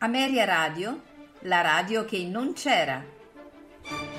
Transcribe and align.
Ameria 0.00 0.44
Radio, 0.44 1.02
la 1.40 1.60
radio 1.60 2.04
che 2.04 2.22
non 2.22 2.52
c'era. 2.52 3.04
Quando 3.82 4.12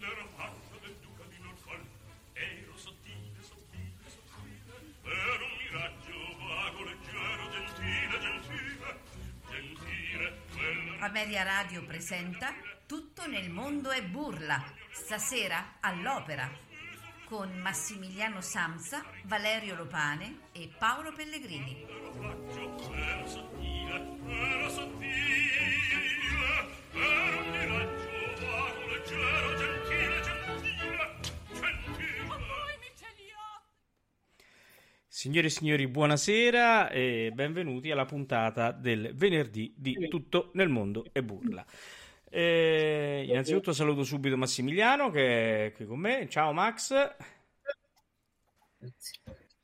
ero 0.00 0.26
faccio 0.34 0.80
del 0.80 0.96
duca 1.00 1.22
di 1.28 1.38
Norfolk, 1.40 1.86
ero 2.32 2.76
sottile, 2.76 3.38
sottile, 3.38 4.02
sottile, 4.08 4.74
ero 5.04 5.44
un 5.44 5.54
miraggio 5.62 6.18
vago, 6.48 6.82
leggero, 6.82 7.48
gentile, 7.52 8.18
gentile, 8.18 8.98
gentile, 9.50 10.40
quella... 10.52 11.06
Ameria 11.06 11.44
Radio 11.44 11.84
presenta 11.84 12.52
Tutto 12.86 13.28
nel 13.28 13.50
mondo 13.50 13.90
è 13.90 14.02
burla, 14.02 14.60
stasera 14.90 15.76
all'opera, 15.78 16.50
con 17.32 17.50
Massimiliano 17.62 18.42
Samsa, 18.42 19.02
Valerio 19.24 19.74
Lopane 19.74 20.40
e 20.52 20.68
Paolo 20.78 21.14
Pellegrini. 21.16 21.86
Signore 35.08 35.46
e 35.46 35.50
signori, 35.50 35.86
buonasera 35.86 36.90
e 36.90 37.30
benvenuti 37.32 37.90
alla 37.90 38.04
puntata 38.04 38.72
del 38.72 39.12
venerdì 39.14 39.72
di 39.74 40.06
Tutto 40.10 40.50
nel 40.52 40.68
mondo 40.68 41.06
e 41.12 41.22
burla. 41.22 41.64
Eh, 42.34 43.26
innanzitutto 43.28 43.74
saluto 43.74 44.04
subito 44.04 44.38
Massimiliano 44.38 45.10
che 45.10 45.66
è 45.66 45.72
qui 45.72 45.84
con 45.84 45.98
me. 45.98 46.26
Ciao 46.30 46.54
Max. 46.54 46.94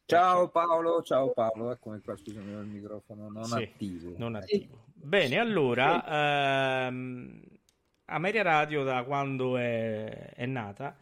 Ciao 0.05 0.49
Paolo, 0.51 1.03
ciao 1.03 1.33
Paolo, 1.33 1.71
eccomi 1.71 2.01
qua, 2.01 2.15
scusami 2.15 2.55
ho 2.55 2.61
il 2.61 2.67
microfono 2.67 3.31
non 3.31 3.45
Sì, 3.45 3.63
attivo. 3.63 4.13
non 4.19 4.35
attivo. 4.35 4.85
Bene, 4.93 5.39
allora, 5.39 6.87
ehm, 6.87 7.41
Ameria 8.07 8.43
Radio 8.43 8.85
da 8.85 9.03
quando 9.05 9.57
è, 9.57 10.35
è 10.35 10.45
nata 10.45 10.95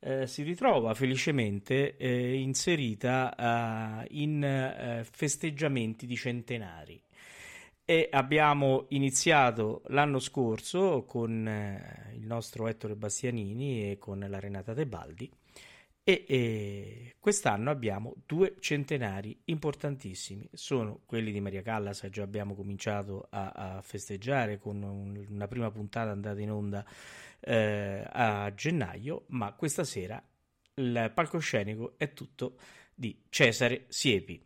eh, 0.00 0.26
si 0.26 0.42
ritrova 0.42 0.94
felicemente 0.94 1.96
eh, 1.96 2.34
inserita 2.34 4.02
eh, 4.02 4.06
in 4.12 4.42
eh, 4.42 5.04
festeggiamenti 5.10 6.06
di 6.06 6.16
centenari 6.16 7.02
e 7.84 8.08
abbiamo 8.10 8.86
iniziato 8.90 9.82
l'anno 9.88 10.18
scorso 10.18 11.04
con 11.04 11.46
eh, 11.46 12.12
il 12.14 12.26
nostro 12.26 12.66
Ettore 12.66 12.96
Bastianini 12.96 13.90
e 13.90 13.98
con 13.98 14.24
la 14.26 14.40
Renata 14.40 14.72
Tebaldi 14.72 15.30
e, 16.02 16.24
e 16.28 17.14
quest'anno 17.18 17.70
abbiamo 17.70 18.14
due 18.26 18.56
centenari 18.60 19.40
importantissimi, 19.44 20.46
sono 20.52 21.00
quelli 21.06 21.32
di 21.32 21.40
Maria 21.40 21.62
Callas 21.62 22.06
già 22.10 22.22
abbiamo 22.22 22.54
cominciato 22.54 23.26
a, 23.30 23.50
a 23.50 23.82
festeggiare 23.82 24.58
con 24.58 24.82
un- 24.82 25.26
una 25.30 25.48
prima 25.48 25.70
puntata 25.70 26.10
andata 26.10 26.40
in 26.40 26.50
onda 26.50 26.84
eh, 27.40 28.04
a 28.06 28.52
gennaio, 28.54 29.24
ma 29.28 29.52
questa 29.52 29.84
sera 29.84 30.22
il 30.76 31.10
palcoscenico 31.14 31.94
è 31.96 32.12
tutto 32.12 32.56
di 32.94 33.24
Cesare 33.28 33.84
Siepi. 33.88 34.42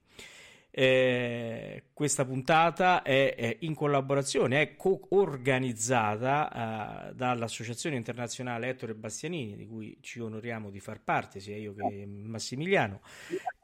Eh, 0.70 1.84
questa 1.92 2.24
puntata 2.24 3.02
è, 3.02 3.34
è 3.34 3.56
in 3.60 3.74
collaborazione, 3.74 4.60
è 4.62 4.76
co-organizzata 4.76 7.10
eh, 7.10 7.14
dall'Associazione 7.14 7.96
Internazionale 7.96 8.68
Ettore 8.68 8.94
Bastianini, 8.94 9.56
di 9.56 9.66
cui 9.66 9.98
ci 10.00 10.20
onoriamo 10.20 10.70
di 10.70 10.78
far 10.80 11.00
parte, 11.02 11.40
sia 11.40 11.56
io 11.56 11.74
che 11.74 12.06
Massimiliano, 12.06 13.00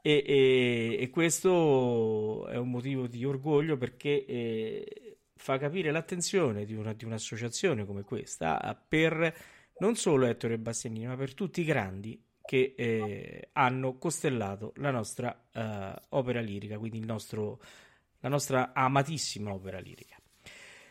e, 0.01 0.23
e- 0.25 0.97
e 0.99 1.09
questo 1.09 2.47
è 2.47 2.57
un 2.57 2.69
motivo 2.69 3.07
di 3.07 3.23
orgoglio 3.25 3.77
perché 3.77 4.25
eh, 4.25 5.17
fa 5.35 5.57
capire 5.57 5.91
l'attenzione 5.91 6.65
di, 6.65 6.73
una- 6.75 6.93
di 6.93 7.05
un'associazione 7.05 7.85
come 7.85 8.03
questa 8.03 8.79
per 8.87 9.33
non 9.77 9.95
solo 9.95 10.25
Ettore 10.25 10.57
Bastianini, 10.57 11.07
ma 11.07 11.15
per 11.15 11.33
tutti 11.33 11.61
i 11.61 11.65
grandi 11.65 12.21
che 12.45 12.73
eh, 12.77 13.49
hanno 13.53 13.97
costellato 13.97 14.73
la 14.77 14.91
nostra 14.91 15.47
eh, 15.51 15.93
opera 16.09 16.41
lirica, 16.41 16.77
quindi 16.77 16.99
nostro, 16.99 17.59
la 18.19 18.29
nostra 18.29 18.71
amatissima 18.73 19.53
opera 19.53 19.79
lirica. 19.79 20.17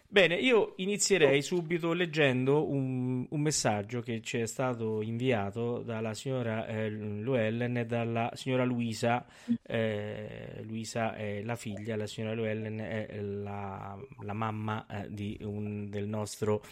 Bene, 0.07 0.37
io 0.37 0.75
inizierei 0.77 1.43
subito 1.43 1.93
leggendo 1.93 2.71
un, 2.71 3.27
un 3.29 3.41
messaggio 3.41 4.01
che 4.01 4.21
ci 4.21 4.39
è 4.39 4.47
stato 4.47 5.03
inviato 5.03 5.83
dalla 5.83 6.15
signora 6.15 6.67
eh, 6.69 6.89
Llewellyn 6.89 7.79
e 7.79 7.85
dalla 7.85 8.31
signora 8.35 8.63
Luisa. 8.63 9.27
Eh, 9.61 10.63
Luisa 10.63 11.17
è 11.17 11.43
la 11.43 11.57
figlia, 11.57 11.97
la 11.97 12.07
signora 12.07 12.35
Llewellyn 12.35 12.79
è 12.79 13.21
la, 13.21 13.99
la 14.21 14.33
mamma 14.35 14.87
eh, 14.87 15.37
un- 15.41 15.89
del 15.91 16.07
nostro 16.07 16.63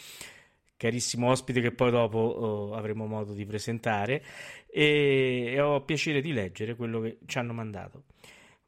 carissimo 0.83 1.31
ospite 1.31 1.61
che 1.61 1.71
poi 1.71 1.93
dopo 1.93 2.19
oh, 2.19 2.75
avremo 2.75 3.07
modo 3.07 3.35
di 3.35 3.47
presentare 3.47 4.21
e, 4.67 5.53
e 5.53 5.61
ho 5.61 5.85
piacere 5.85 6.21
di 6.21 6.33
leggere 6.33 6.75
quello 6.75 7.01
che 7.01 7.19
ci 7.25 7.39
hanno 7.39 7.53
mandato. 7.53 8.07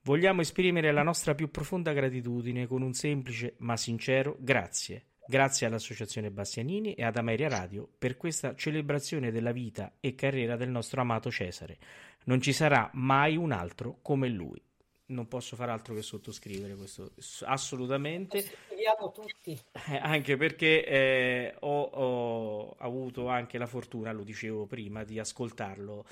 Vogliamo 0.03 0.41
esprimere 0.41 0.93
la 0.93 1.03
nostra 1.03 1.35
più 1.35 1.51
profonda 1.51 1.93
gratitudine 1.93 2.69
con 2.69 2.83
un 2.83 2.93
semplice 2.93 3.55
ma 3.59 3.77
sincero 3.77 4.37
grazie. 4.39 5.07
Grazie 5.27 5.67
all'Associazione 5.67 6.31
Bastianini 6.31 6.95
e 6.95 7.03
ad 7.03 7.17
Ameria 7.17 7.49
Radio 7.49 7.89
per 7.99 8.17
questa 8.17 8.55
celebrazione 8.55 9.33
della 9.33 9.51
vita 9.51 9.95
e 9.99 10.15
carriera 10.15 10.55
del 10.55 10.71
nostro 10.71 11.01
amato 11.01 11.33
Cesare. 11.33 11.79
Non 12.27 12.41
ci 12.41 12.53
sarà 12.53 12.91
mai 12.93 13.37
un 13.37 13.51
altro 13.51 13.99
come 14.03 14.29
lui. 14.29 14.63
Non 15.07 15.29
posso 15.29 15.55
fare 15.55 15.71
altro 15.71 15.95
che 15.95 16.03
sottoscrivere 16.03 16.75
questo 16.75 17.13
assolutamente. 17.43 18.45
Vediamo 18.71 19.13
tutti. 19.13 19.59
Eh, 19.91 19.97
anche 19.97 20.37
perché 20.37 20.85
eh, 20.85 21.55
ho, 21.61 21.83
ho 21.83 22.77
avuto 22.79 23.29
anche 23.29 23.59
la 23.59 23.67
fortuna, 23.67 24.13
lo 24.13 24.23
dicevo 24.23 24.67
prima, 24.67 25.05
di 25.05 25.19
ascoltarlo 25.19 26.05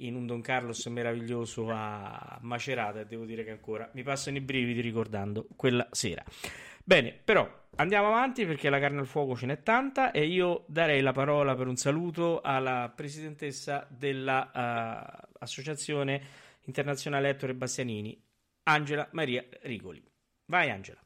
in 0.00 0.14
un 0.14 0.26
Don 0.26 0.40
Carlos 0.40 0.86
meraviglioso 0.86 1.68
a 1.70 2.38
Macerata 2.42 3.00
e 3.00 3.06
devo 3.06 3.24
dire 3.24 3.42
che 3.44 3.50
ancora 3.50 3.90
mi 3.94 4.02
passano 4.02 4.36
i 4.36 4.40
brividi 4.40 4.80
ricordando 4.80 5.46
quella 5.56 5.88
sera. 5.90 6.22
Bene, 6.82 7.12
però 7.12 7.46
andiamo 7.76 8.06
avanti 8.08 8.46
perché 8.46 8.70
la 8.70 8.80
carne 8.80 9.00
al 9.00 9.06
fuoco 9.06 9.36
ce 9.36 9.44
n'è 9.46 9.62
tanta 9.62 10.10
e 10.10 10.26
io 10.26 10.64
darei 10.66 11.02
la 11.02 11.12
parola 11.12 11.54
per 11.54 11.68
un 11.68 11.76
saluto 11.76 12.40
alla 12.40 12.90
presidentessa 12.94 13.86
dell'Associazione 13.88 16.48
Internazionale 16.64 17.28
Ettore 17.28 17.54
Bastianini, 17.54 18.20
Angela 18.70 19.08
Maria 19.12 19.44
Rigoli. 19.62 20.00
Vai 20.44 20.70
Angela. 20.70 21.04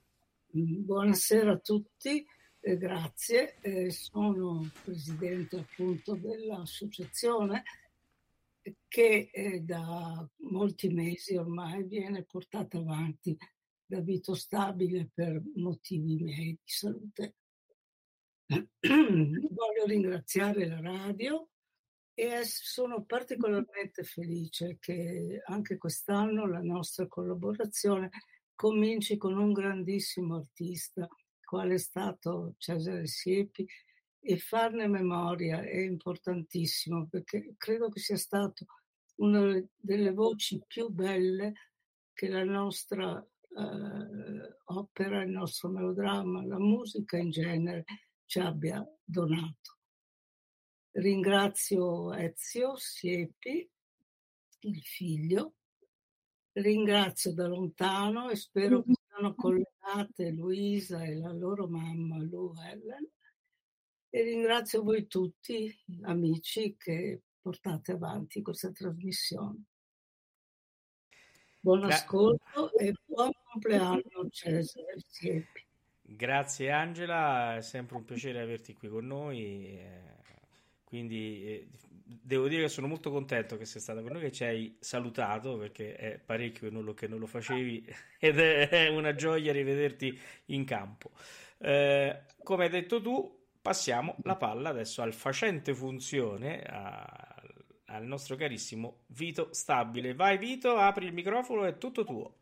Buonasera 0.51 1.53
a 1.53 1.59
tutti, 1.59 2.23
eh, 2.61 2.77
grazie. 2.77 3.57
Eh, 3.63 3.91
sono 3.91 4.71
presidente 4.83 5.57
appunto 5.57 6.15
dell'associazione 6.15 7.63
che 8.87 9.31
eh, 9.33 9.61
da 9.61 10.29
molti 10.51 10.89
mesi 10.89 11.37
ormai 11.37 11.85
viene 11.85 12.25
portata 12.25 12.77
avanti 12.77 13.35
da 13.87 14.01
Vito 14.01 14.35
Stabile 14.35 15.09
per 15.13 15.41
motivi 15.55 16.23
miei 16.23 16.51
di 16.53 16.59
salute. 16.65 17.35
Voglio 18.47 19.87
ringraziare 19.87 20.69
la 20.69 20.81
radio 20.81 21.49
e 22.15 22.45
sono 22.45 23.05
particolarmente 23.05 24.05
felice 24.05 24.77
che 24.79 25.43
anche 25.45 25.77
quest'anno 25.77 26.47
la 26.47 26.61
nostra 26.61 27.09
collaborazione 27.09 28.11
cominci 28.55 29.17
con 29.17 29.37
un 29.37 29.53
grandissimo 29.53 30.37
artista, 30.37 31.09
quale 31.45 31.75
è 31.75 31.79
stato 31.79 32.55
Cesare 32.59 33.07
Siepi, 33.07 33.67
e 34.27 34.39
farne 34.39 34.87
memoria 34.87 35.61
è 35.61 35.81
importantissimo 35.81 37.07
perché 37.09 37.55
credo 37.59 37.91
che 37.91 38.01
sia 38.01 38.17
stato 38.17 38.65
una 39.17 39.63
delle 39.77 40.13
voci 40.13 40.63
più 40.67 40.89
belle 40.89 41.53
che 42.15 42.29
la 42.29 42.45
nostra 42.45 43.21
eh, 43.21 44.57
opera, 44.65 45.23
il 45.23 45.31
nostro 45.31 45.69
melodramma, 45.69 46.47
la 46.47 46.59
musica 46.59 47.19
in 47.19 47.31
genere 47.31 47.85
ci 48.25 48.39
abbia 48.39 48.83
donato. 49.05 49.79
Ringrazio 50.97 52.13
Ezio 52.13 52.77
Siepi, 52.77 53.69
il 54.61 54.83
figlio, 54.83 55.55
ringrazio 56.53 57.33
da 57.33 57.49
lontano 57.49 58.31
e 58.31 58.37
spero 58.37 58.83
che 58.83 58.93
siano 59.09 59.35
collegate 59.35 60.31
Luisa 60.31 61.03
e 61.03 61.17
la 61.17 61.33
loro 61.33 61.67
mamma 61.67 62.19
Lu 62.19 62.55
Helen 62.57 63.11
e 64.09 64.23
ringrazio 64.23 64.85
voi 64.85 65.09
tutti 65.09 65.77
amici 66.03 66.77
che 66.77 67.23
portate 67.41 67.91
avanti 67.93 68.41
questa 68.41 68.71
trasmissione. 68.71 69.65
Buon 71.59 71.81
Gra- 71.81 71.95
ascolto 71.95 72.73
e 72.79 72.95
buon 73.05 73.33
compleanno 73.51 74.29
Cesare 74.31 75.03
Siepi. 75.09 75.67
Grazie 76.03 76.71
Angela, 76.71 77.57
è 77.57 77.63
sempre 77.63 77.97
un 77.97 78.05
piacere 78.05 78.41
averti 78.41 78.75
qui 78.75 78.89
con 78.89 79.07
noi. 79.07 80.13
Quindi 80.95 81.45
eh, 81.45 81.69
devo 82.05 82.47
dire 82.47 82.63
che 82.63 82.69
sono 82.69 82.87
molto 82.87 83.11
contento 83.11 83.57
che 83.57 83.65
sei 83.65 83.81
stata 83.81 84.01
con 84.01 84.13
noi, 84.13 84.21
che 84.21 84.31
ci 84.31 84.45
hai 84.45 84.77
salutato 84.79 85.59
perché 85.59 85.97
è 85.97 86.21
parecchio 86.25 86.69
che 86.69 86.73
non 86.73 86.85
lo, 86.85 86.95
che 86.95 87.09
non 87.09 87.19
lo 87.19 87.27
facevi 87.27 87.85
ed 88.21 88.39
è 88.39 88.87
una 88.87 89.13
gioia 89.17 89.51
rivederti 89.51 90.17
in 90.47 90.65
campo. 90.65 91.11
Eh, 91.59 92.23
come 92.45 92.65
hai 92.65 92.71
detto 92.71 93.01
tu, 93.01 93.47
passiamo 93.61 94.15
la 94.23 94.37
palla 94.37 94.69
adesso 94.69 95.03
al 95.03 95.13
facente 95.13 95.75
funzione, 95.75 96.63
a, 96.63 97.43
al 97.87 98.07
nostro 98.07 98.37
carissimo 98.37 98.99
Vito 99.09 99.49
Stabile. 99.51 100.15
Vai 100.15 100.39
Vito, 100.39 100.77
apri 100.77 101.07
il 101.07 101.13
microfono, 101.13 101.65
è 101.65 101.77
tutto 101.77 102.05
tuo. 102.05 102.37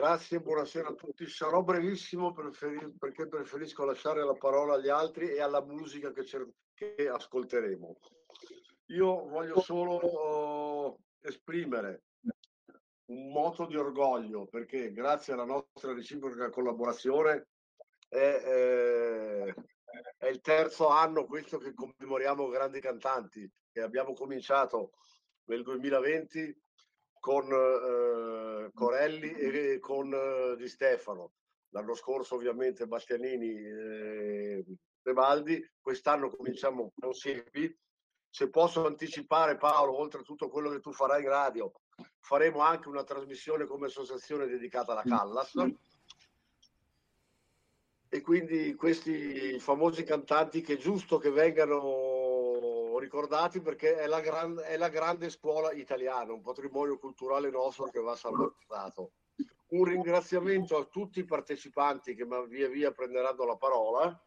Grazie, 0.00 0.40
buonasera 0.40 0.88
a 0.88 0.94
tutti. 0.94 1.28
Sarò 1.28 1.62
brevissimo 1.62 2.32
preferi- 2.32 2.90
perché 2.98 3.28
preferisco 3.28 3.84
lasciare 3.84 4.24
la 4.24 4.32
parola 4.32 4.76
agli 4.76 4.88
altri 4.88 5.28
e 5.28 5.42
alla 5.42 5.62
musica 5.62 6.10
che, 6.10 6.24
cer- 6.24 6.48
che 6.72 7.06
ascolteremo. 7.06 7.98
Io 8.86 9.28
voglio 9.28 9.60
solo 9.60 10.88
uh, 10.88 10.98
esprimere 11.20 12.04
un 13.10 13.30
moto 13.30 13.66
di 13.66 13.76
orgoglio 13.76 14.46
perché 14.46 14.90
grazie 14.90 15.34
alla 15.34 15.44
nostra 15.44 15.92
reciproca 15.92 16.48
collaborazione 16.48 17.48
è, 18.08 18.42
eh, 18.42 19.54
è 20.16 20.28
il 20.28 20.40
terzo 20.40 20.88
anno 20.88 21.26
questo 21.26 21.58
che 21.58 21.74
commemoriamo 21.74 22.48
grandi 22.48 22.80
cantanti 22.80 23.46
che 23.70 23.82
abbiamo 23.82 24.14
cominciato 24.14 24.92
nel 25.44 25.62
2020 25.62 26.58
con 27.20 27.44
eh, 27.52 28.70
Corelli 28.74 29.32
e 29.34 29.78
con 29.78 30.12
eh, 30.12 30.56
Di 30.56 30.66
Stefano. 30.66 31.32
L'anno 31.68 31.94
scorso 31.94 32.34
ovviamente 32.34 32.88
Bastianini 32.88 33.48
e 33.48 34.64
Tebaldi, 35.02 35.64
quest'anno 35.80 36.30
cominciamo 36.30 36.92
con 36.98 37.12
Siepi. 37.12 37.78
Se 38.28 38.48
posso 38.48 38.86
anticipare 38.86 39.56
Paolo, 39.56 39.96
oltre 39.96 40.20
a 40.20 40.24
tutto 40.24 40.48
quello 40.48 40.70
che 40.70 40.80
tu 40.80 40.92
farai 40.92 41.22
in 41.22 41.28
radio, 41.28 41.72
faremo 42.20 42.60
anche 42.60 42.88
una 42.88 43.04
trasmissione 43.04 43.66
come 43.66 43.86
associazione 43.86 44.46
dedicata 44.46 44.92
alla 44.92 45.02
Callas. 45.02 45.54
E 48.08 48.20
quindi 48.22 48.74
questi 48.74 49.58
famosi 49.60 50.02
cantanti 50.02 50.62
che 50.62 50.74
è 50.74 50.76
giusto 50.76 51.18
che 51.18 51.30
vengano 51.30 52.19
ricordati 53.00 53.60
perché 53.60 53.96
è 53.96 54.06
la, 54.06 54.20
gran, 54.20 54.60
è 54.64 54.76
la 54.76 54.88
grande 54.88 55.28
scuola 55.30 55.72
italiana, 55.72 56.32
un 56.32 56.42
patrimonio 56.42 56.98
culturale 56.98 57.50
nostro 57.50 57.86
che 57.86 58.00
va 58.00 58.14
salvaguardato. 58.14 59.12
Un 59.70 59.84
ringraziamento 59.84 60.76
a 60.76 60.84
tutti 60.84 61.20
i 61.20 61.24
partecipanti 61.24 62.14
che 62.14 62.26
via 62.48 62.68
via 62.68 62.92
prenderanno 62.92 63.44
la 63.44 63.56
parola. 63.56 64.24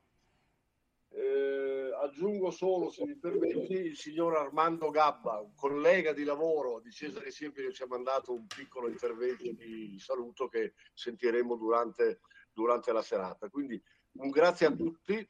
Eh, 1.10 1.92
aggiungo 2.02 2.50
solo, 2.50 2.90
se 2.90 3.06
mi 3.06 3.16
permetti, 3.16 3.74
il 3.74 3.96
signor 3.96 4.36
Armando 4.36 4.90
Gabba, 4.90 5.40
un 5.40 5.54
collega 5.54 6.12
di 6.12 6.24
lavoro 6.24 6.80
di 6.80 6.92
Cesare 6.92 7.30
Siepi 7.30 7.62
che 7.62 7.74
ci 7.74 7.84
ha 7.84 7.88
mandato 7.88 8.34
un 8.34 8.48
piccolo 8.48 8.88
intervento 8.88 9.52
di 9.52 9.98
saluto 10.00 10.48
che 10.48 10.74
sentiremo 10.94 11.56
durante, 11.56 12.22
durante 12.52 12.92
la 12.92 13.02
serata. 13.02 13.50
Quindi 13.50 13.82
un 14.14 14.30
grazie 14.30 14.66
a 14.68 14.72
tutti 14.72 15.28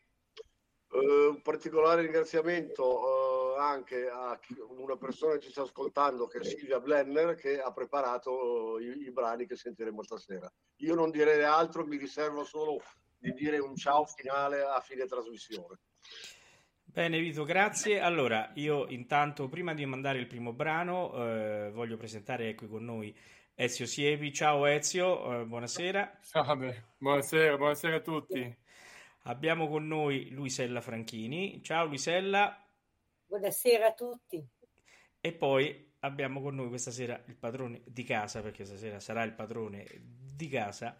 Uh, 0.94 1.30
un 1.30 1.42
particolare 1.42 2.04
ringraziamento 2.04 2.84
anche 3.56 4.10
a 4.10 4.40
una 4.70 4.98
persona 4.98 5.34
che 5.34 5.42
ci 5.42 5.52
sta 5.52 5.64
ascoltando, 5.64 6.28
che 6.28 6.40
è 6.40 6.44
Silvia 6.44 6.80
Blenner, 6.80 7.36
che 7.36 7.60
ha 7.60 7.72
preparato 7.72 8.32
uh, 8.32 8.78
i, 8.80 9.06
i, 9.06 9.12
brani 9.12 9.46
che 9.46 9.56
sentiremo 9.56 10.04
stasera. 10.04 10.52
Io 10.78 10.96
non 10.96 11.12
direi 11.12 11.44
altro, 11.44 11.86
mi 11.86 11.98
riservo 11.98 12.44
solo 12.44 12.82
di 13.18 13.34
dire 13.34 13.60
un 13.60 13.76
ciao 13.76 14.06
finale 14.06 14.62
a 14.64 14.80
fine 14.80 15.06
trasmissione. 15.06 15.80
Bene 16.84 17.20
Vito, 17.20 17.44
grazie. 17.44 18.00
Allora, 18.00 18.52
io 18.56 18.88
intanto, 18.88 19.48
prima 19.48 19.74
di 19.74 19.86
mandare 19.86 20.20
il 20.20 20.28
primo 20.28 20.54
brano, 20.54 21.14
eh, 21.16 21.72
voglio 21.72 21.98
presentare 21.98 22.54
qui 22.56 22.68
con 22.68 22.84
noi 22.84 23.16
Ezio 23.56 23.86
Siepi. 23.86 24.32
Ciao 24.34 24.66
Ezio, 24.66 25.46
buonasera. 25.46 26.20
Salve, 26.22 26.94
buonasera, 26.98 27.58
buonasera 27.58 27.96
a 27.96 28.02
tutti. 28.02 28.58
Abbiamo 29.24 29.70
con 29.70 29.88
noi 29.88 30.30
Luisella 30.32 30.82
Franchini. 30.82 31.62
Ciao 31.64 31.86
Luisella. 31.86 32.63
Buonasera 33.34 33.88
a 33.88 33.94
tutti. 33.94 34.48
E 35.20 35.34
poi 35.34 35.96
abbiamo 36.02 36.40
con 36.40 36.54
noi 36.54 36.68
questa 36.68 36.92
sera 36.92 37.20
il 37.26 37.36
padrone 37.36 37.82
di 37.84 38.04
casa, 38.04 38.44
perché 38.44 38.64
stasera 38.64 39.00
sarà 39.00 39.24
il 39.24 39.34
padrone 39.34 39.88
di 40.00 40.48
casa, 40.48 40.96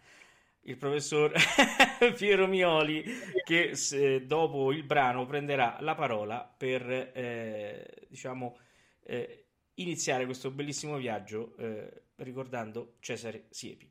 il 0.62 0.76
professor 0.76 1.32
Piero 2.18 2.48
Mioli, 2.48 3.04
che 3.44 3.76
se, 3.76 4.26
dopo 4.26 4.72
il 4.72 4.82
brano 4.82 5.28
prenderà 5.28 5.78
la 5.82 5.94
parola 5.94 6.40
per 6.58 6.90
eh, 6.90 8.08
diciamo, 8.10 8.58
eh, 9.04 9.46
iniziare 9.76 10.26
questo 10.26 10.50
bellissimo 10.50 10.98
viaggio 10.98 11.56
eh, 11.58 12.06
ricordando 12.16 12.96
Cesare 13.00 13.46
Siepi. 13.52 13.88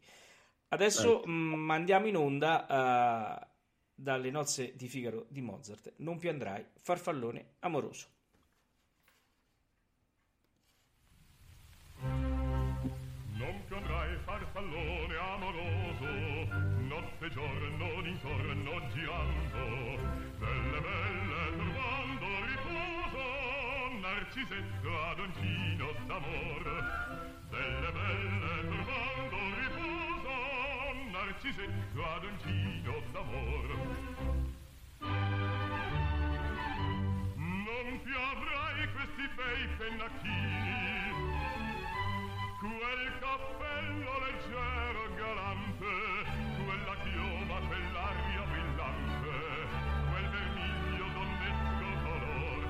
Adesso 0.67 1.19
right. 1.19 1.27
mh, 1.27 1.31
mandiamo 1.31 2.09
in 2.09 2.17
onda 2.17 3.47
dalle 3.95 4.31
nozze 4.33 4.75
di 4.75 4.89
Figaro 4.89 5.27
di 5.29 5.43
Mozart, 5.43 5.93
Non 5.99 6.19
più 6.19 6.29
andrai, 6.29 6.67
farfallone 6.75 7.53
amoroso. 7.61 8.12
Giorno 17.33 18.03
d'intorno 18.03 18.89
girando, 18.93 19.99
belle 20.39 20.81
belle 20.81 21.57
trovando 21.57 22.27
riposo, 22.45 23.25
narcisetto 24.01 25.03
adoncino 25.11 25.87
d'amor, 26.07 26.65
belle 27.49 27.93
belle 27.93 28.69
trovando 28.69 29.37
riposo, 29.61 30.35
narcisetto 31.11 32.05
adoncino 32.05 33.03
d'amor. 33.13 33.67
Non 37.39 38.01
più 38.03 38.17
avrai 38.17 38.93
questi 38.93 39.29
bei 39.35 39.69
pennacchini 39.79 40.73
quel 42.61 43.19
cappello 43.21 44.13
leggero 44.21 45.15
galante 45.17 46.42
quella 46.73 46.97
chioma 47.03 47.57
quell'aria 47.69 48.45
brillante 48.49 49.35
quel 50.09 50.29
vermiglio 50.31 51.07
donnesco 51.13 51.89
color 52.03 52.61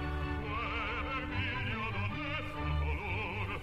quel 0.42 1.28
vermiglio 1.30 1.85
donnesco 1.92 2.62
color 2.82 3.61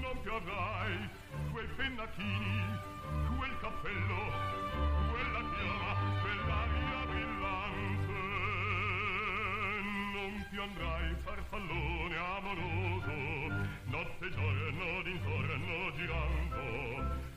non 0.00 0.20
più 0.22 0.32
avrai 0.32 1.08
quel 1.52 1.68
pennacchini 1.76 2.94
quel 3.36 3.58
cappello, 3.60 4.20
quella 5.10 5.42
chiama, 5.54 5.92
quell'aria 6.20 7.06
brillante. 7.06 8.12
Non 10.12 10.46
più 10.50 10.62
andrai 10.62 11.14
farfallone 11.22 12.16
amoroso, 12.16 13.14
notte 13.84 14.30
giorno 14.30 15.02
d'intorno 15.02 15.92
girando, 15.96 16.60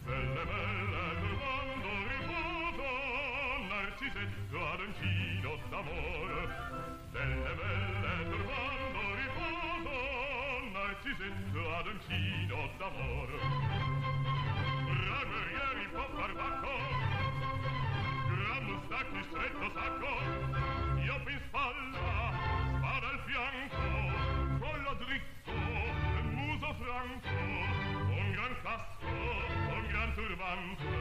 belle 0.06 0.44
belle 0.46 1.14
riposo, 1.22 2.19
narcisetto 4.00 4.66
adoncino 4.66 5.58
d'amor. 5.70 6.32
Belle 7.12 7.54
belle 7.60 8.30
trovando 8.30 9.00
riposo, 9.20 9.96
narcisetto 10.72 11.76
adoncino 11.76 12.70
d'amor 12.78 13.30
guerrieri 15.30 15.88
po' 15.94 16.10
barbacco 16.16 16.74
gran 18.30 18.64
mustacchi 18.64 19.22
stretto 19.30 19.72
sacco 19.74 20.12
io 21.04 21.16
in 21.28 21.40
spalla 21.48 22.34
spada 22.78 23.08
al 23.10 23.20
fianco 23.26 23.88
collo 24.60 24.94
dritto 25.04 25.52
muso 26.32 26.74
franco 26.80 27.30
un 27.30 28.32
gran 28.32 28.56
casco 28.64 29.08
un 29.08 29.88
gran 29.88 30.14
turbante 30.14 30.99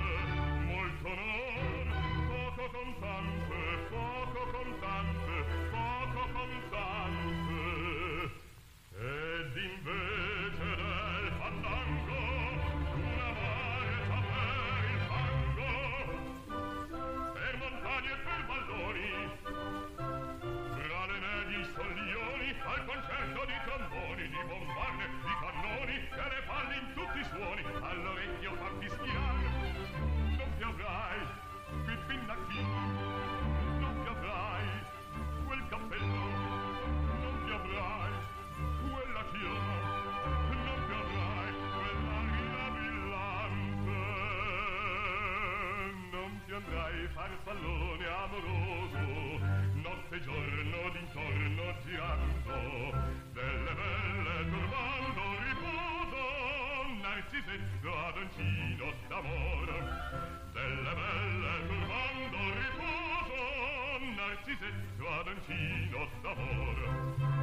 d'amor 59.19 59.67
delle 60.53 60.95
belle 60.95 61.67
sul 61.67 61.85
mondo 61.87 62.39
riposo 62.55 63.41
narcisetto 64.15 65.09
ad 65.09 65.27
un 65.27 65.41
fino 65.47 66.09
d'amor. 66.23 67.38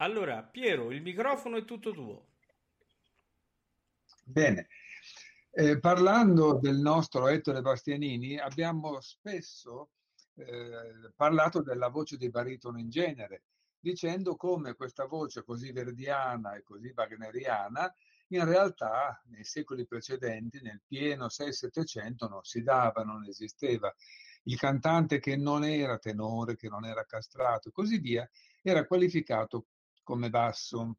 Allora 0.00 0.42
Piero, 0.42 0.90
il 0.90 1.02
microfono 1.02 1.56
è 1.56 1.64
tutto 1.64 1.92
tuo. 1.92 2.26
Bene, 4.24 4.68
Eh, 5.52 5.80
parlando 5.80 6.58
del 6.60 6.76
nostro 6.76 7.26
Ettore 7.26 7.60
Bastianini, 7.60 8.38
abbiamo 8.38 9.00
spesso 9.00 9.90
eh, 10.36 11.10
parlato 11.16 11.60
della 11.60 11.88
voce 11.88 12.16
di 12.16 12.30
baritono 12.30 12.78
in 12.78 12.88
genere, 12.88 13.42
dicendo 13.80 14.36
come 14.36 14.76
questa 14.76 15.06
voce 15.06 15.42
così 15.42 15.72
verdiana 15.72 16.54
e 16.54 16.62
così 16.62 16.92
wagneriana 16.94 17.92
in 18.28 18.44
realtà 18.44 19.20
nei 19.24 19.42
secoli 19.42 19.86
precedenti, 19.88 20.60
nel 20.62 20.82
pieno 20.86 21.26
6-700, 21.26 22.28
non 22.28 22.44
si 22.44 22.62
dava, 22.62 23.02
non 23.02 23.24
esisteva. 23.24 23.92
Il 24.44 24.56
cantante 24.56 25.18
che 25.18 25.36
non 25.36 25.64
era 25.64 25.98
tenore, 25.98 26.54
che 26.54 26.68
non 26.68 26.84
era 26.84 27.04
castrato 27.04 27.68
e 27.68 27.72
così 27.72 27.98
via, 27.98 28.28
era 28.62 28.86
qualificato 28.86 29.66
come 30.10 30.28
basso. 30.28 30.96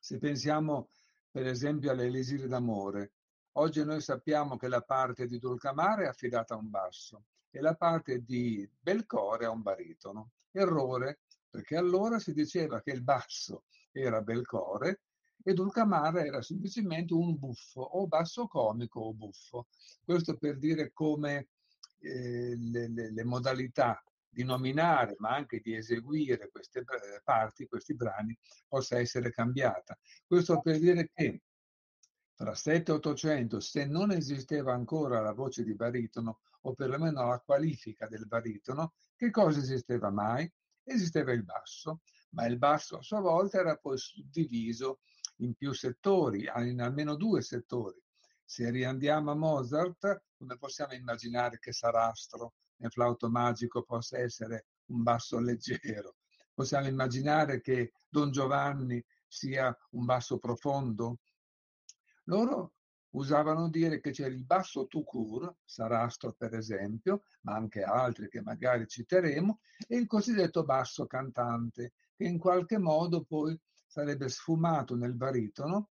Se 0.00 0.18
pensiamo 0.18 0.88
per 1.30 1.46
esempio 1.46 1.92
all'Elisir 1.92 2.48
d'amore, 2.48 3.12
oggi 3.52 3.84
noi 3.84 4.00
sappiamo 4.00 4.56
che 4.56 4.66
la 4.66 4.82
parte 4.82 5.26
di 5.26 5.38
Dulcamare 5.38 6.06
è 6.06 6.08
affidata 6.08 6.54
a 6.54 6.56
un 6.56 6.68
basso 6.68 7.26
e 7.50 7.60
la 7.60 7.76
parte 7.76 8.24
di 8.24 8.68
Belcore 8.80 9.44
a 9.44 9.50
un 9.50 9.62
baritono. 9.62 10.32
Errore, 10.50 11.20
perché 11.48 11.76
allora 11.76 12.18
si 12.18 12.32
diceva 12.32 12.80
che 12.82 12.90
il 12.90 13.04
basso 13.04 13.62
era 13.92 14.20
Belcore 14.22 15.02
e 15.40 15.54
Dulcamare 15.54 16.26
era 16.26 16.42
semplicemente 16.42 17.14
un 17.14 17.38
buffo, 17.38 17.80
o 17.80 18.08
basso 18.08 18.48
comico 18.48 19.02
o 19.02 19.14
buffo. 19.14 19.68
Questo 20.04 20.36
per 20.36 20.58
dire 20.58 20.90
come 20.92 21.46
eh, 22.00 22.56
le, 22.56 22.88
le, 22.88 23.12
le 23.12 23.24
modalità 23.24 24.02
di 24.32 24.44
nominare 24.44 25.14
ma 25.18 25.34
anche 25.34 25.60
di 25.60 25.76
eseguire 25.76 26.48
queste 26.50 26.80
eh, 26.80 27.20
parti, 27.22 27.66
questi 27.66 27.94
brani, 27.94 28.36
possa 28.66 28.98
essere 28.98 29.30
cambiata. 29.30 29.98
Questo 30.26 30.60
per 30.60 30.78
dire 30.78 31.10
che 31.12 31.42
tra 32.34 32.54
7 32.54 32.90
e 32.90 32.94
800, 32.94 33.60
se 33.60 33.84
non 33.84 34.10
esisteva 34.10 34.72
ancora 34.72 35.20
la 35.20 35.32
voce 35.32 35.62
di 35.62 35.74
baritono, 35.74 36.40
o 36.62 36.74
perlomeno 36.74 37.28
la 37.28 37.38
qualifica 37.38 38.08
del 38.08 38.26
baritono, 38.26 38.94
che 39.14 39.30
cosa 39.30 39.58
esisteva 39.60 40.10
mai? 40.10 40.50
Esisteva 40.82 41.32
il 41.32 41.44
basso, 41.44 42.00
ma 42.30 42.46
il 42.46 42.58
basso 42.58 42.98
a 42.98 43.02
sua 43.02 43.20
volta 43.20 43.58
era 43.58 43.76
poi 43.76 43.98
suddiviso 43.98 45.00
in 45.36 45.54
più 45.54 45.72
settori, 45.72 46.48
in 46.56 46.80
almeno 46.80 47.14
due 47.16 47.42
settori. 47.42 48.00
Se 48.44 48.68
riandiamo 48.70 49.30
a 49.30 49.36
Mozart, 49.36 50.22
come 50.36 50.56
possiamo 50.56 50.94
immaginare 50.94 51.58
che 51.58 51.72
Sarastro 51.72 52.54
nel 52.82 52.90
flauto 52.90 53.30
magico 53.30 53.82
possa 53.82 54.18
essere 54.18 54.66
un 54.86 55.02
basso 55.02 55.38
leggero? 55.38 56.16
Possiamo 56.52 56.88
immaginare 56.88 57.60
che 57.60 57.92
Don 58.08 58.30
Giovanni 58.30 59.02
sia 59.26 59.74
un 59.90 60.04
basso 60.04 60.38
profondo? 60.38 61.20
Loro 62.24 62.74
usavano 63.10 63.68
dire 63.68 64.00
che 64.00 64.10
c'è 64.10 64.26
il 64.26 64.44
basso 64.44 64.86
tout 64.86 65.06
court, 65.06 65.56
Sarastro 65.64 66.32
per 66.32 66.54
esempio, 66.54 67.22
ma 67.42 67.54
anche 67.54 67.82
altri 67.82 68.28
che 68.28 68.42
magari 68.42 68.86
citeremo, 68.86 69.60
e 69.86 69.96
il 69.96 70.06
cosiddetto 70.06 70.64
basso 70.64 71.06
cantante, 71.06 71.92
che 72.16 72.24
in 72.24 72.38
qualche 72.38 72.78
modo 72.78 73.22
poi 73.22 73.58
sarebbe 73.86 74.28
sfumato 74.28 74.96
nel 74.96 75.14
baritono, 75.14 75.90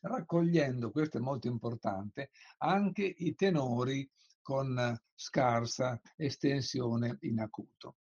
raccogliendo, 0.00 0.90
questo 0.90 1.18
è 1.18 1.20
molto 1.20 1.46
importante, 1.46 2.30
anche 2.58 3.04
i 3.04 3.34
tenori 3.34 4.08
con 4.42 5.00
scarsa 5.14 6.00
estensione 6.16 7.18
in 7.22 7.40
acuto. 7.40 7.96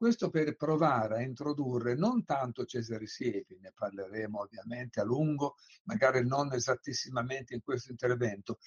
Questo 0.00 0.30
per 0.30 0.56
provare 0.56 1.16
a 1.16 1.20
introdurre 1.20 1.94
non 1.94 2.24
tanto 2.24 2.64
Cesare 2.64 3.06
Siepi, 3.06 3.58
ne 3.60 3.72
parleremo 3.74 4.40
ovviamente 4.40 4.98
a 4.98 5.04
lungo, 5.04 5.56
magari 5.84 6.26
non 6.26 6.54
esattissimamente 6.54 7.52
in 7.52 7.60
questo 7.60 7.90
intervento, 7.90 8.60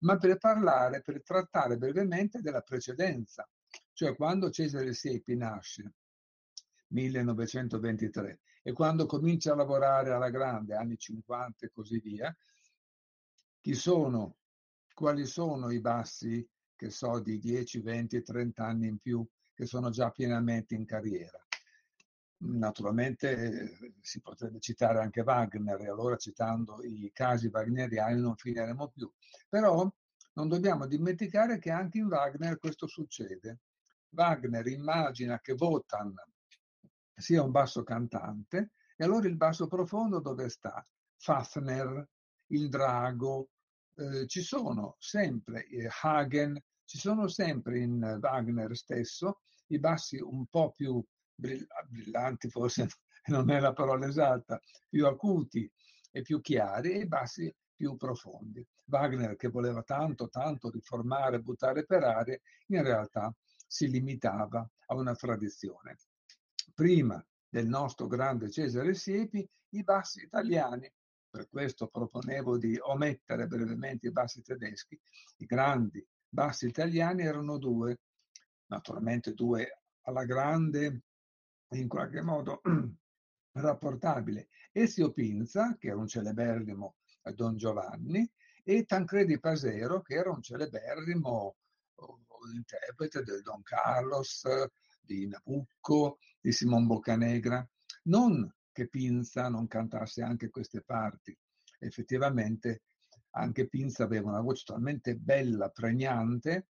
ma 0.00 0.18
per 0.18 0.36
parlare, 0.36 1.00
per 1.00 1.22
trattare 1.22 1.78
brevemente 1.78 2.42
della 2.42 2.60
precedenza, 2.60 3.48
cioè 3.94 4.14
quando 4.14 4.50
Cesare 4.50 4.92
Siepi 4.92 5.34
nasce, 5.36 5.94
1923, 6.88 8.40
e 8.62 8.72
quando 8.72 9.06
comincia 9.06 9.52
a 9.52 9.56
lavorare 9.56 10.12
alla 10.12 10.28
grande, 10.28 10.74
anni 10.74 10.98
50 10.98 11.64
e 11.64 11.70
così 11.70 11.98
via, 11.98 12.36
chi 13.62 13.74
sono, 13.74 14.36
quali 14.92 15.24
sono 15.24 15.70
i 15.70 15.80
bassi, 15.80 16.46
che 16.76 16.90
so, 16.90 17.20
di 17.20 17.38
10, 17.38 17.80
20, 17.80 18.22
30 18.22 18.64
anni 18.64 18.88
in 18.88 18.98
più 18.98 19.26
che 19.54 19.66
sono 19.66 19.90
già 19.90 20.10
pienamente 20.10 20.74
in 20.74 20.84
carriera. 20.84 21.38
Naturalmente 22.36 23.30
eh, 23.30 23.94
si 24.00 24.20
potrebbe 24.20 24.60
citare 24.60 24.98
anche 24.98 25.22
Wagner 25.22 25.80
e 25.80 25.88
allora 25.88 26.16
citando 26.16 26.82
i 26.82 27.10
casi 27.12 27.48
wagneriani 27.48 28.20
non 28.20 28.36
finiremo 28.36 28.88
più. 28.88 29.10
Però 29.48 29.90
non 30.34 30.48
dobbiamo 30.48 30.86
dimenticare 30.86 31.58
che 31.58 31.70
anche 31.70 31.98
in 31.98 32.06
Wagner 32.06 32.58
questo 32.58 32.86
succede. 32.86 33.60
Wagner 34.10 34.66
immagina 34.66 35.40
che 35.40 35.52
Wotan 35.52 36.14
sia 37.16 37.42
un 37.42 37.50
basso 37.50 37.82
cantante 37.84 38.72
e 38.96 39.04
allora 39.04 39.26
il 39.28 39.36
basso 39.36 39.66
profondo 39.66 40.20
dove 40.20 40.48
sta? 40.48 40.84
Fafner, 41.16 42.06
il 42.48 42.68
drago, 42.68 43.48
eh, 43.96 44.26
ci 44.26 44.42
sono 44.42 44.96
sempre 44.98 45.66
eh, 45.66 45.88
Hagen, 46.02 46.60
ci 46.84 46.98
sono 46.98 47.28
sempre 47.28 47.78
in 47.78 48.18
Wagner 48.20 48.76
stesso 48.76 49.40
i 49.68 49.78
bassi 49.78 50.18
un 50.20 50.46
po' 50.46 50.72
più 50.72 51.02
brillanti, 51.34 52.48
forse 52.48 52.88
non 53.26 53.50
è 53.50 53.60
la 53.60 53.72
parola 53.72 54.06
esatta, 54.06 54.60
più 54.88 55.06
acuti 55.06 55.70
e 56.10 56.22
più 56.22 56.40
chiari 56.40 56.92
e 56.92 56.98
i 57.00 57.06
bassi 57.06 57.54
più 57.74 57.96
profondi. 57.96 58.66
Wagner 58.86 59.36
che 59.36 59.48
voleva 59.48 59.82
tanto, 59.82 60.28
tanto 60.28 60.70
riformare, 60.70 61.40
buttare 61.40 61.84
per 61.84 62.04
aria, 62.04 62.38
in 62.66 62.82
realtà 62.82 63.34
si 63.66 63.88
limitava 63.88 64.68
a 64.86 64.94
una 64.94 65.14
tradizione. 65.14 65.96
Prima 66.74 67.24
del 67.48 67.66
nostro 67.66 68.06
grande 68.06 68.50
Cesare 68.50 68.94
Siepi, 68.94 69.48
i 69.70 69.82
bassi 69.82 70.22
italiani, 70.22 70.90
per 71.34 71.48
questo 71.48 71.88
proponevo 71.88 72.56
di 72.58 72.78
omettere 72.80 73.48
brevemente 73.48 74.06
i 74.06 74.12
bassi 74.12 74.40
tedeschi, 74.40 74.96
i 75.38 75.46
grandi 75.46 76.06
bassi 76.28 76.68
italiani 76.68 77.22
erano 77.22 77.58
due, 77.58 78.02
naturalmente 78.66 79.34
due 79.34 79.80
alla 80.02 80.24
grande, 80.24 81.02
in 81.70 81.88
qualche 81.88 82.22
modo 82.22 82.60
rapportabile, 83.58 84.46
Ezio 84.70 85.10
Pinza, 85.10 85.76
che 85.76 85.88
era 85.88 85.96
un 85.96 86.06
celeberrimo 86.06 86.94
Don 87.34 87.56
Giovanni, 87.56 88.30
e 88.62 88.84
Tancredi 88.84 89.40
Pasero, 89.40 90.02
che 90.02 90.14
era 90.14 90.30
un 90.30 90.40
celeberrimo 90.40 91.56
interprete 92.54 93.24
del 93.24 93.42
Don 93.42 93.62
Carlos, 93.62 94.46
di 95.00 95.26
Nabucco, 95.26 96.18
di 96.40 96.52
Simon 96.52 96.86
Boccanegra. 96.86 97.68
Non 98.04 98.48
che 98.74 98.88
Pinza 98.88 99.48
non 99.48 99.68
cantasse 99.68 100.20
anche 100.20 100.50
queste 100.50 100.82
parti. 100.82 101.34
effettivamente 101.78 102.82
anche 103.36 103.68
Pinza 103.68 104.04
aveva 104.04 104.30
una 104.30 104.40
voce 104.40 104.64
talmente 104.66 105.16
bella, 105.16 105.68
pregnante, 105.68 106.68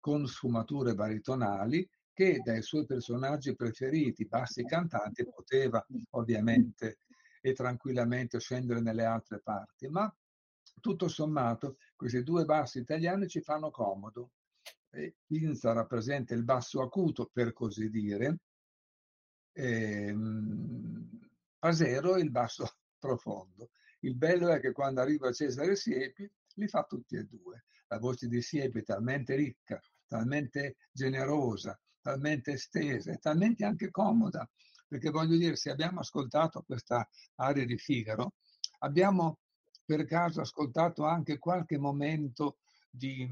con 0.00 0.26
sfumature 0.26 0.94
baritonali, 0.94 1.88
che 2.12 2.40
dai 2.44 2.62
suoi 2.62 2.86
personaggi 2.86 3.54
preferiti, 3.54 4.26
bassi 4.26 4.64
cantanti, 4.64 5.24
poteva 5.24 5.84
ovviamente 6.10 6.98
e 7.40 7.52
tranquillamente 7.52 8.38
scendere 8.38 8.80
nelle 8.80 9.04
altre 9.04 9.40
parti, 9.40 9.88
ma 9.88 10.12
tutto 10.80 11.08
sommato 11.08 11.78
questi 11.96 12.22
due 12.22 12.44
bassi 12.44 12.78
italiani 12.78 13.28
ci 13.28 13.40
fanno 13.40 13.70
comodo. 13.70 14.30
E 14.90 15.16
Pinza 15.26 15.72
rappresenta 15.72 16.34
il 16.34 16.44
basso 16.44 16.80
acuto, 16.80 17.28
per 17.32 17.52
così 17.52 17.90
dire, 17.90 18.38
e 21.64 21.70
Pasero 21.70 22.16
il 22.18 22.30
basso 22.30 22.68
profondo. 22.98 23.70
Il 24.00 24.16
bello 24.16 24.48
è 24.48 24.60
che 24.60 24.72
quando 24.72 25.00
arriva 25.00 25.32
Cesare 25.32 25.76
Siepi 25.76 26.30
li 26.56 26.68
fa 26.68 26.82
tutti 26.82 27.16
e 27.16 27.24
due. 27.24 27.64
La 27.88 27.98
voce 27.98 28.28
di 28.28 28.42
Siepi 28.42 28.80
è 28.80 28.82
talmente 28.82 29.34
ricca, 29.34 29.80
talmente 30.06 30.76
generosa, 30.92 31.78
talmente 32.02 32.52
estesa 32.52 33.12
e 33.12 33.16
talmente 33.16 33.64
anche 33.64 33.90
comoda, 33.90 34.48
perché 34.86 35.08
voglio 35.08 35.38
dire, 35.38 35.56
se 35.56 35.70
abbiamo 35.70 36.00
ascoltato 36.00 36.62
questa 36.62 37.08
aria 37.36 37.64
di 37.64 37.78
Figaro, 37.78 38.34
abbiamo 38.80 39.38
per 39.86 40.04
caso 40.04 40.42
ascoltato 40.42 41.04
anche 41.04 41.38
qualche 41.38 41.78
momento 41.78 42.58
di, 42.90 43.30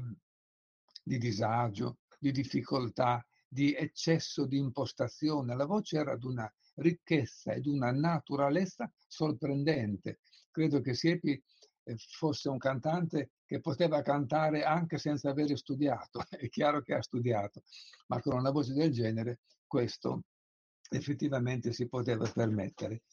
di 1.03 1.17
disagio, 1.19 1.99
di 2.17 2.31
difficoltà, 2.31 3.23
di 3.47 3.75
eccesso 3.75 4.47
di 4.47 4.57
impostazione. 4.57 5.55
La 5.55 5.65
voce 5.65 5.97
era 5.97 6.15
di 6.15 6.25
una 6.25 6.51
ricchezza 6.75 7.53
e 7.53 7.61
di 7.61 7.69
una 7.69 7.91
naturalezza 7.91 8.91
sorprendente. 9.07 10.19
Credo 10.51 10.81
che 10.81 10.93
Siepi 10.93 11.41
eh, 11.83 11.95
fosse 11.97 12.49
un 12.49 12.57
cantante 12.57 13.31
che 13.45 13.59
poteva 13.59 14.01
cantare 14.01 14.63
anche 14.63 14.97
senza 14.97 15.29
avere 15.29 15.55
studiato. 15.57 16.23
È 16.29 16.47
chiaro 16.49 16.81
che 16.81 16.93
ha 16.93 17.01
studiato, 17.01 17.63
ma 18.07 18.21
con 18.21 18.37
una 18.37 18.51
voce 18.51 18.73
del 18.73 18.91
genere 18.91 19.39
questo 19.67 20.23
effettivamente 20.89 21.73
si 21.73 21.87
poteva 21.87 22.29
permettere. 22.29 23.03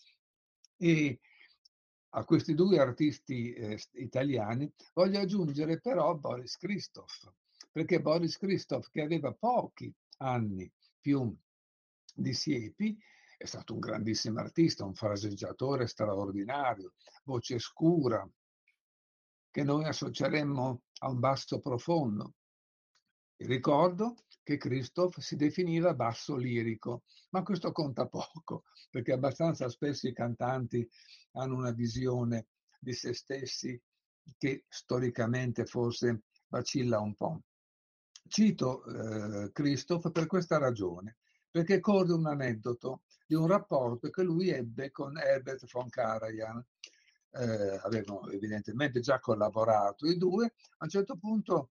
E 0.76 1.21
a 2.11 2.25
questi 2.25 2.55
due 2.55 2.79
artisti 2.79 3.52
eh, 3.52 3.79
italiani 3.93 4.71
voglio 4.95 5.21
aggiungere 5.21 5.79
però 5.81 6.14
Boris 6.14 6.57
Christoph, 6.57 7.33
perché 7.71 8.00
Boris 8.00 8.37
Christoph, 8.37 8.90
che 8.90 9.02
aveva 9.02 9.33
pochi 9.33 9.93
anni 10.19 10.71
più 11.00 11.35
di 12.14 12.35
Siepi, 12.35 12.99
è 13.41 13.47
stato 13.47 13.73
un 13.73 13.81
grandissimo 13.81 14.39
artista, 14.39 14.85
un 14.85 14.95
fraseggiatore 14.95 15.87
straordinario, 15.87 16.93
voce 17.25 17.59
scura, 17.59 18.29
che 19.51 19.63
noi 19.63 19.87
associeremmo 19.87 20.83
a 20.99 21.09
un 21.09 21.19
basso 21.21 21.59
profondo. 21.59 22.35
ricordo 23.37 24.17
che 24.43 24.59
Christoph 24.59 25.21
si 25.21 25.37
definiva 25.37 25.95
basso 25.95 26.37
lirico, 26.37 27.05
ma 27.31 27.43
questo 27.43 27.73
conta 27.73 28.07
poco, 28.09 28.65
perché 28.91 29.13
abbastanza 29.13 29.71
spesso 29.71 30.07
i 30.07 30.13
cantanti 30.13 30.87
hanno 31.33 31.57
una 31.57 31.73
visione 31.73 32.49
di 32.79 32.93
se 32.93 33.15
stessi 33.15 33.81
che 34.37 34.67
storicamente 34.69 35.65
forse 35.65 36.25
vacilla 36.49 37.00
un 37.00 37.15
po'. 37.15 37.41
Cito 38.29 38.85
eh, 38.85 39.50
Christoph 39.50 40.11
per 40.13 40.26
questa 40.26 40.59
ragione, 40.59 41.17
perché 41.50 41.81
corre 41.81 42.13
un 42.13 42.26
aneddoto 42.26 43.05
di 43.30 43.36
un 43.36 43.47
rapporto 43.47 44.10
che 44.10 44.25
lui 44.25 44.50
ebbe 44.50 44.90
con 44.90 45.16
Herbert 45.16 45.64
von 45.71 45.88
Karajan. 45.88 46.66
Eh, 47.30 47.80
avevano 47.84 48.28
evidentemente 48.28 48.99
già 48.99 49.21
collaborato 49.21 50.08
i 50.08 50.16
due, 50.16 50.47
a 50.47 50.84
un 50.84 50.88
certo 50.88 51.16
punto 51.16 51.71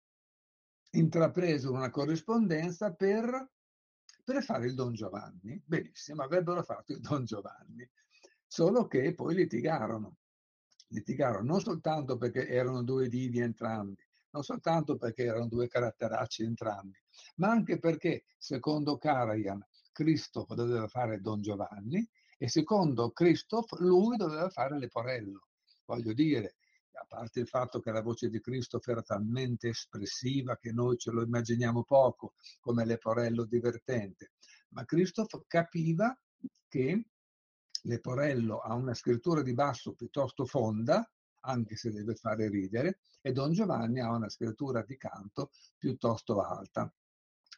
intrapreso 0.91 1.73
una 1.73 1.89
corrispondenza 1.89 2.93
per, 2.93 3.51
per 4.23 4.41
fare 4.41 4.67
il 4.67 4.73
Don 4.73 4.93
Giovanni. 4.93 5.61
Benissimo, 5.65 6.23
avrebbero 6.23 6.63
fatto 6.63 6.93
il 6.93 7.01
Don 7.01 7.25
Giovanni, 7.25 7.85
solo 8.47 8.87
che 8.87 9.13
poi 9.13 9.35
litigarono. 9.35 10.15
Litigarono 10.91 11.43
non 11.43 11.59
soltanto 11.59 12.15
perché 12.15 12.47
erano 12.47 12.83
due 12.83 13.09
divi 13.09 13.39
entrambi, 13.39 14.01
non 14.29 14.43
soltanto 14.43 14.95
perché 14.95 15.25
erano 15.25 15.49
due 15.49 15.67
caratteracci 15.67 16.41
entrambi, 16.41 16.97
ma 17.35 17.49
anche 17.49 17.79
perché, 17.79 18.23
secondo 18.37 18.97
Karajan, 18.97 19.61
Christoph 19.91 20.53
doveva 20.53 20.87
fare 20.87 21.21
Don 21.21 21.41
Giovanni 21.41 22.07
e 22.37 22.47
secondo 22.47 23.11
Christoph 23.11 23.79
lui 23.79 24.15
doveva 24.17 24.49
fare 24.49 24.77
Leporello. 24.77 25.47
Voglio 25.85 26.13
dire, 26.13 26.55
a 26.93 27.05
parte 27.07 27.39
il 27.39 27.47
fatto 27.47 27.79
che 27.79 27.91
la 27.91 28.01
voce 28.01 28.29
di 28.29 28.39
Christoph 28.39 28.87
era 28.87 29.01
talmente 29.01 29.69
espressiva 29.69 30.57
che 30.57 30.71
noi 30.71 30.97
ce 30.97 31.11
lo 31.11 31.21
immaginiamo 31.21 31.83
poco 31.83 32.33
come 32.59 32.85
Leporello 32.85 33.45
divertente, 33.45 34.31
ma 34.69 34.85
Christoph 34.85 35.43
capiva 35.47 36.17
che 36.67 37.05
Leporello 37.83 38.59
ha 38.59 38.73
una 38.73 38.93
scrittura 38.93 39.41
di 39.41 39.53
basso 39.53 39.93
piuttosto 39.93 40.45
fonda, 40.45 41.09
anche 41.41 41.75
se 41.75 41.91
deve 41.91 42.15
fare 42.15 42.49
ridere, 42.49 42.99
e 43.21 43.31
Don 43.31 43.53
Giovanni 43.53 44.01
ha 44.01 44.11
una 44.11 44.29
scrittura 44.29 44.83
di 44.83 44.97
canto 44.97 45.51
piuttosto 45.77 46.41
alta. 46.41 46.93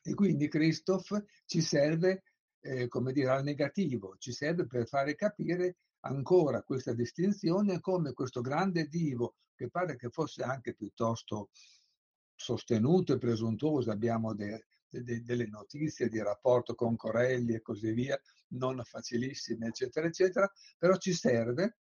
E 0.03 0.13
quindi 0.13 0.47
Christoph 0.47 1.23
ci 1.45 1.61
serve 1.61 2.23
eh, 2.61 2.87
come 2.87 3.11
dire, 3.11 3.29
al 3.29 3.43
negativo, 3.43 4.15
ci 4.17 4.31
serve 4.31 4.67
per 4.67 4.87
fare 4.87 5.15
capire 5.15 5.77
ancora 6.01 6.63
questa 6.63 6.93
distinzione 6.93 7.79
come 7.79 8.13
questo 8.13 8.41
grande 8.41 8.87
divo, 8.87 9.35
che 9.55 9.69
pare 9.69 9.95
che 9.95 10.09
fosse 10.09 10.43
anche 10.43 10.73
piuttosto 10.73 11.49
sostenuto 12.35 13.13
e 13.13 13.17
presuntuoso, 13.17 13.91
abbiamo 13.91 14.33
de, 14.33 14.65
de, 14.89 15.21
delle 15.21 15.47
notizie 15.47 16.09
di 16.09 16.21
rapporto 16.21 16.73
con 16.73 16.95
Corelli 16.95 17.53
e 17.53 17.61
così 17.61 17.91
via, 17.91 18.19
non 18.49 18.81
facilissime, 18.83 19.67
eccetera, 19.67 20.07
eccetera, 20.07 20.51
però 20.77 20.97
ci 20.97 21.13
serve 21.13 21.77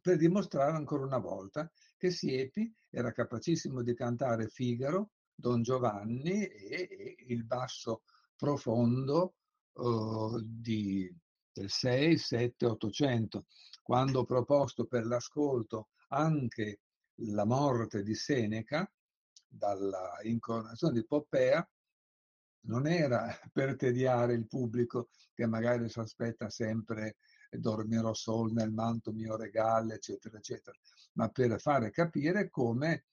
per 0.00 0.16
dimostrare 0.16 0.76
ancora 0.76 1.04
una 1.04 1.18
volta 1.18 1.70
che 1.96 2.10
Siepi 2.10 2.74
era 2.90 3.12
capacissimo 3.12 3.82
di 3.82 3.94
cantare 3.94 4.48
Figaro, 4.48 5.12
Don 5.34 5.62
Giovanni 5.62 6.46
e, 6.46 6.88
e 6.90 7.16
il 7.28 7.44
basso 7.44 8.02
profondo 8.36 9.34
uh, 9.72 10.40
di, 10.42 11.12
del 11.52 11.70
6, 11.70 12.16
7, 12.16 12.66
800, 12.66 13.46
quando 13.82 14.20
ho 14.20 14.24
proposto 14.24 14.86
per 14.86 15.06
l'ascolto 15.06 15.88
anche 16.08 16.80
la 17.18 17.44
morte 17.44 18.02
di 18.02 18.14
Seneca 18.14 18.90
dalla 19.46 20.18
incoronazione 20.22 20.94
di 20.94 21.06
Poppea, 21.06 21.66
non 22.66 22.86
era 22.86 23.26
per 23.52 23.76
tediare 23.76 24.34
il 24.34 24.46
pubblico 24.46 25.08
che 25.34 25.46
magari 25.46 25.88
si 25.88 25.98
aspetta 25.98 26.48
sempre 26.50 27.16
dormirò 27.58 28.12
sol 28.14 28.52
nel 28.52 28.72
manto 28.72 29.12
mio 29.12 29.36
regale, 29.36 29.94
eccetera, 29.94 30.38
eccetera, 30.38 30.76
ma 31.12 31.28
per 31.28 31.60
fare 31.60 31.90
capire 31.90 32.50
come 32.50 33.04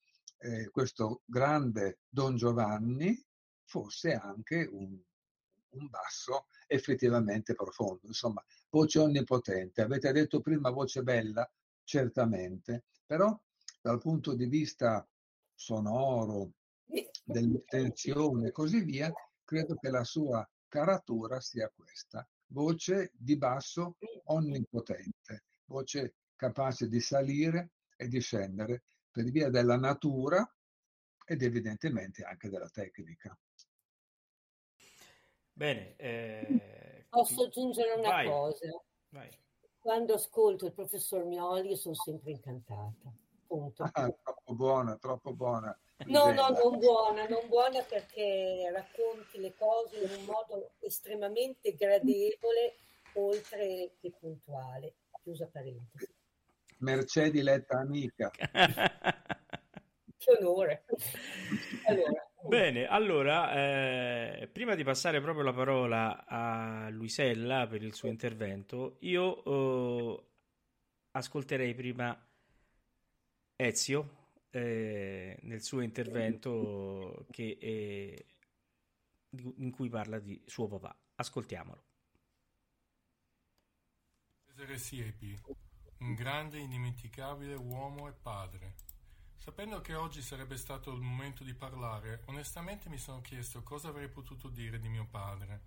eh, 0.41 0.69
questo 0.69 1.21
grande 1.25 1.99
Don 2.09 2.35
Giovanni 2.35 3.23
fosse 3.63 4.13
anche 4.13 4.67
un 4.71 4.99
un 5.71 5.87
basso 5.89 6.47
effettivamente 6.67 7.53
profondo. 7.53 8.01
Insomma, 8.03 8.43
voce 8.69 8.99
onnipotente. 8.99 9.81
Avete 9.81 10.11
detto 10.11 10.41
prima 10.41 10.69
voce 10.69 11.03
bella, 11.03 11.49
certamente, 11.83 12.85
però 13.05 13.37
dal 13.81 13.99
punto 13.99 14.33
di 14.33 14.45
vista 14.45 15.07
sonoro, 15.53 16.51
dell'intenzione 17.23 18.47
e 18.47 18.51
così 18.51 18.81
via, 18.81 19.11
credo 19.43 19.75
che 19.75 19.89
la 19.89 20.03
sua 20.03 20.47
caratura 20.67 21.39
sia 21.39 21.71
questa. 21.73 22.27
Voce 22.47 23.11
di 23.13 23.37
basso 23.37 23.97
onnipotente, 24.25 25.43
voce 25.65 26.15
capace 26.35 26.87
di 26.87 26.99
salire 26.99 27.71
e 27.95 28.07
di 28.07 28.19
scendere 28.19 28.83
per 29.11 29.25
via 29.25 29.49
della 29.49 29.77
natura 29.77 30.49
ed 31.25 31.41
evidentemente 31.43 32.23
anche 32.23 32.49
della 32.49 32.69
tecnica. 32.69 33.37
Bene. 35.53 35.95
Eh, 35.97 37.05
Posso 37.09 37.43
aggiungere 37.43 37.91
una 37.91 38.09
vai, 38.09 38.27
cosa? 38.27 38.83
vai. 39.09 39.29
Quando 39.79 40.13
ascolto 40.13 40.65
il 40.65 40.73
professor 40.73 41.25
Mioli 41.25 41.75
sono 41.75 41.95
sempre 41.95 42.31
incantata. 42.31 43.11
Punto. 43.45 43.83
Ah, 43.91 44.09
troppo 44.23 44.55
buona, 44.55 44.95
troppo 44.97 45.33
buona. 45.33 45.77
No, 46.05 46.31
no, 46.31 46.49
non 46.49 46.79
buona, 46.79 47.27
non 47.27 47.47
buona 47.47 47.83
perché 47.83 48.71
racconti 48.71 49.39
le 49.39 49.53
cose 49.55 50.03
in 50.03 50.19
un 50.19 50.25
modo 50.25 50.71
estremamente 50.79 51.75
gradevole, 51.75 52.75
oltre 53.15 53.95
che 53.99 54.11
puntuale. 54.17 54.95
Chiusa 55.21 55.47
parentesi. 55.47 56.13
Mercedi 56.81 57.41
letta 57.41 57.79
amica. 57.79 58.29
Che 58.29 58.49
onore. 60.39 60.85
Allora, 61.85 62.31
Bene, 62.47 62.87
allora, 62.87 63.53
eh, 63.53 64.49
prima 64.51 64.73
di 64.73 64.83
passare 64.83 65.21
proprio 65.21 65.43
la 65.43 65.53
parola 65.53 66.25
a 66.25 66.89
Luisella 66.89 67.67
per 67.67 67.83
il 67.83 67.93
suo 67.93 68.09
intervento, 68.09 68.97
io 69.01 69.43
eh, 69.43 70.23
ascolterei 71.11 71.75
prima 71.75 72.17
Ezio 73.55 74.29
eh, 74.49 75.37
nel 75.41 75.61
suo 75.61 75.81
intervento 75.81 77.27
che, 77.29 78.25
in 79.29 79.71
cui 79.71 79.89
parla 79.89 80.17
di 80.17 80.41
suo 80.45 80.67
papà. 80.67 80.97
Ascoltiamolo. 81.15 81.83
Cesare 84.47 84.77
Siepi, 84.79 85.39
un 86.01 86.13
grande 86.13 86.57
e 86.57 86.61
indimenticabile 86.61 87.55
uomo 87.55 88.07
e 88.07 88.11
padre. 88.11 88.75
Sapendo 89.37 89.81
che 89.81 89.95
oggi 89.95 90.21
sarebbe 90.21 90.57
stato 90.57 90.91
il 90.91 91.01
momento 91.01 91.43
di 91.43 91.53
parlare, 91.53 92.23
onestamente 92.25 92.89
mi 92.89 92.97
sono 92.97 93.21
chiesto 93.21 93.63
cosa 93.63 93.89
avrei 93.89 94.09
potuto 94.09 94.49
dire 94.49 94.79
di 94.79 94.89
mio 94.89 95.05
padre, 95.05 95.61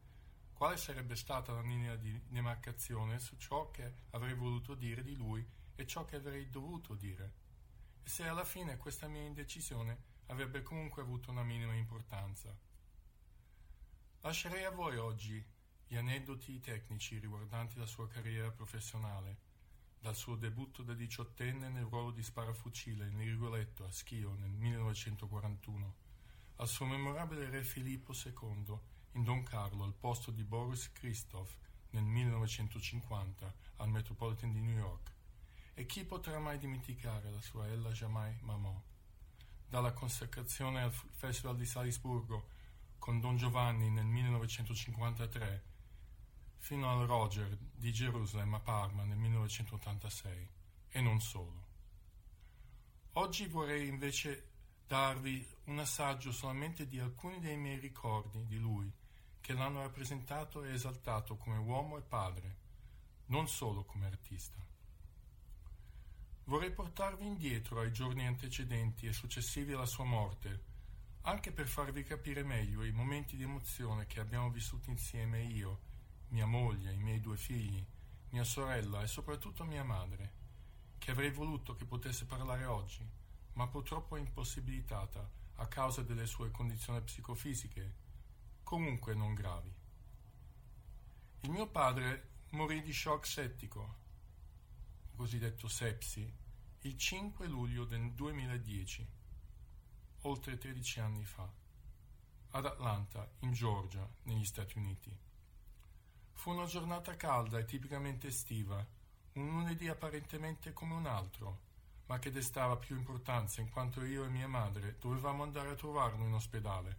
quale 0.52 0.76
sarebbe 0.76 1.16
stata 1.16 1.52
la 1.52 1.60
linea 1.60 1.96
di 1.96 2.20
demarcazione 2.28 3.18
su 3.18 3.36
ciò 3.36 3.70
che 3.70 3.92
avrei 4.10 4.34
voluto 4.34 4.74
dire 4.74 5.02
di 5.02 5.14
lui 5.14 5.44
e 5.74 5.86
ciò 5.86 6.04
che 6.04 6.16
avrei 6.16 6.48
dovuto 6.48 6.94
dire 6.94 7.42
e 8.04 8.08
se 8.08 8.28
alla 8.28 8.44
fine 8.44 8.76
questa 8.76 9.08
mia 9.08 9.22
indecisione 9.22 10.12
avrebbe 10.26 10.62
comunque 10.62 11.00
avuto 11.00 11.30
una 11.30 11.42
minima 11.42 11.74
importanza. 11.74 12.54
Lascerei 14.20 14.64
a 14.64 14.70
voi 14.70 14.98
oggi 14.98 15.42
gli 15.86 15.96
aneddoti 15.96 16.60
tecnici 16.60 17.18
riguardanti 17.18 17.78
la 17.78 17.86
sua 17.86 18.06
carriera 18.06 18.50
professionale, 18.50 19.43
dal 20.04 20.14
suo 20.14 20.36
debutto 20.36 20.82
da 20.82 20.92
diciottenne 20.92 21.70
nel 21.70 21.86
ruolo 21.86 22.10
di 22.10 22.22
sparafucile 22.22 23.06
in 23.06 23.20
Rigoletto 23.20 23.86
a 23.86 23.90
Schio 23.90 24.34
nel 24.34 24.50
1941, 24.50 25.94
al 26.56 26.68
suo 26.68 26.84
memorabile 26.84 27.48
re 27.48 27.62
Filippo 27.64 28.12
II 28.12 28.78
in 29.12 29.24
Don 29.24 29.42
Carlo 29.44 29.82
al 29.82 29.94
posto 29.94 30.30
di 30.30 30.44
Boris 30.44 30.92
Christoph 30.92 31.56
nel 31.92 32.02
1950 32.02 33.54
al 33.76 33.88
Metropolitan 33.88 34.52
di 34.52 34.60
New 34.60 34.76
York, 34.76 35.10
e 35.72 35.86
chi 35.86 36.04
potrà 36.04 36.38
mai 36.38 36.58
dimenticare 36.58 37.30
la 37.30 37.40
sua 37.40 37.66
Ella 37.68 37.90
Jamais 37.90 38.38
Maman? 38.42 38.78
Dalla 39.66 39.94
consacrazione 39.94 40.82
al 40.82 40.92
Festival 40.92 41.56
di 41.56 41.64
Salisburgo 41.64 42.48
con 42.98 43.20
Don 43.20 43.38
Giovanni 43.38 43.88
nel 43.88 44.04
1953 44.04 45.72
fino 46.64 46.88
al 46.88 47.06
Roger 47.06 47.54
di 47.74 47.92
Gerusalemme 47.92 48.56
a 48.56 48.60
Parma 48.60 49.04
nel 49.04 49.18
1986 49.18 50.48
e 50.88 51.00
non 51.02 51.20
solo. 51.20 51.66
Oggi 53.12 53.46
vorrei 53.48 53.86
invece 53.86 54.48
darvi 54.86 55.46
un 55.64 55.78
assaggio 55.78 56.32
solamente 56.32 56.86
di 56.86 56.98
alcuni 56.98 57.38
dei 57.38 57.58
miei 57.58 57.78
ricordi 57.78 58.46
di 58.46 58.56
lui 58.56 58.90
che 59.42 59.52
l'hanno 59.52 59.82
rappresentato 59.82 60.64
e 60.64 60.72
esaltato 60.72 61.36
come 61.36 61.58
uomo 61.58 61.98
e 61.98 62.00
padre, 62.00 62.56
non 63.26 63.46
solo 63.46 63.84
come 63.84 64.06
artista. 64.06 64.56
Vorrei 66.44 66.72
portarvi 66.72 67.26
indietro 67.26 67.80
ai 67.80 67.92
giorni 67.92 68.26
antecedenti 68.26 69.04
e 69.04 69.12
successivi 69.12 69.74
alla 69.74 69.84
sua 69.84 70.04
morte, 70.04 70.62
anche 71.24 71.52
per 71.52 71.68
farvi 71.68 72.04
capire 72.04 72.42
meglio 72.42 72.84
i 72.84 72.90
momenti 72.90 73.36
di 73.36 73.42
emozione 73.42 74.06
che 74.06 74.20
abbiamo 74.20 74.48
vissuto 74.48 74.88
insieme 74.88 75.42
io, 75.42 75.92
mia 76.28 76.46
moglie, 76.46 76.92
i 76.92 76.98
miei 76.98 77.20
due 77.20 77.36
figli, 77.36 77.84
mia 78.30 78.44
sorella 78.44 79.02
e 79.02 79.06
soprattutto 79.06 79.64
mia 79.64 79.84
madre, 79.84 80.32
che 80.98 81.10
avrei 81.10 81.30
voluto 81.30 81.74
che 81.74 81.84
potesse 81.84 82.24
parlare 82.24 82.64
oggi, 82.64 83.06
ma 83.54 83.68
purtroppo 83.68 84.16
è 84.16 84.20
impossibilitata 84.20 85.30
a 85.56 85.66
causa 85.68 86.02
delle 86.02 86.26
sue 86.26 86.50
condizioni 86.50 87.00
psicofisiche, 87.02 87.94
comunque 88.62 89.14
non 89.14 89.34
gravi. 89.34 89.72
Il 91.40 91.50
mio 91.50 91.68
padre 91.68 92.30
morì 92.50 92.82
di 92.82 92.92
shock 92.92 93.26
settico 93.26 94.02
cosiddetto 95.14 95.68
sepsi, 95.68 96.30
il 96.80 96.96
5 96.96 97.46
luglio 97.46 97.84
del 97.84 98.12
2010, 98.12 99.06
oltre 100.22 100.58
13 100.58 101.00
anni 101.00 101.24
fa, 101.24 101.48
ad 102.50 102.66
Atlanta, 102.66 103.30
in 103.40 103.52
Georgia, 103.52 104.08
negli 104.24 104.44
Stati 104.44 104.76
Uniti. 104.78 105.16
Fu 106.34 106.50
una 106.50 106.66
giornata 106.66 107.16
calda 107.16 107.58
e 107.58 107.64
tipicamente 107.64 108.28
estiva, 108.28 108.84
un 109.32 109.48
lunedì 109.48 109.88
apparentemente 109.88 110.72
come 110.72 110.94
un 110.94 111.06
altro, 111.06 111.58
ma 112.06 112.18
che 112.18 112.30
destava 112.30 112.76
più 112.76 112.96
importanza 112.96 113.60
in 113.60 113.70
quanto 113.70 114.04
io 114.04 114.24
e 114.24 114.28
mia 114.28 114.46
madre 114.46 114.98
dovevamo 115.00 115.42
andare 115.42 115.70
a 115.70 115.74
trovarlo 115.74 116.24
in 116.24 116.34
ospedale. 116.34 116.98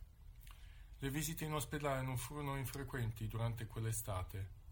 Le 0.99 1.09
visite 1.09 1.45
in 1.45 1.53
ospedale 1.53 2.01
non 2.01 2.17
furono 2.17 2.57
infrequenti 2.57 3.27
durante 3.27 3.67
quell'estate 3.67 4.63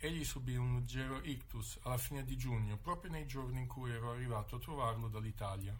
Egli 0.00 0.24
subì 0.24 0.54
un 0.54 0.76
leggero 0.76 1.20
ictus 1.24 1.76
alla 1.82 1.98
fine 1.98 2.22
di 2.22 2.36
giugno, 2.36 2.76
proprio 2.76 3.10
nei 3.10 3.26
giorni 3.26 3.58
in 3.58 3.66
cui 3.66 3.90
ero 3.90 4.12
arrivato 4.12 4.54
a 4.54 4.60
trovarlo 4.60 5.08
dall'Italia. 5.08 5.76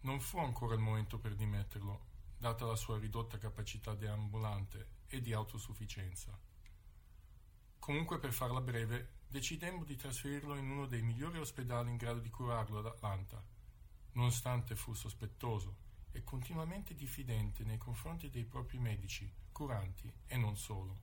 Non 0.00 0.18
fu 0.18 0.38
ancora 0.38 0.74
il 0.74 0.80
momento 0.80 1.20
per 1.20 1.36
dimetterlo, 1.36 2.00
data 2.36 2.64
la 2.64 2.74
sua 2.74 2.98
ridotta 2.98 3.38
capacità 3.38 3.94
deambulante 3.94 4.88
e 5.06 5.20
di 5.20 5.32
autosufficienza. 5.32 6.36
Comunque, 7.84 8.18
per 8.18 8.32
farla 8.32 8.62
breve, 8.62 9.10
decidemmo 9.28 9.84
di 9.84 9.94
trasferirlo 9.94 10.56
in 10.56 10.70
uno 10.70 10.86
dei 10.86 11.02
migliori 11.02 11.38
ospedali 11.38 11.90
in 11.90 11.98
grado 11.98 12.18
di 12.18 12.30
curarlo 12.30 12.78
ad 12.78 12.86
Atlanta, 12.86 13.44
nonostante 14.12 14.74
fu 14.74 14.94
sospettoso 14.94 15.76
e 16.10 16.24
continuamente 16.24 16.94
diffidente 16.94 17.62
nei 17.62 17.76
confronti 17.76 18.30
dei 18.30 18.46
propri 18.46 18.78
medici, 18.78 19.30
curanti 19.52 20.10
e 20.26 20.38
non 20.38 20.56
solo. 20.56 20.96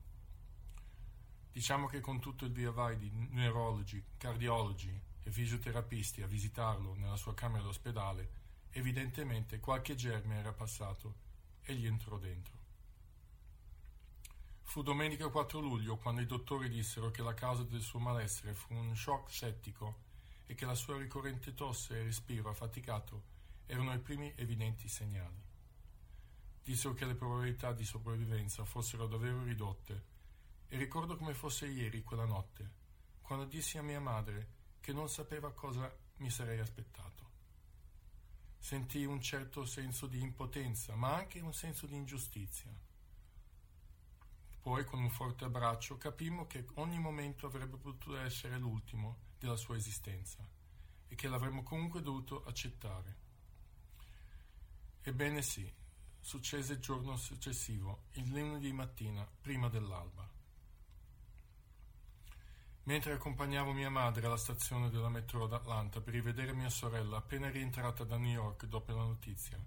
Diciamo 1.52 1.86
che 1.86 2.00
con 2.00 2.18
tutto 2.18 2.46
il 2.46 2.50
via 2.50 2.72
vai 2.72 2.98
di 2.98 3.12
neurologi, 3.30 4.04
cardiologi 4.16 5.00
e 5.22 5.30
fisioterapisti 5.30 6.20
a 6.22 6.26
visitarlo 6.26 6.94
nella 6.94 7.16
sua 7.16 7.32
camera 7.32 7.62
d'ospedale, 7.62 8.30
evidentemente 8.70 9.60
qualche 9.60 9.94
germe 9.94 10.34
era 10.34 10.52
passato 10.52 11.14
e 11.62 11.74
gli 11.74 11.86
entrò 11.86 12.18
dentro. 12.18 12.61
Fu 14.72 14.80
domenica 14.80 15.28
4 15.28 15.60
luglio 15.60 15.98
quando 15.98 16.22
i 16.22 16.26
dottori 16.26 16.70
dissero 16.70 17.10
che 17.10 17.20
la 17.20 17.34
causa 17.34 17.62
del 17.62 17.82
suo 17.82 17.98
malessere 17.98 18.54
fu 18.54 18.72
un 18.72 18.96
shock 18.96 19.30
settico 19.30 19.96
e 20.46 20.54
che 20.54 20.64
la 20.64 20.74
sua 20.74 20.96
ricorrente 20.96 21.52
tosse 21.52 21.98
e 21.98 22.04
respiro 22.04 22.48
affaticato 22.48 23.22
erano 23.66 23.92
i 23.92 23.98
primi 23.98 24.32
evidenti 24.34 24.88
segnali. 24.88 25.42
Dissero 26.64 26.94
che 26.94 27.04
le 27.04 27.14
probabilità 27.14 27.74
di 27.74 27.84
sopravvivenza 27.84 28.64
fossero 28.64 29.06
davvero 29.06 29.42
ridotte 29.42 30.04
e 30.68 30.78
ricordo 30.78 31.16
come 31.16 31.34
fosse 31.34 31.66
ieri 31.66 32.02
quella 32.02 32.24
notte, 32.24 32.70
quando 33.20 33.44
dissi 33.44 33.76
a 33.76 33.82
mia 33.82 34.00
madre 34.00 34.48
che 34.80 34.94
non 34.94 35.10
sapeva 35.10 35.52
cosa 35.52 35.94
mi 36.16 36.30
sarei 36.30 36.60
aspettato. 36.60 37.28
Sentii 38.58 39.04
un 39.04 39.20
certo 39.20 39.66
senso 39.66 40.06
di 40.06 40.22
impotenza, 40.22 40.94
ma 40.94 41.14
anche 41.14 41.40
un 41.40 41.52
senso 41.52 41.84
di 41.84 41.94
ingiustizia. 41.94 42.90
Poi, 44.62 44.84
con 44.84 45.00
un 45.00 45.10
forte 45.10 45.44
abbraccio, 45.44 45.98
capimmo 45.98 46.46
che 46.46 46.66
ogni 46.74 47.00
momento 47.00 47.46
avrebbe 47.46 47.76
potuto 47.76 48.16
essere 48.16 48.58
l'ultimo 48.58 49.16
della 49.36 49.56
sua 49.56 49.74
esistenza 49.74 50.48
e 51.08 51.14
che 51.16 51.26
l'avremmo 51.26 51.64
comunque 51.64 52.00
dovuto 52.00 52.44
accettare. 52.44 53.16
Ebbene 55.02 55.42
sì, 55.42 55.68
successe 56.20 56.74
il 56.74 56.78
giorno 56.78 57.16
successivo, 57.16 58.04
il 58.12 58.28
lunedì 58.28 58.72
mattina, 58.72 59.28
prima 59.40 59.68
dell'alba. 59.68 60.30
Mentre 62.84 63.12
accompagnavo 63.14 63.72
mia 63.72 63.90
madre 63.90 64.26
alla 64.26 64.36
stazione 64.36 64.90
della 64.90 65.08
metro 65.08 65.48
d'Atlanta 65.48 66.00
per 66.00 66.14
rivedere 66.14 66.52
mia 66.52 66.70
sorella 66.70 67.16
appena 67.16 67.50
rientrata 67.50 68.04
da 68.04 68.16
New 68.16 68.30
York 68.30 68.66
dopo 68.66 68.92
la 68.92 69.02
notizia, 69.02 69.58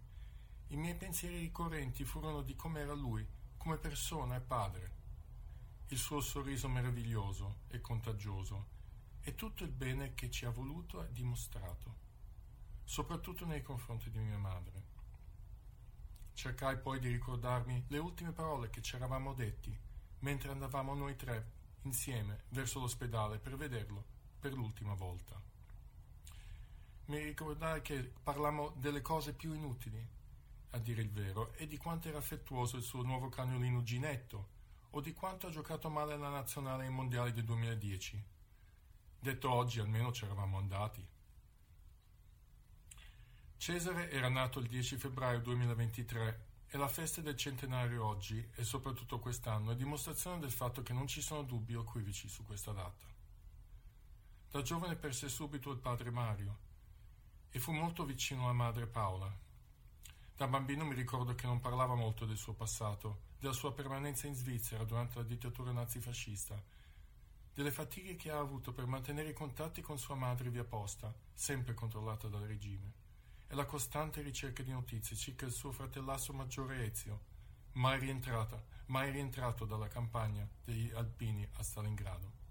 i 0.67 0.77
miei 0.77 0.95
pensieri 0.95 1.37
ricorrenti 1.37 2.05
furono 2.05 2.41
di 2.41 2.55
com'era 2.55 2.93
lui, 2.93 3.27
come 3.65 3.77
persona 3.77 4.35
e 4.35 4.41
padre. 4.41 4.91
Il 5.87 5.97
suo 5.97 6.21
sorriso 6.21 6.69
meraviglioso 6.69 7.61
e 7.69 7.81
contagioso 7.81 8.67
e 9.21 9.33
tutto 9.33 9.63
il 9.63 9.71
bene 9.71 10.13
che 10.13 10.29
ci 10.29 10.45
ha 10.45 10.51
voluto 10.51 11.03
e 11.03 11.11
dimostrato, 11.11 11.95
soprattutto 12.83 13.43
nei 13.47 13.63
confronti 13.63 14.11
di 14.11 14.19
mia 14.19 14.37
madre. 14.37 14.83
Cercai 16.33 16.77
poi 16.77 16.99
di 16.99 17.07
ricordarmi 17.07 17.85
le 17.87 17.97
ultime 17.97 18.33
parole 18.33 18.69
che 18.69 18.83
ci 18.83 18.97
eravamo 18.97 19.33
detti 19.33 19.75
mentre 20.19 20.51
andavamo 20.51 20.93
noi 20.93 21.15
tre 21.15 21.53
insieme 21.85 22.43
verso 22.49 22.79
l'ospedale 22.79 23.39
per 23.39 23.57
vederlo 23.57 24.05
per 24.39 24.53
l'ultima 24.53 24.93
volta. 24.93 25.41
Mi 27.05 27.17
ricordai 27.17 27.81
che 27.81 28.13
parlammo 28.21 28.75
delle 28.77 29.01
cose 29.01 29.33
più 29.33 29.55
inutili, 29.55 30.07
a 30.75 30.79
dire 30.79 31.01
il 31.01 31.09
vero, 31.09 31.53
e 31.53 31.67
di 31.67 31.77
quanto 31.77 32.07
era 32.09 32.17
affettuoso 32.17 32.77
il 32.77 32.83
suo 32.83 33.01
nuovo 33.01 33.29
cagnolino 33.29 33.81
Ginetto, 33.81 34.49
o 34.91 35.01
di 35.01 35.13
quanto 35.13 35.47
ha 35.47 35.49
giocato 35.49 35.89
male 35.89 36.13
alla 36.13 36.29
nazionale 36.29 36.83
ai 36.83 36.91
mondiali 36.91 37.31
del 37.31 37.43
2010. 37.43 38.23
Detto 39.19 39.51
oggi, 39.51 39.79
almeno 39.79 40.11
ci 40.11 40.25
eravamo 40.25 40.57
andati. 40.57 41.05
Cesare 43.57 44.11
era 44.11 44.29
nato 44.29 44.59
il 44.59 44.67
10 44.67 44.97
febbraio 44.97 45.39
2023 45.39 46.45
e 46.67 46.77
la 46.77 46.87
festa 46.87 47.21
del 47.21 47.37
centenario 47.37 48.05
oggi, 48.05 48.45
e 48.55 48.63
soprattutto 48.63 49.19
quest'anno, 49.19 49.71
è 49.71 49.75
dimostrazione 49.75 50.39
del 50.39 50.51
fatto 50.51 50.83
che 50.83 50.93
non 50.93 51.07
ci 51.07 51.21
sono 51.21 51.43
dubbi 51.43 51.75
o 51.75 51.81
equivoci 51.81 52.27
su 52.27 52.45
questa 52.45 52.71
data. 52.71 53.05
Da 54.51 54.61
giovane 54.61 54.95
perse 54.95 55.29
subito 55.29 55.71
il 55.71 55.79
padre 55.79 56.11
Mario 56.11 56.57
e 57.49 57.59
fu 57.59 57.71
molto 57.71 58.03
vicino 58.03 58.43
alla 58.43 58.53
madre 58.53 58.85
Paola. 58.85 59.44
Da 60.37 60.47
bambino 60.47 60.83
mi 60.83 60.95
ricordo 60.95 61.33
che 61.33 61.47
non 61.47 61.61
parlava 61.61 61.95
molto 61.95 62.25
del 62.25 62.35
suo 62.35 62.51
passato, 62.51 63.19
della 63.39 63.53
sua 63.53 63.71
permanenza 63.73 64.27
in 64.27 64.35
Svizzera 64.35 64.83
durante 64.83 65.17
la 65.17 65.23
dittatura 65.23 65.71
nazifascista, 65.71 66.61
delle 67.53 67.71
fatiche 67.71 68.17
che 68.17 68.31
ha 68.31 68.39
avuto 68.39 68.73
per 68.73 68.85
mantenere 68.85 69.29
i 69.29 69.33
contatti 69.33 69.81
con 69.81 69.97
sua 69.97 70.15
madre 70.15 70.49
via 70.49 70.65
posta, 70.65 71.15
sempre 71.33 71.73
controllata 71.73 72.27
dal 72.27 72.41
regime, 72.41 72.91
e 73.47 73.55
la 73.55 73.63
costante 73.63 74.21
ricerca 74.21 74.61
di 74.61 74.73
notizie 74.73 75.15
circa 75.15 75.45
il 75.45 75.53
suo 75.53 75.71
fratellastro 75.71 76.33
maggiore 76.33 76.83
Ezio, 76.83 77.21
mai 77.73 77.97
rientrata, 77.97 78.61
mai 78.87 79.11
rientrato 79.11 79.63
dalla 79.63 79.87
campagna 79.87 80.45
degli 80.65 80.91
Alpini 80.93 81.47
a 81.53 81.63
Stalingrado. 81.63 82.43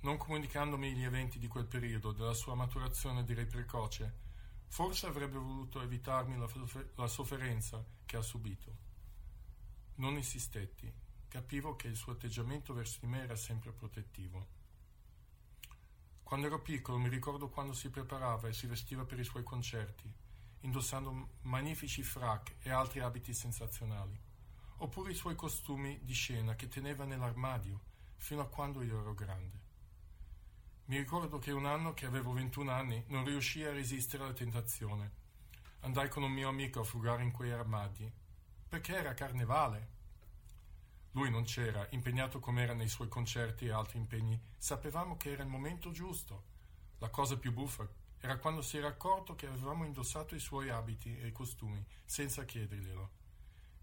Non 0.00 0.16
comunicandomi 0.16 0.92
gli 0.92 1.04
eventi 1.04 1.38
di 1.38 1.46
quel 1.46 1.66
periodo, 1.66 2.10
della 2.10 2.34
sua 2.34 2.56
maturazione 2.56 3.22
direi 3.22 3.46
precoce, 3.46 4.30
forse 4.72 5.04
avrebbe 5.06 5.36
voluto 5.36 5.82
evitarmi 5.82 6.38
la, 6.38 6.48
la 6.94 7.06
sofferenza 7.06 7.84
che 8.06 8.16
ha 8.16 8.22
subito. 8.22 8.74
Non 9.96 10.14
insistetti, 10.14 10.90
capivo 11.28 11.76
che 11.76 11.88
il 11.88 11.96
suo 11.96 12.12
atteggiamento 12.12 12.72
verso 12.72 12.96
di 13.02 13.06
me 13.06 13.22
era 13.22 13.36
sempre 13.36 13.70
protettivo. 13.70 14.46
Quando 16.22 16.46
ero 16.46 16.62
piccolo 16.62 16.96
mi 16.96 17.10
ricordo 17.10 17.50
quando 17.50 17.74
si 17.74 17.90
preparava 17.90 18.48
e 18.48 18.54
si 18.54 18.66
vestiva 18.66 19.04
per 19.04 19.18
i 19.18 19.24
suoi 19.24 19.42
concerti, 19.42 20.10
indossando 20.60 21.32
magnifici 21.42 22.02
frac 22.02 22.54
e 22.60 22.70
altri 22.70 23.00
abiti 23.00 23.34
sensazionali, 23.34 24.18
oppure 24.78 25.10
i 25.10 25.14
suoi 25.14 25.34
costumi 25.34 26.00
di 26.02 26.14
scena 26.14 26.56
che 26.56 26.68
teneva 26.68 27.04
nell'armadio 27.04 27.78
fino 28.16 28.40
a 28.40 28.48
quando 28.48 28.80
io 28.80 29.00
ero 29.00 29.12
grande. 29.12 29.61
Mi 30.92 30.98
ricordo 30.98 31.38
che 31.38 31.52
un 31.52 31.64
anno 31.64 31.94
che 31.94 32.04
avevo 32.04 32.34
21 32.34 32.70
anni 32.70 33.02
non 33.06 33.24
riuscii 33.24 33.64
a 33.64 33.72
resistere 33.72 34.24
alla 34.24 34.34
tentazione. 34.34 35.10
Andai 35.80 36.10
con 36.10 36.22
un 36.22 36.30
mio 36.30 36.50
amico 36.50 36.80
a 36.80 36.84
frugare 36.84 37.22
in 37.22 37.30
quei 37.30 37.50
armadi, 37.50 38.12
perché 38.68 38.96
era 38.96 39.14
carnevale. 39.14 39.88
Lui 41.12 41.30
non 41.30 41.44
c'era, 41.44 41.86
impegnato 41.92 42.40
com'era 42.40 42.74
nei 42.74 42.88
suoi 42.88 43.08
concerti 43.08 43.64
e 43.64 43.72
altri 43.72 43.96
impegni. 43.96 44.38
Sapevamo 44.58 45.16
che 45.16 45.30
era 45.30 45.42
il 45.42 45.48
momento 45.48 45.92
giusto. 45.92 46.42
La 46.98 47.08
cosa 47.08 47.38
più 47.38 47.54
buffa 47.54 47.88
era 48.20 48.36
quando 48.36 48.60
si 48.60 48.76
era 48.76 48.88
accorto 48.88 49.34
che 49.34 49.46
avevamo 49.46 49.86
indossato 49.86 50.34
i 50.34 50.40
suoi 50.40 50.68
abiti 50.68 51.18
e 51.20 51.32
costumi, 51.32 51.82
senza 52.04 52.44
chiederglielo. 52.44 53.10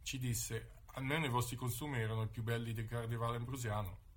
Ci 0.03 0.19
disse, 0.19 0.73
almeno 0.93 1.25
i 1.25 1.29
vostri 1.29 1.55
costumi 1.55 1.97
erano 1.97 2.21
i 2.21 2.27
più 2.27 2.43
belli 2.43 2.71
del 2.71 2.87
carnevale 2.87 3.37
ambrosiano. 3.37 4.08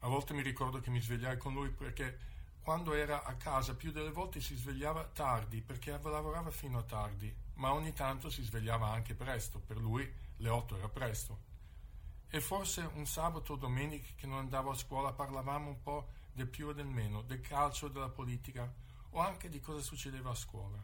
A 0.00 0.08
volte 0.08 0.32
mi 0.32 0.42
ricordo 0.42 0.80
che 0.80 0.90
mi 0.90 1.00
svegliai 1.00 1.36
con 1.36 1.54
lui 1.54 1.70
perché 1.70 2.18
quando 2.62 2.92
era 2.92 3.24
a 3.24 3.34
casa 3.34 3.74
più 3.74 3.90
delle 3.90 4.10
volte 4.12 4.40
si 4.40 4.54
svegliava 4.54 5.04
tardi 5.06 5.60
perché 5.60 5.90
lavorava 5.90 6.50
fino 6.50 6.78
a 6.78 6.82
tardi, 6.82 7.34
ma 7.54 7.72
ogni 7.72 7.92
tanto 7.92 8.30
si 8.30 8.42
svegliava 8.42 8.88
anche 8.90 9.14
presto, 9.14 9.58
per 9.58 9.78
lui 9.78 10.08
le 10.36 10.48
otto 10.48 10.76
era 10.76 10.88
presto. 10.88 11.46
E 12.28 12.40
forse 12.40 12.82
un 12.94 13.06
sabato 13.06 13.54
o 13.54 13.56
domenica 13.56 14.12
che 14.14 14.26
non 14.26 14.38
andavo 14.38 14.70
a 14.70 14.76
scuola 14.76 15.12
parlavamo 15.12 15.70
un 15.70 15.82
po' 15.82 16.08
del 16.32 16.46
più 16.46 16.68
e 16.68 16.74
del 16.74 16.86
meno, 16.86 17.22
del 17.22 17.40
calcio, 17.40 17.88
della 17.88 18.10
politica 18.10 18.72
o 19.10 19.18
anche 19.18 19.48
di 19.48 19.60
cosa 19.60 19.80
succedeva 19.80 20.30
a 20.30 20.34
scuola. 20.34 20.80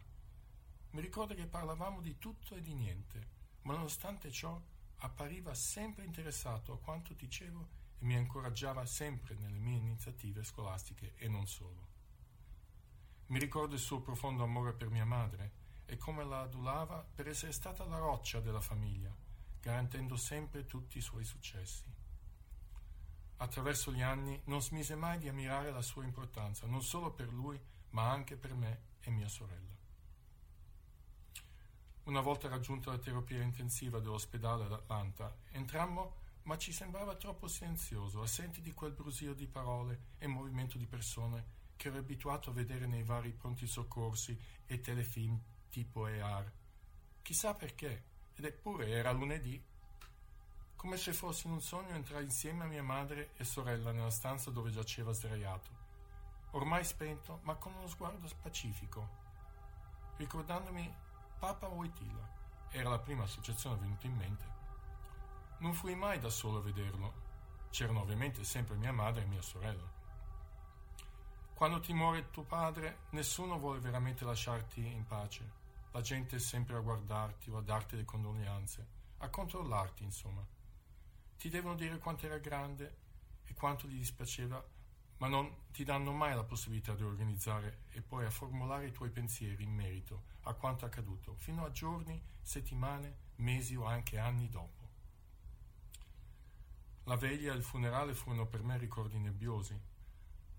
Mi 0.90 1.00
ricordo 1.00 1.34
che 1.34 1.46
parlavamo 1.46 2.00
di 2.00 2.18
tutto 2.18 2.54
e 2.54 2.62
di 2.62 2.74
niente, 2.74 3.28
ma 3.62 3.74
nonostante 3.74 4.32
ciò 4.32 4.60
appariva 4.98 5.54
sempre 5.54 6.04
interessato 6.04 6.72
a 6.72 6.78
quanto 6.78 7.12
dicevo 7.12 7.82
e 8.04 8.06
mi 8.06 8.14
incoraggiava 8.16 8.84
sempre 8.84 9.34
nelle 9.34 9.58
mie 9.58 9.78
iniziative 9.78 10.44
scolastiche 10.44 11.14
e 11.16 11.26
non 11.26 11.46
solo. 11.46 11.92
Mi 13.28 13.38
ricordo 13.38 13.74
il 13.74 13.80
suo 13.80 14.02
profondo 14.02 14.44
amore 14.44 14.74
per 14.74 14.90
mia 14.90 15.06
madre 15.06 15.62
e 15.86 15.96
come 15.96 16.22
la 16.22 16.40
adulava 16.40 17.02
per 17.02 17.28
essere 17.28 17.52
stata 17.52 17.86
la 17.86 17.96
roccia 17.96 18.40
della 18.40 18.60
famiglia, 18.60 19.10
garantendo 19.58 20.16
sempre 20.16 20.66
tutti 20.66 20.98
i 20.98 21.00
suoi 21.00 21.24
successi. 21.24 21.82
Attraverso 23.38 23.90
gli 23.90 24.02
anni 24.02 24.38
non 24.44 24.60
smise 24.60 24.94
mai 24.94 25.18
di 25.18 25.28
ammirare 25.28 25.72
la 25.72 25.82
sua 25.82 26.04
importanza, 26.04 26.66
non 26.66 26.82
solo 26.82 27.10
per 27.10 27.32
lui, 27.32 27.58
ma 27.90 28.10
anche 28.10 28.36
per 28.36 28.52
me 28.54 28.80
e 29.00 29.10
mia 29.10 29.28
sorella. 29.28 29.72
Una 32.04 32.20
volta 32.20 32.48
raggiunta 32.48 32.90
la 32.90 32.98
terapia 32.98 33.40
intensiva 33.40 33.98
dell'ospedale 33.98 34.64
ad 34.64 34.72
Atlanta, 34.72 35.34
entrammo 35.52 36.22
ma 36.44 36.58
ci 36.58 36.72
sembrava 36.72 37.14
troppo 37.14 37.48
silenzioso, 37.48 38.22
assente 38.22 38.60
di 38.60 38.72
quel 38.72 38.92
brusio 38.92 39.34
di 39.34 39.46
parole 39.46 40.12
e 40.18 40.26
movimento 40.26 40.78
di 40.78 40.86
persone 40.86 41.62
che 41.76 41.88
ero 41.88 41.98
abituato 41.98 42.50
a 42.50 42.52
vedere 42.52 42.86
nei 42.86 43.02
vari 43.02 43.32
pronti 43.32 43.66
soccorsi 43.66 44.38
e 44.66 44.80
telefilm 44.80 45.40
tipo 45.68 46.06
ER. 46.06 46.52
Chissà 47.22 47.54
perché, 47.54 48.04
ed 48.34 48.44
eppure 48.44 48.88
era 48.88 49.10
lunedì. 49.12 49.62
Come 50.76 50.96
se 50.98 51.14
fossi 51.14 51.46
in 51.46 51.54
un 51.54 51.62
sogno 51.62 51.94
entrai 51.94 52.24
insieme 52.24 52.64
a 52.64 52.68
mia 52.68 52.82
madre 52.82 53.32
e 53.36 53.44
sorella 53.44 53.90
nella 53.90 54.10
stanza 54.10 54.50
dove 54.50 54.70
giaceva 54.70 55.12
sdraiato, 55.12 55.70
ormai 56.50 56.84
spento 56.84 57.40
ma 57.44 57.54
con 57.54 57.72
uno 57.74 57.88
sguardo 57.88 58.28
pacifico, 58.40 59.08
ricordandomi 60.16 60.94
Papa 61.38 61.68
Wojtyla. 61.68 62.32
Era 62.70 62.90
la 62.90 62.98
prima 62.98 63.22
associazione 63.22 63.80
venuta 63.80 64.06
in 64.06 64.14
mente. 64.14 64.53
Non 65.58 65.72
fui 65.72 65.94
mai 65.94 66.18
da 66.18 66.30
solo 66.30 66.58
a 66.58 66.62
vederlo. 66.62 67.22
C'erano 67.70 68.00
ovviamente 68.00 68.44
sempre 68.44 68.76
mia 68.76 68.92
madre 68.92 69.22
e 69.22 69.26
mia 69.26 69.42
sorella. 69.42 69.92
Quando 71.54 71.80
ti 71.80 71.92
muore 71.92 72.30
tuo 72.30 72.42
padre, 72.42 73.06
nessuno 73.10 73.58
vuole 73.58 73.78
veramente 73.78 74.24
lasciarti 74.24 74.84
in 74.84 75.06
pace. 75.06 75.62
La 75.92 76.00
gente 76.00 76.36
è 76.36 76.38
sempre 76.40 76.76
a 76.76 76.80
guardarti 76.80 77.50
o 77.50 77.58
a 77.58 77.62
darti 77.62 77.96
le 77.96 78.04
condoglianze, 78.04 78.86
a 79.18 79.28
controllarti, 79.28 80.02
insomma. 80.02 80.44
Ti 81.38 81.48
devono 81.48 81.76
dire 81.76 81.98
quanto 81.98 82.26
era 82.26 82.38
grande 82.38 82.96
e 83.44 83.54
quanto 83.54 83.86
gli 83.86 83.96
dispiaceva, 83.96 84.62
ma 85.18 85.28
non 85.28 85.66
ti 85.70 85.84
danno 85.84 86.12
mai 86.12 86.34
la 86.34 86.42
possibilità 86.42 86.94
di 86.94 87.04
organizzare 87.04 87.84
e 87.90 88.02
poi 88.02 88.24
a 88.26 88.30
formulare 88.30 88.88
i 88.88 88.92
tuoi 88.92 89.10
pensieri 89.10 89.62
in 89.62 89.72
merito 89.72 90.24
a 90.42 90.54
quanto 90.54 90.84
accaduto, 90.84 91.34
fino 91.36 91.64
a 91.64 91.70
giorni, 91.70 92.20
settimane, 92.42 93.16
mesi 93.36 93.76
o 93.76 93.84
anche 93.84 94.18
anni 94.18 94.48
dopo. 94.48 94.83
La 97.04 97.16
veglia 97.16 97.52
e 97.52 97.56
il 97.56 97.62
funerale 97.62 98.14
furono 98.14 98.46
per 98.46 98.62
me 98.62 98.78
ricordi 98.78 99.18
nebbiosi. 99.18 99.78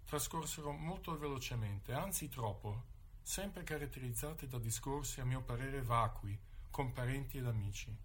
Trascorsero 0.05 0.71
molto 0.71 1.17
velocemente, 1.17 1.91
anzi 1.91 2.29
troppo, 2.29 2.83
sempre 3.23 3.63
caratterizzati 3.63 4.47
da 4.47 4.59
discorsi 4.59 5.19
a 5.19 5.25
mio 5.25 5.41
parere 5.41 5.81
vacui, 5.81 6.37
con 6.69 6.91
parenti 6.91 7.39
ed 7.39 7.47
amici. 7.47 7.97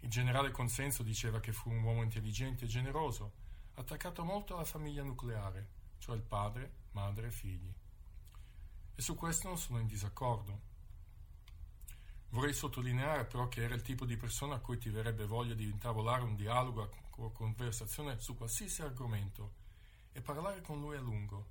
Il 0.00 0.10
generale 0.10 0.50
consenso 0.50 1.04
diceva 1.04 1.38
che 1.38 1.52
fu 1.52 1.70
un 1.70 1.84
uomo 1.84 2.02
intelligente 2.02 2.64
e 2.64 2.68
generoso, 2.68 3.32
attaccato 3.74 4.24
molto 4.24 4.54
alla 4.54 4.64
famiglia 4.64 5.04
nucleare, 5.04 5.68
cioè 5.98 6.16
il 6.16 6.22
padre, 6.22 6.72
madre 6.90 7.28
e 7.28 7.30
figli. 7.30 7.72
E 8.96 9.00
su 9.00 9.14
questo 9.14 9.46
non 9.46 9.56
sono 9.56 9.78
in 9.78 9.86
disaccordo. 9.86 10.72
Vorrei 12.34 12.52
sottolineare 12.52 13.26
però 13.26 13.46
che 13.46 13.62
era 13.62 13.76
il 13.76 13.82
tipo 13.82 14.04
di 14.04 14.16
persona 14.16 14.56
a 14.56 14.58
cui 14.58 14.76
ti 14.76 14.88
verrebbe 14.88 15.24
voglia 15.24 15.54
di 15.54 15.70
intavolare 15.70 16.24
un 16.24 16.34
dialogo 16.34 16.90
o 17.10 17.30
conversazione 17.30 18.18
su 18.18 18.36
qualsiasi 18.36 18.82
argomento 18.82 19.52
e 20.10 20.20
parlare 20.20 20.60
con 20.60 20.80
lui 20.80 20.96
a 20.96 21.00
lungo. 21.00 21.46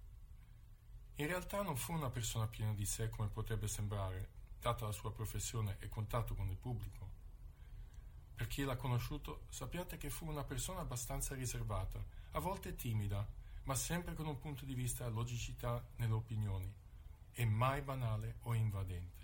In 1.16 1.28
realtà 1.28 1.62
non 1.62 1.78
fu 1.78 1.94
una 1.94 2.10
persona 2.10 2.48
piena 2.48 2.74
di 2.74 2.86
sé 2.86 3.08
come 3.08 3.30
potrebbe 3.30 3.70
sembrare, 3.70 4.28
data 4.60 4.86
la 4.86 4.92
sua 4.92 5.14
professione 5.14 5.78
e 5.80 5.88
contatto 5.88 6.36
con 6.36 6.50
il 6.50 6.58
pubblico. 6.58 7.10
Per 8.36 8.48
chi 8.48 8.64
l'ha 8.64 8.76
conosciuto, 8.76 9.46
sappiate 9.48 9.96
che 9.96 10.10
fu 10.10 10.28
una 10.28 10.44
persona 10.44 10.82
abbastanza 10.82 11.34
riservata, 11.34 12.04
a 12.32 12.40
volte 12.40 12.76
timida, 12.76 13.26
ma 13.64 13.76
sempre 13.76 14.16
con 14.16 14.28
un 14.28 14.38
punto 14.38 14.66
di 14.66 14.74
vista 14.74 15.08
logicità 15.08 15.82
nelle 15.96 16.12
opinioni, 16.12 16.70
e 17.32 17.46
mai 17.46 17.82
banale 17.82 18.36
o 18.42 18.54
invadente. 18.54 19.23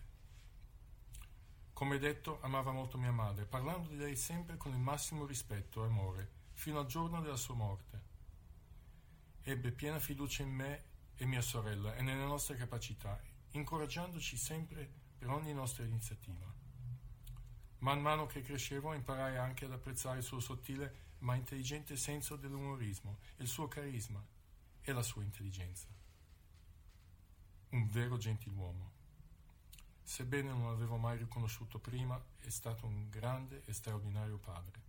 Come 1.80 1.98
detto, 1.98 2.40
amava 2.42 2.74
molto 2.74 2.98
mia 2.98 3.14
madre, 3.14 3.46
parlando 3.46 3.88
di 3.88 3.96
lei 3.96 4.18
sempre 4.18 4.58
con 4.58 4.74
il 4.74 4.80
massimo 4.80 5.26
rispetto 5.26 5.82
e 5.82 5.88
amore, 5.88 6.30
fino 6.52 6.80
al 6.80 6.88
giorno 6.88 7.22
della 7.22 7.38
sua 7.38 7.56
morte. 7.56 8.04
Ebbe 9.44 9.72
piena 9.72 9.98
fiducia 9.98 10.44
in 10.44 10.50
me 10.50 10.84
e 11.16 11.26
mia 11.26 11.40
sorella 11.40 11.96
e 11.96 12.02
nelle 12.02 12.26
nostre 12.26 12.58
capacità, 12.58 13.18
incoraggiandoci 13.52 14.36
sempre 14.36 14.92
per 15.18 15.30
ogni 15.30 15.54
nostra 15.54 15.86
iniziativa. 15.86 16.54
Man 17.78 18.02
mano 18.02 18.26
che 18.26 18.42
crescevo 18.42 18.94
imparai 18.94 19.38
anche 19.38 19.64
ad 19.64 19.72
apprezzare 19.72 20.18
il 20.18 20.26
suo 20.26 20.42
sottile 20.42 21.14
ma 21.20 21.36
intelligente 21.36 21.96
senso 21.96 22.36
dell'umorismo, 22.36 23.20
il 23.38 23.48
suo 23.48 23.70
carisma 23.70 24.22
e 24.82 24.92
la 24.92 25.02
sua 25.02 25.24
intelligenza. 25.24 25.88
Un 27.70 27.88
vero 27.88 28.18
gentiluomo. 28.18 28.99
Sebbene 30.10 30.50
non 30.50 30.66
l'avevo 30.66 30.98
mai 30.98 31.20
riconosciuto 31.20 31.78
prima, 31.78 32.20
è 32.40 32.50
stato 32.50 32.88
un 32.88 33.10
grande 33.12 33.62
e 33.66 33.74
straordinario 33.74 34.40
padre. 34.40 34.82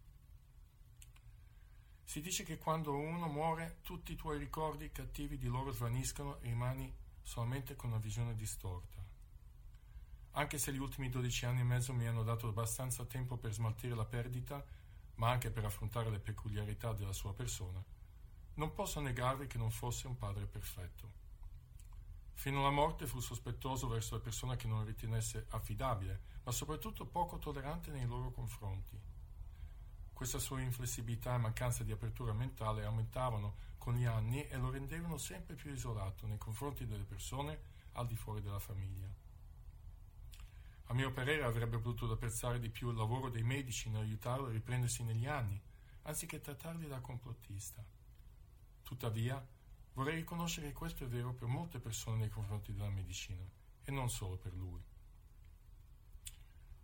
Si 2.03 2.23
dice 2.23 2.43
che 2.43 2.57
quando 2.57 2.97
uno 2.97 3.27
muore 3.27 3.81
tutti 3.83 4.13
i 4.13 4.17
tuoi 4.17 4.39
ricordi 4.39 4.91
cattivi 4.91 5.37
di 5.37 5.47
loro 5.47 5.73
svaniscono 5.73 6.39
e 6.41 6.49
rimani 6.49 6.91
solamente 7.21 7.77
con 7.77 7.91
una 7.91 7.99
visione 7.99 8.35
distorta. 8.35 9.05
Anche 10.31 10.57
se 10.57 10.73
gli 10.73 10.79
ultimi 10.79 11.11
12 11.11 11.45
anni 11.45 11.61
e 11.61 11.65
mezzo 11.65 11.93
mi 11.93 12.07
hanno 12.07 12.23
dato 12.23 12.49
abbastanza 12.49 13.05
tempo 13.05 13.37
per 13.37 13.53
smaltire 13.53 13.95
la 13.95 14.07
perdita, 14.07 14.65
ma 15.17 15.29
anche 15.29 15.51
per 15.51 15.67
affrontare 15.67 16.09
le 16.09 16.19
peculiarità 16.19 16.95
della 16.95 17.13
sua 17.13 17.35
persona, 17.35 17.85
non 18.55 18.73
posso 18.73 19.01
negarvi 19.01 19.47
che 19.49 19.59
non 19.59 19.71
fosse 19.71 20.07
un 20.07 20.17
padre 20.17 20.47
perfetto. 20.47 21.30
Fino 22.41 22.61
alla 22.61 22.71
morte 22.71 23.07
fu 23.07 23.21
sospettoso 23.21 23.87
verso 23.87 24.15
le 24.15 24.23
persone 24.23 24.57
che 24.57 24.67
non 24.67 24.87
ritenesse 24.87 25.45
affidabile, 25.51 26.21
ma 26.43 26.53
soprattutto 26.53 27.05
poco 27.05 27.37
tollerante 27.37 27.91
nei 27.91 28.07
loro 28.07 28.31
confronti. 28.31 28.99
Questa 30.11 30.39
sua 30.39 30.63
inflessibilità 30.63 31.35
e 31.35 31.39
mancanza 31.39 31.85
di 31.85 31.93
apertura 31.93 32.33
mentale 32.33 32.87
aumentavano 32.87 33.57
con 33.77 33.95
gli 33.95 34.07
anni 34.07 34.49
e 34.49 34.57
lo 34.57 34.71
rendevano 34.71 35.19
sempre 35.19 35.55
più 35.55 35.71
isolato 35.71 36.27
nei 36.27 36.39
confronti 36.39 36.87
delle 36.87 37.05
persone 37.05 37.61
al 37.93 38.07
di 38.07 38.17
fuori 38.17 38.41
della 38.41 38.59
famiglia. 38.59 39.13
A 40.85 40.95
mio 40.95 41.13
parere 41.13 41.45
avrebbe 41.45 41.77
potuto 41.77 42.15
apprezzare 42.15 42.59
di 42.59 42.71
più 42.71 42.89
il 42.89 42.97
lavoro 42.97 43.29
dei 43.29 43.43
medici 43.43 43.91
nell'aiutarlo 43.91 44.47
a 44.47 44.51
riprendersi 44.51 45.03
negli 45.03 45.27
anni, 45.27 45.61
anziché 46.05 46.41
trattarli 46.41 46.89
da 46.89 47.01
complottista. 47.01 47.85
Tuttavia, 48.83 49.47
vorrei 50.01 50.17
riconoscere 50.17 50.69
che 50.69 50.73
questo 50.73 51.05
è 51.05 51.09
vero 51.09 51.35
per 51.35 51.47
molte 51.47 51.79
persone 51.79 52.17
nei 52.17 52.31
confronti 52.31 52.73
della 52.73 52.89
medicina, 52.89 53.47
e 53.83 53.91
non 53.91 54.09
solo 54.09 54.39
per 54.39 54.55
lui. 54.55 54.83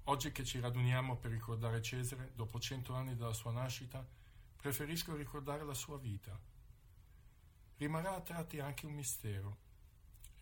Oggi 0.05 0.33
che 0.33 0.45
ci 0.45 0.61
raduniamo 0.61 1.17
per 1.17 1.31
ricordare 1.31 1.81
Cesare, 1.81 2.33
dopo 2.35 2.61
cento 2.61 2.93
anni 2.93 3.17
dalla 3.17 3.33
sua 3.33 3.53
nascita, 3.53 4.07
preferisco 4.55 5.17
ricordare 5.17 5.65
la 5.65 5.73
sua 5.73 5.97
vita. 5.97 6.39
Rimarrà 7.79 8.17
a 8.17 8.21
tratti 8.21 8.61
anche 8.61 8.85
un 8.85 8.93
mistero. 8.93 9.57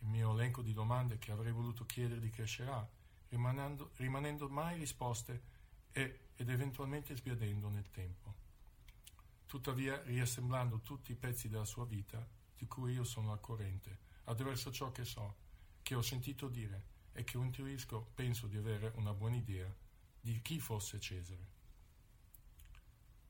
Il 0.01 0.09
mio 0.09 0.33
elenco 0.33 0.61
di 0.61 0.73
domande 0.73 1.19
che 1.19 1.31
avrei 1.31 1.53
voluto 1.53 1.87
chiedergli 1.87 2.31
crescerà, 2.31 2.85
rimanendo, 3.29 3.93
rimanendo 3.99 4.49
mai 4.49 4.81
risposte 4.81 5.43
e, 5.93 6.31
ed 6.35 6.51
eventualmente 6.51 7.15
sbiadendo 7.15 7.69
nel 7.69 7.89
tempo. 7.93 8.35
Tuttavia, 9.47 10.03
riassemblando 10.03 10.81
tutti 10.81 11.13
i 11.13 11.17
pezzi 11.17 11.49
della 11.49 11.65
sua 11.65 11.87
vita, 11.87 12.34
di 12.57 12.67
cui 12.67 12.93
io 12.93 13.05
sono 13.05 13.33
al 13.33 13.40
corrente, 13.40 13.99
attraverso 14.25 14.71
ciò 14.71 14.90
che 14.90 15.05
so, 15.05 15.37
che 15.83 15.95
ho 15.95 16.03
sentito 16.03 16.49
dire, 16.49 16.93
e 17.12 17.25
che 17.25 17.37
intuisco, 17.37 18.11
penso 18.14 18.47
di 18.47 18.57
avere 18.57 18.93
una 18.97 19.12
buona 19.12 19.37
idea 19.37 19.73
di 20.21 20.40
chi 20.43 20.59
fosse 20.59 20.99
Cesare. 20.99 21.53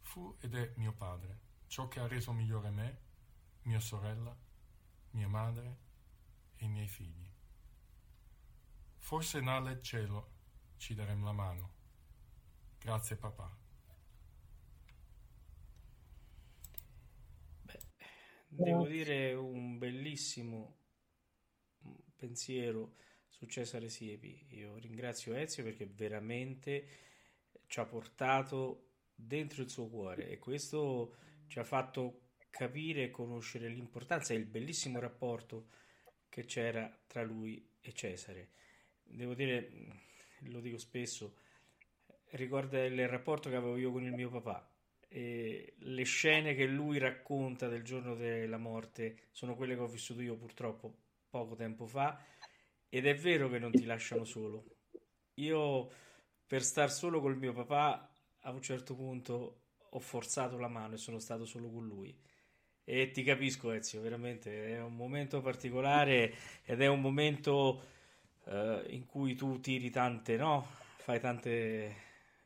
Fu 0.00 0.36
ed 0.40 0.54
è 0.54 0.72
mio 0.76 0.92
padre, 0.92 1.38
ciò 1.66 1.88
che 1.88 2.00
ha 2.00 2.06
reso 2.06 2.32
migliore 2.32 2.70
me, 2.70 2.98
mia 3.62 3.80
sorella, 3.80 4.34
mia 5.10 5.28
madre 5.28 5.78
e 6.56 6.64
i 6.64 6.68
miei 6.68 6.88
figli. 6.88 7.28
Forse 8.98 9.40
nel 9.40 9.82
cielo 9.82 10.30
ci 10.76 10.94
daremo 10.94 11.24
la 11.24 11.32
mano. 11.32 11.72
Grazie 12.78 13.16
papà. 13.16 13.50
Beh, 17.62 17.80
devo 18.56 18.86
dire 18.86 19.32
un 19.34 19.78
bellissimo 19.78 20.76
pensiero 22.14 22.94
su 23.28 23.46
Cesare 23.46 23.88
Siepi. 23.88 24.46
Io 24.50 24.76
ringrazio 24.78 25.34
Ezio 25.34 25.64
perché 25.64 25.86
veramente 25.86 26.86
ci 27.66 27.80
ha 27.80 27.84
portato 27.84 28.90
dentro 29.14 29.62
il 29.62 29.70
suo 29.70 29.88
cuore 29.88 30.28
e 30.28 30.38
questo 30.38 31.16
ci 31.48 31.58
ha 31.58 31.64
fatto 31.64 32.20
capire 32.50 33.04
e 33.04 33.10
conoscere 33.10 33.68
l'importanza 33.68 34.32
e 34.32 34.36
il 34.36 34.46
bellissimo 34.46 35.00
rapporto 35.00 35.68
che 36.28 36.44
c'era 36.44 36.96
tra 37.06 37.22
lui 37.22 37.68
e 37.80 37.92
Cesare. 37.92 38.50
Devo 39.02 39.34
dire, 39.34 39.70
lo 40.42 40.60
dico 40.60 40.78
spesso, 40.78 41.36
ricorda 42.30 42.84
il 42.84 43.08
rapporto 43.08 43.50
che 43.50 43.56
avevo 43.56 43.76
io 43.76 43.90
con 43.90 44.04
il 44.04 44.12
mio 44.12 44.30
papà. 44.30 44.73
E 45.14 45.74
le 45.78 46.02
scene 46.02 46.56
che 46.56 46.66
lui 46.66 46.98
racconta 46.98 47.68
del 47.68 47.84
giorno 47.84 48.16
della 48.16 48.58
morte 48.58 49.28
sono 49.30 49.54
quelle 49.54 49.76
che 49.76 49.80
ho 49.80 49.86
vissuto 49.86 50.20
io 50.20 50.34
purtroppo 50.34 50.92
poco 51.30 51.54
tempo 51.54 51.86
fa 51.86 52.20
ed 52.88 53.06
è 53.06 53.14
vero 53.14 53.48
che 53.48 53.60
non 53.60 53.70
ti 53.70 53.84
lasciano 53.84 54.24
solo. 54.24 54.64
Io 55.34 55.88
per 56.44 56.64
star 56.64 56.90
solo 56.90 57.20
col 57.20 57.36
mio 57.36 57.52
papà 57.52 58.12
a 58.40 58.50
un 58.50 58.60
certo 58.60 58.96
punto 58.96 59.60
ho 59.88 60.00
forzato 60.00 60.58
la 60.58 60.66
mano 60.66 60.94
e 60.94 60.98
sono 60.98 61.20
stato 61.20 61.44
solo 61.44 61.70
con 61.70 61.86
lui. 61.86 62.12
E 62.82 63.12
ti 63.12 63.22
capisco 63.22 63.70
Ezio, 63.70 64.00
veramente 64.00 64.66
è 64.66 64.82
un 64.82 64.96
momento 64.96 65.40
particolare 65.40 66.34
ed 66.64 66.80
è 66.82 66.88
un 66.88 67.00
momento 67.00 67.84
eh, 68.46 68.84
in 68.88 69.06
cui 69.06 69.36
tu 69.36 69.60
tiri 69.60 69.90
tante, 69.90 70.36
no? 70.36 70.66
Fai 70.96 71.20
tante 71.20 71.96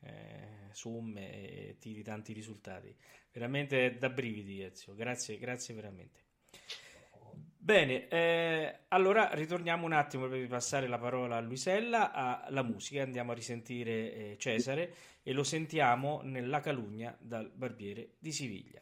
eh, 0.00 0.57
somme 0.78 1.32
e 1.32 1.76
tiri 1.78 2.02
tanti 2.02 2.32
risultati. 2.32 2.94
Veramente 3.32 3.96
da 3.98 4.08
brividi 4.08 4.62
Ezio, 4.62 4.94
grazie, 4.94 5.36
grazie 5.38 5.74
veramente. 5.74 6.26
Bene, 7.60 8.08
eh, 8.08 8.78
allora 8.88 9.30
ritorniamo 9.34 9.84
un 9.84 9.92
attimo 9.92 10.28
per 10.28 10.46
passare 10.46 10.86
la 10.86 10.98
parola 10.98 11.36
a 11.36 11.40
Luisella 11.40 12.12
alla 12.12 12.62
musica, 12.62 13.02
andiamo 13.02 13.32
a 13.32 13.34
risentire 13.34 14.14
eh, 14.14 14.36
Cesare 14.38 14.94
e 15.22 15.32
lo 15.32 15.42
sentiamo 15.42 16.22
nella 16.22 16.60
Calugna 16.60 17.14
dal 17.20 17.50
Barbiere 17.52 18.14
di 18.20 18.32
Siviglia. 18.32 18.80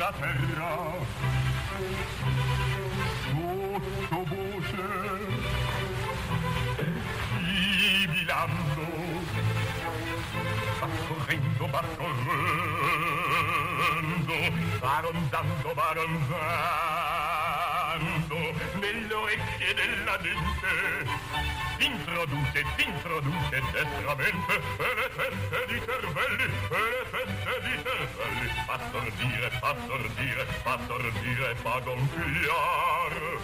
la 0.00 0.10
terra. 0.12 0.72
Sottovoce 4.08 4.86
sibilando 7.44 8.86
correndo 11.06 11.64
barcollando 11.68 12.16
barondando 14.80 15.68
barondando 15.74 16.20
della 19.74 20.16
gente 20.22 21.69
introduce, 21.80 22.64
introduce 22.76 23.62
destramente 23.72 24.60
per 24.76 24.94
le 24.96 25.10
teste 25.16 25.66
di 25.68 25.80
cervelli, 25.84 26.52
per 26.68 26.80
le 26.80 27.02
teste 27.10 27.54
di 27.62 27.74
cervelli, 27.82 28.48
fa 28.66 28.78
sordire, 28.90 29.50
fa 29.60 29.74
sordire, 29.86 30.44
fa 30.62 30.78
sordire, 30.86 31.54
fa 31.56 31.80
gonfiare. 31.80 33.38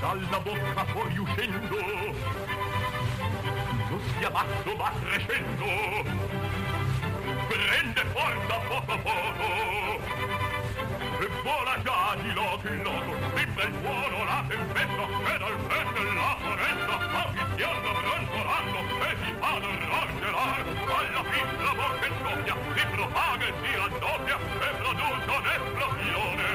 Dalla 0.00 0.40
bocca 0.40 0.84
fuoriuscendo, 0.84 1.76
lo 3.88 4.00
schiamazzo 4.08 4.76
va 4.76 4.92
crescendo, 5.00 5.64
prende 7.48 8.04
forza 8.12 8.56
poco 8.68 8.98
poco, 8.98 10.00
e 11.22 11.28
vola 11.44 11.80
già 11.84 12.16
di 12.20 12.32
loco 12.32 12.66
in 12.66 12.82
loco, 12.82 13.14
del 13.32 13.70
buono 13.80 14.24
la 14.24 14.44
tempesta 14.48 15.06
e 15.32 15.38
dal 15.38 15.56
vento 15.56 16.02
la 16.14 16.36
foresta 16.42 16.98
avvicchiando 17.22 17.92
brontolando 17.92 18.78
e 19.06 19.16
si 19.22 19.32
fa 19.38 19.58
d'orror 19.60 20.08
alla 20.98 21.22
fin 21.30 21.46
la 21.62 21.74
bocca 21.78 22.08
scoppia 22.18 22.56
si 22.74 22.86
propaga 22.90 23.46
e 23.46 23.52
si 23.62 23.70
raddoppia 23.76 24.36
e 24.36 24.68
produce 24.82 25.30
un'esplosione 25.38 26.46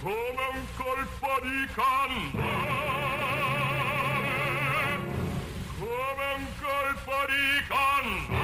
come 0.00 0.44
un 0.54 0.62
colpo 0.76 1.32
di 1.42 1.66
cannone 1.74 2.62
come 5.80 6.24
un 6.36 6.44
colpo 6.60 7.16
di 7.26 8.43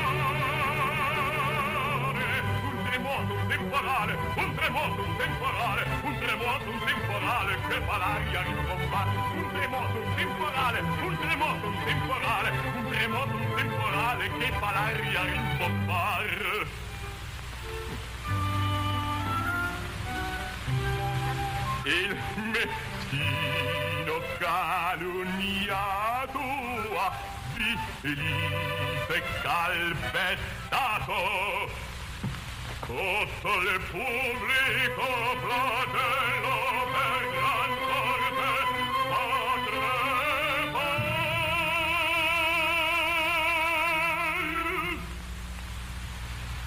un 3.21 3.27
tremoto 3.27 3.35
un 3.35 3.47
temporale 3.49 4.17
un 4.35 4.55
tremoto 4.55 5.03
un 5.03 5.17
temporale 5.17 5.85
un 6.03 6.19
tremoto 6.19 6.71
un 6.71 6.79
temporale 6.85 7.59
che 7.69 7.81
fa 7.85 7.97
l'aria 7.99 8.43
rincompare 8.43 9.11
un 9.35 9.51
tremoto 9.53 10.01
un 10.01 10.15
temporale 10.15 10.81
un 10.81 11.19
tremoto 11.19 11.67
un 11.67 11.85
temporale 11.85 12.51
un 12.51 12.89
tremoto 12.89 13.37
un 13.37 13.55
temporale 13.55 14.31
che 14.39 14.53
fa 14.59 14.71
l'aria 14.73 15.23
rincompare 15.23 16.67
il 21.85 22.17
mettino 22.53 24.21
calunniato 24.39 26.39
a 26.97 27.13
Felipe 28.01 29.23
calpestato 29.43 31.19
sotto 32.91 33.53
il 33.61 33.81
pubblico 33.91 35.07
fratello 35.41 36.57
per 36.91 37.23
gran 37.31 37.71
sorte 37.87 38.47
a 39.11 39.25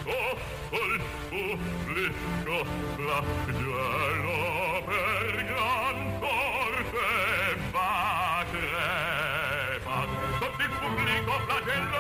sotto 0.04 0.78
il 0.84 1.02
pubblico 1.28 2.56
flagello 2.94 4.38
per 4.86 5.34
gran 5.44 5.98
sorte 6.20 6.51
va 6.92 8.44
crepa 8.50 10.06
sotto 10.38 10.62
il 10.62 10.70
pubblico 10.78 11.32
flagello 11.46 11.92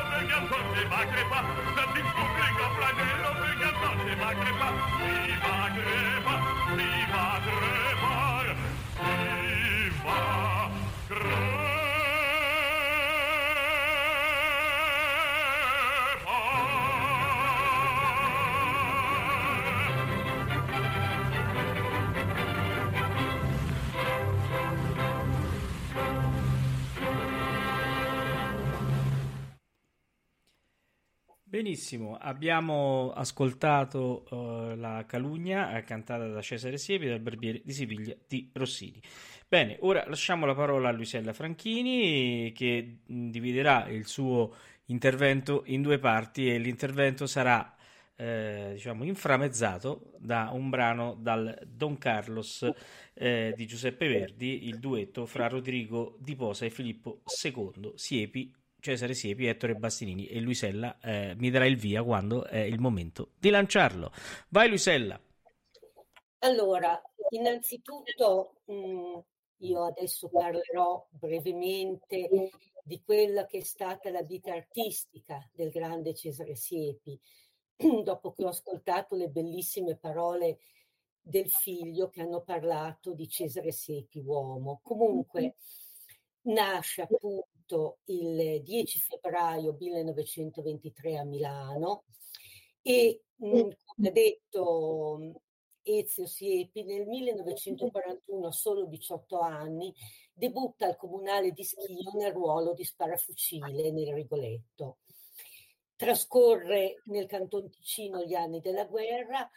Benissimo, 31.62 32.16
abbiamo 32.20 33.12
ascoltato 33.12 34.24
uh, 34.30 34.74
la 34.74 35.04
Calugna 35.06 35.76
eh, 35.76 35.84
cantata 35.84 36.26
da 36.26 36.42
Cesare 36.42 36.76
Siepi 36.76 37.06
dal 37.06 37.20
Barbiere 37.20 37.62
di 37.64 37.72
Siviglia 37.72 38.16
di 38.26 38.50
Rossini. 38.52 39.00
Bene, 39.46 39.76
ora 39.82 40.02
lasciamo 40.08 40.44
la 40.44 40.56
parola 40.56 40.88
a 40.88 40.90
Luisella 40.90 41.32
Franchini 41.32 42.50
che 42.52 43.02
dividerà 43.06 43.86
il 43.86 44.08
suo 44.08 44.56
intervento 44.86 45.62
in 45.66 45.82
due 45.82 46.00
parti 46.00 46.50
e 46.50 46.58
l'intervento 46.58 47.28
sarà 47.28 47.76
eh, 48.16 48.70
diciamo 48.72 49.04
inframezzato 49.04 50.14
da 50.18 50.50
un 50.52 50.68
brano 50.68 51.14
dal 51.14 51.56
Don 51.64 51.96
Carlos 51.96 52.68
eh, 53.14 53.54
di 53.56 53.66
Giuseppe 53.66 54.08
Verdi, 54.08 54.66
il 54.66 54.80
duetto 54.80 55.26
fra 55.26 55.46
Rodrigo 55.46 56.16
Di 56.18 56.34
Posa 56.34 56.64
e 56.64 56.70
Filippo 56.70 57.22
II, 57.40 57.92
Siepi 57.94 58.52
Cesare 58.82 59.14
Siepi, 59.14 59.46
Ettore 59.46 59.76
Bastinini 59.76 60.26
e 60.26 60.40
Luisella 60.40 60.98
eh, 61.00 61.36
mi 61.36 61.50
darà 61.50 61.66
il 61.66 61.76
via 61.76 62.02
quando 62.02 62.44
è 62.44 62.58
il 62.58 62.80
momento 62.80 63.30
di 63.38 63.48
lanciarlo. 63.48 64.10
Vai 64.48 64.68
Luisella. 64.68 65.18
Allora, 66.40 67.00
innanzitutto 67.28 68.56
mh, 68.64 69.20
io 69.58 69.84
adesso 69.84 70.28
parlerò 70.28 71.06
brevemente 71.10 72.28
di 72.82 73.00
quella 73.04 73.46
che 73.46 73.58
è 73.58 73.62
stata 73.62 74.10
la 74.10 74.22
vita 74.22 74.52
artistica 74.52 75.48
del 75.52 75.70
grande 75.70 76.12
Cesare 76.12 76.56
Siepi, 76.56 77.16
dopo 78.02 78.32
che 78.32 78.44
ho 78.44 78.48
ascoltato 78.48 79.14
le 79.14 79.28
bellissime 79.28 79.96
parole 79.96 80.58
del 81.20 81.48
figlio 81.48 82.08
che 82.08 82.20
hanno 82.20 82.42
parlato 82.42 83.14
di 83.14 83.28
Cesare 83.28 83.70
Siepi 83.70 84.18
uomo. 84.18 84.80
Comunque 84.82 85.54
nasce 86.46 87.02
appunto 87.02 87.46
il 88.06 88.62
10 88.62 88.98
febbraio 88.98 89.76
1923 89.78 91.18
a 91.18 91.24
Milano 91.24 92.04
e 92.82 93.22
come 93.38 93.76
ha 94.06 94.10
detto 94.10 95.32
Ezio 95.82 96.26
Siepi 96.26 96.84
nel 96.84 97.06
1941 97.06 98.46
a 98.46 98.52
solo 98.52 98.86
18 98.86 99.40
anni 99.40 99.92
debutta 100.32 100.86
al 100.86 100.96
comunale 100.96 101.50
di 101.50 101.64
Schio 101.64 102.12
nel 102.14 102.32
ruolo 102.32 102.74
di 102.74 102.84
sparafucile 102.84 103.90
nel 103.90 104.14
Rigoletto. 104.14 104.98
Trascorre 105.96 107.02
nel 107.06 107.26
Canton 107.26 107.70
Ticino 107.70 108.24
gli 108.24 108.34
anni 108.34 108.60
della 108.60 108.86
guerra 108.86 109.48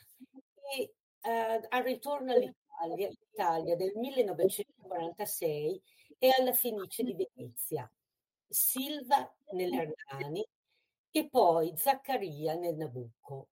e 0.76 0.94
uh, 1.22 1.66
al 1.70 1.84
ritorno 1.84 2.34
all'Italia 2.34 3.10
Italia 3.36 3.76
del 3.76 3.92
1946 3.96 5.82
e 6.18 6.34
alla 6.38 6.54
Fenice 6.54 7.04
di 7.04 7.16
Venezia, 7.34 7.90
Silva 8.56 9.30
nell'Ernani 9.52 10.48
e 11.12 11.30
poi 11.30 11.74
Zaccaria 11.76 12.56
nel 12.56 12.76
Nabucco. 12.78 13.50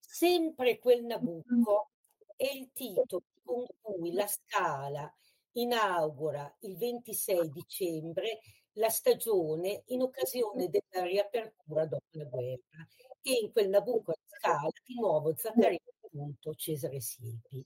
Sempre 0.00 0.78
quel 0.78 1.04
Nabucco 1.04 1.90
è 2.34 2.50
il 2.50 2.70
titolo 2.72 3.22
con 3.42 3.66
cui 3.82 4.12
la 4.12 4.26
Scala 4.26 5.12
inaugura 5.52 6.56
il 6.60 6.76
26 6.78 7.50
dicembre 7.50 8.40
la 8.72 8.88
stagione 8.88 9.82
in 9.88 10.00
occasione 10.00 10.70
della 10.70 11.04
riapertura 11.04 11.84
dopo 11.84 12.06
la 12.12 12.24
guerra 12.24 12.88
e 13.20 13.32
in 13.42 13.52
quel 13.52 13.68
Nabucco 13.68 14.12
a 14.12 14.16
Scala 14.24 14.70
di 14.86 14.94
nuovo 14.94 15.34
Zaccaria 15.36 15.78
appunto 16.00 16.54
Cesare 16.54 16.98
Siepi. 17.00 17.62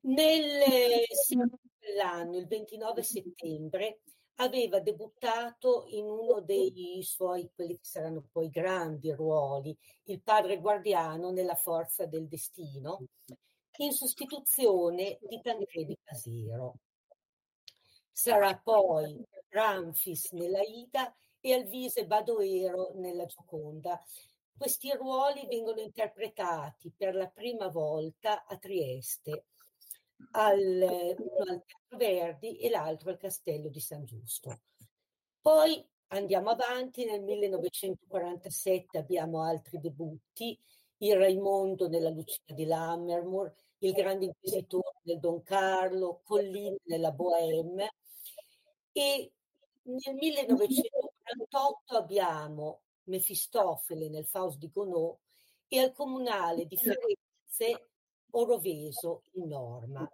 Nel 0.00 1.04
quell'anno, 1.78 2.36
il 2.38 2.46
29 2.46 3.02
settembre, 3.02 4.00
aveva 4.40 4.80
debuttato 4.80 5.84
in 5.88 6.04
uno 6.04 6.40
dei 6.40 7.02
suoi, 7.02 7.50
quelli 7.54 7.76
che 7.76 7.84
saranno 7.84 8.28
poi 8.30 8.50
grandi 8.50 9.12
ruoli, 9.12 9.76
il 10.04 10.20
padre 10.20 10.58
guardiano 10.58 11.30
nella 11.30 11.54
Forza 11.54 12.06
del 12.06 12.28
Destino, 12.28 13.00
in 13.78 13.92
sostituzione 13.92 15.18
di 15.22 15.40
Tancredi 15.40 15.96
Casero. 16.02 16.78
Sarà 18.10 18.56
poi 18.56 19.24
Ramfis 19.48 20.32
nella 20.32 20.62
Ida 20.62 21.14
e 21.40 21.54
Alvise 21.54 22.06
Badoero 22.06 22.92
nella 22.94 23.26
Gioconda. 23.26 24.00
Questi 24.56 24.92
ruoli 24.92 25.46
vengono 25.46 25.80
interpretati 25.80 26.92
per 26.96 27.14
la 27.14 27.28
prima 27.28 27.68
volta 27.68 28.44
a 28.44 28.56
Trieste 28.56 29.46
al, 30.32 31.16
uno 31.18 31.50
al 31.50 31.62
Teatro 31.64 31.96
Verdi 31.96 32.58
e 32.58 32.70
l'altro 32.70 33.10
al 33.10 33.18
Castello 33.18 33.68
di 33.68 33.80
San 33.80 34.04
Giusto. 34.04 34.60
Poi 35.40 35.84
andiamo 36.08 36.50
avanti, 36.50 37.04
nel 37.04 37.22
1947 37.22 38.98
abbiamo 38.98 39.42
altri 39.42 39.78
debutti, 39.80 40.58
il 40.98 41.16
Raimondo 41.16 41.88
nella 41.88 42.10
Lucia 42.10 42.40
di 42.46 42.64
Lammermoor, 42.64 43.52
il 43.78 43.92
Grande 43.92 44.26
Inquisitore 44.26 44.98
del 45.02 45.20
Don 45.20 45.42
Carlo, 45.42 46.20
Collin 46.24 46.76
nella 46.84 47.12
Bohème 47.12 47.88
e 48.92 49.32
nel 49.82 50.14
1948 50.14 51.96
abbiamo 51.96 52.82
Mefistofele 53.04 54.08
nel 54.08 54.26
Faust 54.26 54.58
di 54.58 54.68
Gounod 54.70 55.16
e 55.68 55.78
al 55.78 55.92
Comunale 55.92 56.66
di 56.66 56.76
Firenze 56.76 57.87
Oroveso 58.32 59.22
in 59.32 59.48
Norma. 59.48 60.08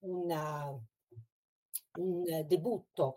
una, 0.00 0.78
un 1.98 2.44
debutto 2.46 3.16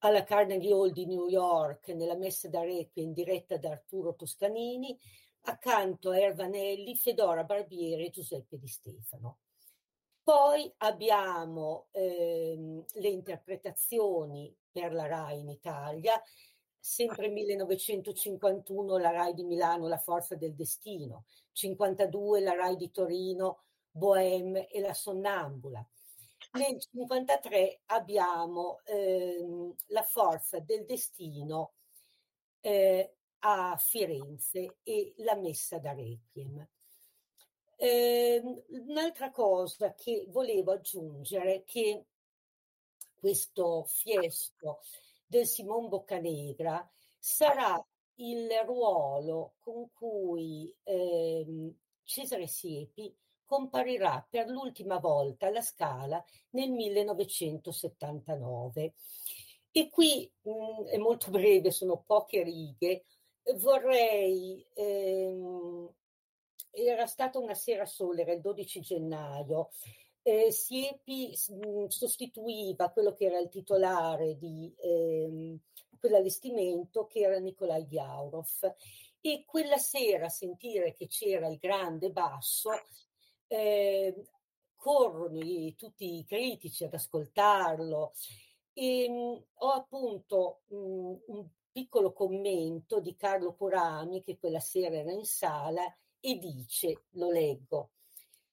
alla 0.00 0.22
Carnegie 0.22 0.72
Hall 0.72 0.92
di 0.92 1.06
New 1.06 1.26
York 1.26 1.88
nella 1.88 2.16
messa 2.16 2.48
da 2.48 2.62
Requiem 2.62 3.12
diretta 3.12 3.56
da 3.56 3.70
Arturo 3.70 4.14
Toscanini 4.14 4.96
accanto 5.42 6.10
a 6.10 6.18
Ervanelli, 6.18 6.94
Fedora 6.94 7.42
Barbieri 7.42 8.06
e 8.06 8.10
Giuseppe 8.10 8.58
Di 8.58 8.68
Stefano. 8.68 9.38
Poi 10.22 10.72
abbiamo 10.78 11.88
ehm, 11.90 12.84
le 12.94 13.08
interpretazioni 13.08 14.54
per 14.70 14.92
la 14.92 15.06
RAI 15.06 15.40
in 15.40 15.48
Italia, 15.48 16.22
sempre 16.88 17.28
1951 17.28 18.96
la 18.96 19.10
RAI 19.10 19.34
di 19.34 19.44
Milano 19.44 19.88
La 19.88 19.98
forza 19.98 20.36
del 20.36 20.54
destino, 20.54 21.26
52 21.52 22.40
la 22.40 22.54
RAI 22.54 22.76
di 22.76 22.90
Torino 22.90 23.64
Bohème 23.90 24.68
e 24.68 24.80
la 24.80 24.94
sonnambula. 24.94 25.86
Nel 26.52 26.80
53 26.80 27.82
abbiamo 27.86 28.80
ehm, 28.84 29.74
La 29.88 30.02
forza 30.02 30.60
del 30.60 30.86
destino 30.86 31.74
eh, 32.60 33.16
a 33.40 33.76
Firenze 33.76 34.78
e 34.82 35.12
la 35.18 35.36
messa 35.36 35.78
da 35.78 35.92
Requiem. 35.92 36.66
Eh, 37.76 38.42
un'altra 38.68 39.30
cosa 39.30 39.92
che 39.92 40.24
volevo 40.28 40.72
aggiungere 40.72 41.56
è 41.56 41.64
che 41.64 42.06
questo 43.14 43.84
fiesto 43.84 44.80
del 45.28 45.46
Simon 45.46 45.88
Boccanegra 45.88 46.90
sarà 47.18 47.82
il 48.16 48.48
ruolo 48.64 49.54
con 49.58 49.90
cui 49.92 50.74
eh, 50.82 51.74
Cesare 52.02 52.46
Siepi 52.46 53.14
comparirà 53.44 54.26
per 54.28 54.48
l'ultima 54.48 54.98
volta 54.98 55.46
alla 55.46 55.60
Scala 55.60 56.24
nel 56.50 56.70
1979. 56.70 58.94
E 59.70 59.90
qui 59.90 60.32
mh, 60.42 60.50
mm, 60.50 60.86
è 60.86 60.96
molto 60.96 61.30
breve, 61.38 61.70
sono 61.70 62.02
poche 62.04 62.42
righe, 62.42 63.04
vorrei, 63.56 64.66
ehm, 64.74 65.88
era 66.70 67.06
stata 67.06 67.38
una 67.38 67.54
sera 67.54 67.86
sola, 67.86 68.22
era 68.22 68.32
il 68.32 68.40
12 68.40 68.80
gennaio, 68.80 69.70
eh, 70.28 70.52
Siepi 70.52 71.32
mh, 71.48 71.86
sostituiva 71.86 72.90
quello 72.90 73.14
che 73.14 73.24
era 73.24 73.38
il 73.38 73.48
titolare 73.48 74.36
di 74.36 74.72
ehm, 74.78 75.58
quell'allestimento 75.98 77.06
che 77.06 77.20
era 77.20 77.38
Nikolai 77.38 77.86
Diaurov 77.86 78.74
e 79.20 79.44
quella 79.46 79.78
sera 79.78 80.28
sentire 80.28 80.92
che 80.92 81.06
c'era 81.06 81.48
il 81.48 81.58
grande 81.58 82.10
basso 82.10 82.70
eh, 83.46 84.14
corrono 84.76 85.40
i, 85.40 85.74
tutti 85.76 86.18
i 86.18 86.24
critici 86.24 86.84
ad 86.84 86.94
ascoltarlo. 86.94 88.12
E 88.74 89.08
mh, 89.08 89.44
ho 89.54 89.70
appunto 89.70 90.60
mh, 90.66 90.76
un 90.76 91.48
piccolo 91.72 92.12
commento 92.12 93.00
di 93.00 93.16
Carlo 93.16 93.54
Curami 93.54 94.22
che 94.22 94.38
quella 94.38 94.60
sera 94.60 94.96
era 94.96 95.10
in 95.10 95.24
sala 95.24 95.82
e 96.20 96.38
dice, 96.38 97.04
lo 97.12 97.30
leggo, 97.30 97.90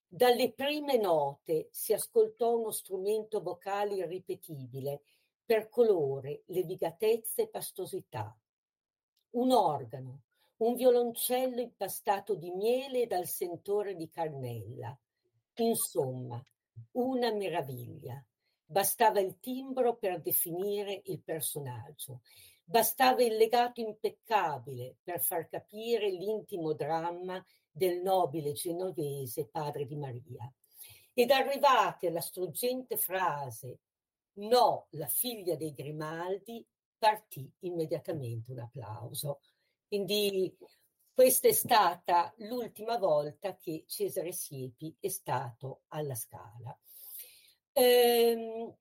dalle 0.07 0.51
prime 0.51 0.97
note 0.97 1.67
si 1.71 1.93
ascoltò 1.93 2.57
uno 2.57 2.71
strumento 2.71 3.41
vocale 3.41 3.95
irripetibile 3.95 5.01
per 5.43 5.69
colore, 5.69 6.43
levigatezza 6.47 7.41
e 7.41 7.47
pastosità. 7.47 8.35
Un 9.31 9.51
organo, 9.51 10.21
un 10.57 10.75
violoncello 10.75 11.61
impastato 11.61 12.35
di 12.35 12.51
miele 12.51 13.01
e 13.01 13.07
dal 13.07 13.27
sentore 13.27 13.95
di 13.95 14.09
cannella. 14.09 14.97
Insomma, 15.55 16.43
una 16.91 17.31
meraviglia. 17.31 18.23
Bastava 18.67 19.19
il 19.19 19.39
timbro 19.39 19.95
per 19.95 20.21
definire 20.21 21.01
il 21.05 21.21
personaggio 21.21 22.21
Bastava 22.67 23.21
il 23.21 23.35
legato 23.35 23.79
impeccabile 23.79 24.95
per 25.03 25.21
far 25.21 25.47
capire 25.47 26.09
l'intimo 26.09 26.73
dramma 26.73 27.45
del 27.75 28.01
nobile 28.01 28.53
genovese 28.53 29.47
padre 29.47 29.85
di 29.85 29.97
Maria. 29.97 30.51
Ed 31.13 31.29
arrivati 31.31 32.07
alla 32.07 32.21
struggente 32.21 32.95
frase 32.97 33.79
No, 34.37 34.87
la 34.91 35.07
figlia 35.07 35.55
dei 35.55 35.73
Grimaldi, 35.73 36.65
partì 36.97 37.49
immediatamente 37.59 38.51
un 38.51 38.59
applauso. 38.59 39.39
Quindi 39.87 40.53
questa 41.13 41.47
è 41.47 41.53
stata 41.53 42.33
l'ultima 42.39 42.97
volta 42.97 43.55
che 43.55 43.85
Cesare 43.87 44.33
Siepi 44.33 44.93
è 44.99 45.07
stato 45.07 45.83
alla 45.89 46.15
Scala. 46.15 46.77
Ehm, 47.71 48.75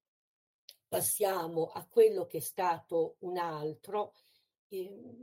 passiamo 0.89 1.67
a 1.67 1.87
quello 1.87 2.27
che 2.27 2.39
è 2.39 2.41
stato 2.41 3.17
un 3.21 3.39
altro, 3.39 4.15
eh, 4.69 4.79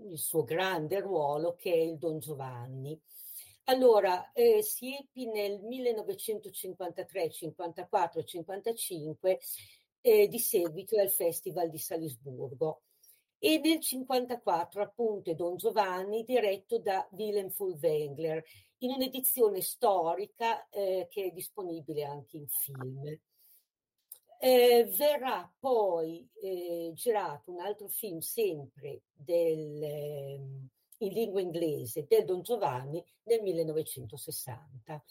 il 0.06 0.18
suo 0.18 0.46
grande 0.46 1.02
ruolo, 1.02 1.56
che 1.56 1.74
è 1.74 1.78
il 1.78 1.98
Don 1.98 2.20
Giovanni. 2.20 2.98
Allora, 3.72 4.34
eh, 4.34 4.62
Siepi 4.62 5.28
nel 5.28 5.62
1953, 5.62 7.32
54 7.32 8.20
e 8.20 8.26
55 8.26 9.40
eh, 10.02 10.28
di 10.28 10.40
seguito 10.40 11.00
al 11.00 11.10
Festival 11.10 11.70
di 11.70 11.78
Salisburgo 11.78 12.82
e 13.40 13.62
nel 13.64 13.80
54 13.80 14.84
appunto 14.84 15.34
Don 15.36 15.56
Giovanni 15.56 16.26
diretto 16.26 16.80
da 16.80 17.08
Willem 17.12 17.50
Fulwengler 17.50 18.44
in 18.80 18.92
un'edizione 18.92 19.62
storica 19.62 20.68
eh, 20.68 21.08
che 21.10 21.28
è 21.28 21.32
disponibile 21.32 22.04
anche 22.04 22.36
in 22.36 22.48
film. 22.50 23.18
Eh, 24.38 24.92
verrà 24.98 25.50
poi 25.58 26.28
eh, 26.42 26.92
girato 26.94 27.52
un 27.52 27.62
altro 27.62 27.88
film 27.88 28.20
sempre 28.20 29.04
del, 29.14 29.82
eh, 29.82 30.40
in 31.02 31.14
lingua 31.14 31.42
inglese 31.42 32.06
del 32.08 32.26
Don 32.26 32.42
Giovanni 32.42 33.04
nel 33.24 33.42
1960. 33.42 35.04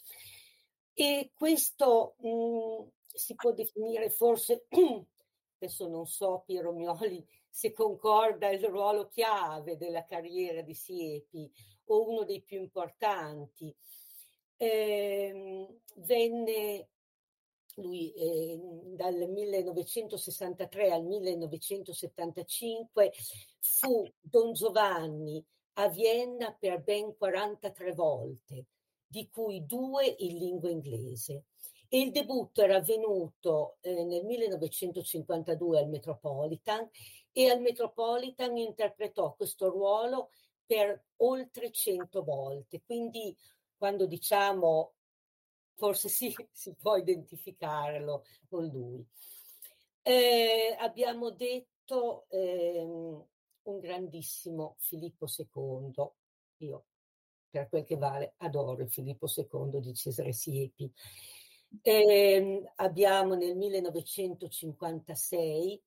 E 0.93 1.31
questo 1.33 2.15
mh, 2.19 2.27
mm, 2.27 2.87
si 3.07 3.35
può 3.35 3.53
definire 3.53 4.09
forse, 4.09 4.65
adesso 5.59 5.87
non 5.87 6.05
so 6.05 6.43
Piero 6.45 6.73
Mioli 6.73 7.25
se 7.49 7.71
concorda 7.73 8.49
il 8.49 8.63
ruolo 8.65 9.07
chiave 9.07 9.77
della 9.77 10.05
carriera 10.05 10.61
di 10.61 10.73
Siepi 10.73 11.51
o 11.85 12.09
uno 12.09 12.23
dei 12.23 12.41
più 12.41 12.59
importanti. 12.59 13.73
Eh, 14.57 15.67
venne 15.95 16.87
lui 17.75 18.11
eh, 18.13 18.59
dal 18.95 19.29
1963 19.29 20.91
al 20.91 21.05
1975 21.05 23.13
fu 23.59 24.11
Don 24.19 24.51
Giovanni 24.53 25.45
a 25.73 25.87
Vienna 25.89 26.55
per 26.57 26.81
ben 26.81 27.15
43 27.15 27.93
volte, 27.93 28.65
di 29.05 29.29
cui 29.29 29.65
due 29.65 30.15
in 30.19 30.37
lingua 30.37 30.69
inglese. 30.69 31.45
E 31.87 31.99
il 31.99 32.11
debutto 32.11 32.61
era 32.61 32.77
avvenuto 32.77 33.77
eh, 33.81 34.03
nel 34.03 34.23
1952 34.25 35.79
al 35.79 35.89
Metropolitan 35.89 36.89
e 37.33 37.49
al 37.49 37.59
Metropolitan 37.59 38.55
interpretò 38.57 39.33
questo 39.35 39.69
ruolo 39.69 40.29
per 40.65 41.03
oltre 41.17 41.71
100 41.71 42.23
volte. 42.23 42.81
Quindi 42.85 43.35
quando 43.77 44.05
diciamo 44.05 44.93
forse 45.81 46.09
sì, 46.09 46.33
si 46.51 46.75
può 46.75 46.95
identificarlo 46.95 48.23
con 48.47 48.67
lui. 48.67 49.03
Eh, 50.03 50.75
abbiamo 50.79 51.31
detto 51.31 52.25
eh, 52.29 52.87
un 53.63 53.79
grandissimo 53.79 54.75
Filippo 54.79 55.25
II. 55.27 56.09
Io, 56.57 56.85
per 57.49 57.69
quel 57.69 57.83
che 57.83 57.97
vale, 57.97 58.33
adoro 58.37 58.85
Filippo 58.87 59.27
II 59.27 59.79
di 59.79 59.93
Cesare 59.93 60.33
Siepi. 60.33 60.91
Eh, 61.81 62.63
abbiamo 62.75 63.35
nel 63.35 63.55
1956 63.55 65.81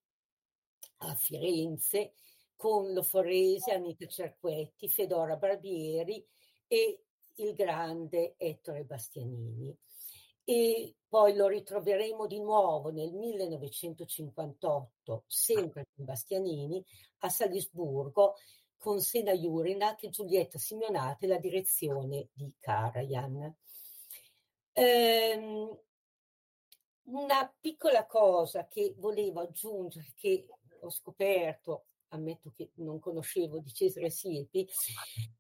a 0.99 1.15
Firenze 1.15 2.13
con 2.57 2.93
Lo 2.93 3.03
Forese, 3.03 3.73
Anita 3.73 4.07
Cerquetti, 4.07 4.89
Fedora 4.89 5.37
Barbieri 5.37 6.25
e 6.67 7.01
il 7.35 7.55
grande 7.55 8.35
Ettore 8.37 8.85
Bastianini. 8.85 9.77
E 10.45 10.95
poi 11.09 11.35
lo 11.35 11.49
ritroveremo 11.49 12.27
di 12.27 12.41
nuovo 12.41 12.91
nel 12.91 13.13
1958, 13.13 15.25
sempre 15.27 15.89
con 15.95 16.05
Bastianini, 16.05 16.85
a 17.19 17.29
Salisburgo, 17.29 18.35
con 18.77 19.01
Sena 19.01 19.33
Jurina 19.33 19.97
e 19.97 20.11
Giulietta 20.11 20.59
Simeonate 20.59 21.27
la 21.27 21.39
direzione 21.39 22.29
di 22.33 22.53
Karajan. 22.59 23.57
Ehm, 24.73 25.79
una 27.05 27.55
piccola 27.61 28.07
cosa 28.07 28.67
che 28.67 28.95
volevo 28.99 29.41
aggiungere, 29.41 30.13
che 30.17 30.47
ho 30.81 30.91
scoperto, 30.91 31.87
ammetto 32.09 32.53
che 32.55 32.71
non 32.75 32.99
conoscevo 32.99 33.61
di 33.61 33.73
Cesare 33.73 34.11
Siepi, 34.11 34.69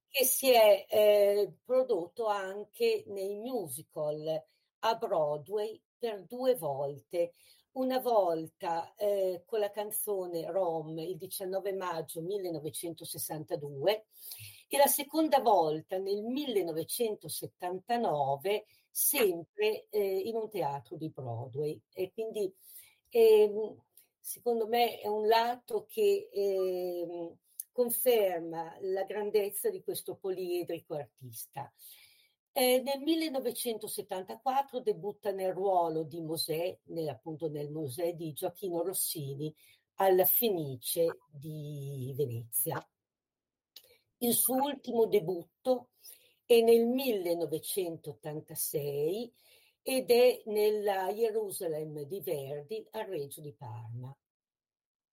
che 0.08 0.24
si 0.24 0.50
è 0.50 0.86
eh, 0.88 1.52
prodotto 1.64 2.26
anche 2.26 3.04
nei 3.08 3.34
musical 3.34 4.42
a 4.84 4.94
Broadway 4.94 5.78
per 5.98 6.22
due 6.24 6.54
volte. 6.56 7.32
Una 7.72 7.98
volta 7.98 8.94
eh, 8.94 9.42
con 9.44 9.58
la 9.58 9.70
canzone 9.70 10.48
Rom 10.50 10.96
il 10.98 11.16
19 11.16 11.72
maggio 11.72 12.20
1962 12.20 14.06
e 14.68 14.76
la 14.76 14.86
seconda 14.86 15.40
volta 15.40 15.98
nel 15.98 16.22
1979 16.22 18.66
sempre 18.90 19.86
eh, 19.90 20.18
in 20.18 20.36
un 20.36 20.48
teatro 20.48 20.96
di 20.96 21.10
Broadway. 21.10 21.76
E 21.92 22.12
quindi 22.12 22.48
eh, 23.08 23.76
secondo 24.20 24.68
me 24.68 25.00
è 25.00 25.08
un 25.08 25.26
lato 25.26 25.84
che 25.88 26.28
ehm, 26.32 27.36
conferma 27.72 28.76
la 28.82 29.02
grandezza 29.02 29.68
di 29.68 29.82
questo 29.82 30.14
poliedrico 30.14 30.94
artista. 30.94 31.72
Eh, 32.56 32.82
nel 32.82 33.00
1974 33.00 34.78
debutta 34.78 35.32
nel 35.32 35.52
ruolo 35.52 36.04
di 36.04 36.20
Mosè, 36.20 36.78
nel, 36.84 37.08
appunto 37.08 37.48
nel 37.48 37.68
Mosè 37.68 38.12
di 38.12 38.32
Gioacchino 38.32 38.84
Rossini, 38.84 39.52
alla 39.94 40.24
Fenice 40.24 41.18
di 41.32 42.14
Venezia. 42.16 42.80
Il 44.18 44.34
suo 44.34 44.54
ultimo 44.54 45.06
debutto 45.06 45.88
è 46.46 46.60
nel 46.60 46.86
1986 46.86 49.34
ed 49.82 50.12
è 50.12 50.42
nella 50.44 51.12
Gerusalemme 51.12 52.06
di 52.06 52.20
Verdi 52.20 52.86
a 52.92 53.02
Reggio 53.02 53.40
di 53.40 53.52
Parma. 53.52 54.16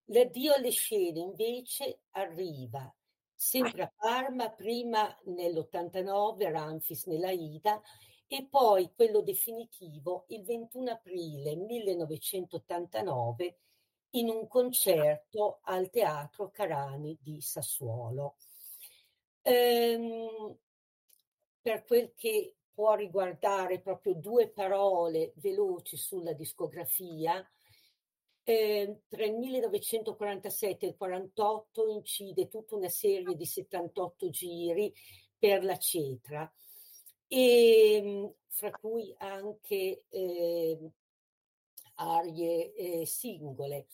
L'addio 0.06 0.54
alle 0.54 0.70
scene 0.70 1.20
invece 1.20 2.02
arriva 2.12 2.96
sempre 3.42 3.82
a 3.82 3.92
Parma, 3.98 4.52
prima 4.52 5.18
nell'89 5.24 6.52
Ramfis 6.52 7.08
nella 7.08 7.32
Ida 7.32 7.82
e 8.28 8.46
poi 8.48 8.94
quello 8.94 9.22
definitivo 9.22 10.26
il 10.28 10.44
21 10.44 10.92
aprile 10.92 11.56
1989 11.56 13.58
in 14.12 14.30
un 14.30 14.48
concerto 14.48 15.62
al 15.64 15.90
Teatro 15.90 16.52
Carani 16.52 17.18
di 17.20 17.42
Sassuolo. 17.42 18.36
Ehm, 19.42 20.56
per 21.62 21.84
quel 21.84 22.14
che 22.16 22.58
può 22.72 22.94
riguardare 22.94 23.80
proprio 23.80 24.14
due 24.14 24.50
parole 24.50 25.34
veloci 25.38 25.98
sulla 25.98 26.34
discografia, 26.34 27.44
eh, 28.44 29.02
tra 29.08 29.24
il 29.26 29.36
1947 29.36 30.86
e 30.86 30.90
il 30.90 30.96
48 30.96 31.88
incide 31.90 32.48
tutta 32.48 32.76
una 32.76 32.90
serie 32.90 33.36
di 33.36 33.46
78 33.46 34.30
giri 34.30 34.94
per 35.38 35.64
la 35.64 35.78
Cetra, 35.78 36.52
e, 37.28 37.96
ehm, 37.96 38.34
fra 38.48 38.72
cui 38.72 39.14
anche 39.18 40.04
eh, 40.10 40.92
arie 41.96 42.74
eh, 42.74 43.06
singole. 43.06 43.88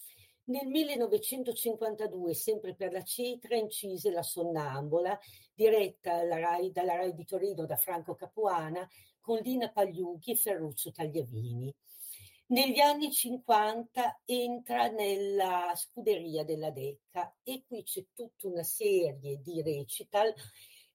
Nel 0.46 0.68
1952, 0.68 2.34
sempre 2.34 2.74
per 2.74 2.94
la 2.94 3.04
Cetra, 3.04 3.58
incise 3.58 4.12
La 4.12 4.24
Sonnambola, 4.24 5.20
diretta 5.54 6.26
Rai, 6.26 6.72
dalla 6.72 6.96
Rai 6.96 7.14
di 7.14 7.26
Torino 7.26 7.66
da 7.66 7.76
Franco 7.76 8.16
Capuana, 8.16 8.88
con 9.20 9.40
Lina 9.40 9.70
Pagliughi 9.70 10.32
e 10.32 10.36
Ferruccio 10.36 10.92
Tagliavini. 10.92 11.74
Negli 12.50 12.80
anni 12.80 13.12
50 13.12 14.22
entra 14.24 14.88
nella 14.88 15.74
scuderia 15.76 16.46
della 16.46 16.72
Decca 16.72 17.36
e 17.44 17.66
qui 17.68 17.84
c'è 17.84 18.06
tutta 18.14 18.48
una 18.48 18.64
serie 18.64 19.42
di 19.42 19.62
recital 19.62 20.34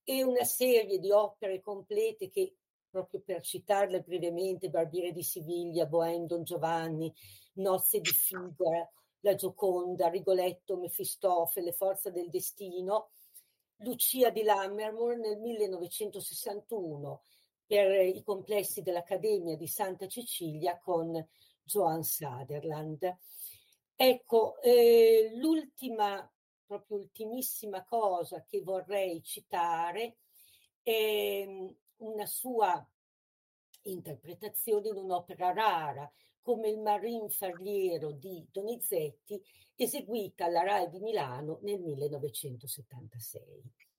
e 0.03 0.25
una 0.25 0.45
serie 0.45 0.99
di 0.99 1.11
opere 1.11 1.61
complete 1.61 2.31
che, 2.31 2.57
proprio 2.89 3.21
per 3.21 3.43
citarle 3.43 4.01
brevemente, 4.01 4.71
Barbiere 4.71 5.13
di 5.13 5.23
Siviglia, 5.23 5.85
Bohème 5.85 6.25
Don 6.25 6.43
Giovanni, 6.43 7.13
Nozze 7.57 8.01
di 8.01 8.09
Figaro, 8.09 8.93
La 9.21 9.35
Gioconda, 9.35 10.09
Rigoletto, 10.09 10.79
Mefistofele, 10.79 11.73
Forza 11.75 12.09
del 12.09 12.31
Destino, 12.31 13.11
Lucia 13.81 14.31
di 14.31 14.43
Lammermoor 14.43 15.19
nel 15.19 15.39
1961 15.39 17.25
per 17.67 18.07
i 18.07 18.23
complessi 18.23 18.83
dell'Accademia 18.83 19.57
di 19.57 19.67
Santa 19.67 20.07
Cecilia 20.07 20.79
con 20.79 21.27
Joan 21.63 22.03
Sutherland. 22.03 23.17
Ecco, 23.95 24.61
eh, 24.61 25.31
l'ultima, 25.35 26.31
proprio 26.67 26.99
ultimissima 26.99 27.85
cosa 27.85 28.45
che 28.45 28.63
vorrei 28.63 29.23
citare 29.23 30.19
è 30.83 31.45
mm, 31.47 31.69
una 31.99 32.27
sua 32.27 32.85
interpretazione 33.83 34.89
in 34.89 34.97
un'opera 34.97 35.53
rara 35.53 36.11
come 36.41 36.69
il 36.69 36.81
Marin 36.81 37.31
Farliero 37.31 38.11
di 38.11 38.45
Donizetti, 38.51 39.41
eseguita 39.77 40.47
alla 40.47 40.63
RAI 40.63 40.91
di 40.91 40.99
Milano 40.99 41.61
nel 41.63 41.81
1976. 41.81 43.92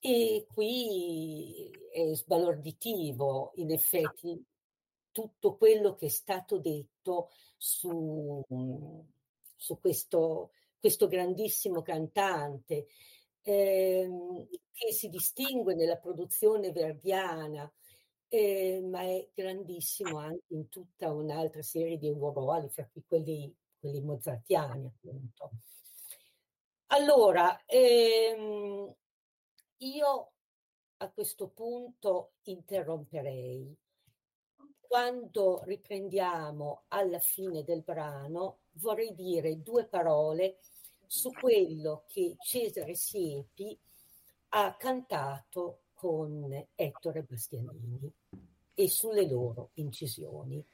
E 0.00 0.46
qui 0.52 1.70
è 1.92 2.14
sbalorditivo, 2.14 3.52
in 3.56 3.70
effetti, 3.70 4.42
tutto 5.12 5.56
quello 5.56 5.94
che 5.94 6.06
è 6.06 6.08
stato 6.08 6.58
detto 6.58 7.30
su, 7.56 8.42
su 9.56 9.78
questo, 9.78 10.52
questo 10.78 11.06
grandissimo 11.06 11.82
cantante 11.82 12.86
ehm, 13.42 14.46
che 14.72 14.92
si 14.92 15.08
distingue 15.08 15.74
nella 15.74 15.96
produzione 15.96 16.72
verdiana, 16.72 17.70
eh, 18.28 18.80
ma 18.82 19.02
è 19.02 19.28
grandissimo 19.34 20.18
anche 20.18 20.54
in 20.54 20.68
tutta 20.68 21.12
un'altra 21.12 21.62
serie 21.62 21.98
di 21.98 22.08
ruoli, 22.08 22.68
fra 22.68 22.88
cui 22.90 23.02
quelli, 23.06 23.54
quelli 23.78 24.00
mozartiani, 24.00 24.86
appunto. 24.86 25.50
Allora, 26.92 27.62
ehm, 27.66 28.94
io 29.80 30.32
a 30.98 31.10
questo 31.10 31.48
punto 31.48 32.32
interromperei. 32.44 33.76
Quando 34.80 35.62
riprendiamo 35.64 36.84
alla 36.88 37.20
fine 37.20 37.62
del 37.62 37.82
brano, 37.82 38.62
vorrei 38.72 39.14
dire 39.14 39.62
due 39.62 39.86
parole 39.86 40.58
su 41.06 41.30
quello 41.30 42.04
che 42.08 42.36
Cesare 42.38 42.94
Siepi 42.94 43.78
ha 44.50 44.74
cantato 44.76 45.82
con 45.94 46.52
Ettore 46.74 47.22
Bastianini 47.22 48.12
e 48.74 48.88
sulle 48.88 49.28
loro 49.28 49.70
incisioni. 49.74 50.64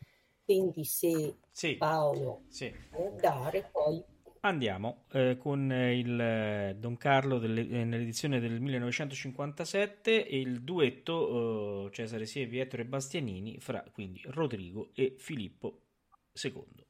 Quindi 0.42 0.84
se 0.84 1.38
sì. 1.50 1.76
Paolo 1.76 2.44
sì. 2.48 2.72
può 2.90 3.08
andare, 3.08 3.68
poi 3.70 4.02
Andiamo 4.46 5.06
eh, 5.10 5.36
con 5.38 5.72
il 5.72 6.20
eh, 6.20 6.76
Don 6.78 6.96
Carlo 6.96 7.40
delle, 7.40 7.62
eh, 7.62 7.82
nell'edizione 7.82 8.38
del 8.38 8.60
1957 8.60 10.24
e 10.24 10.38
il 10.38 10.62
duetto 10.62 11.88
eh, 11.88 11.90
Cesare 11.92 12.26
Sievi, 12.26 12.60
Ettore 12.60 12.84
Bastianini 12.84 13.58
fra 13.58 13.82
quindi 13.92 14.22
Rodrigo 14.26 14.90
e 14.94 15.16
Filippo 15.18 15.80
II. 16.40 16.86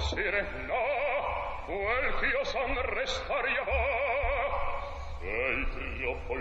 sire, 0.00 0.46
no, 0.66 1.64
quel 1.66 2.14
che 2.18 2.26
io 2.26 2.44
son 2.44 2.80
restaria 2.94 3.62
va. 3.64 4.06
Sei 5.20 5.66
troppo 6.00 6.34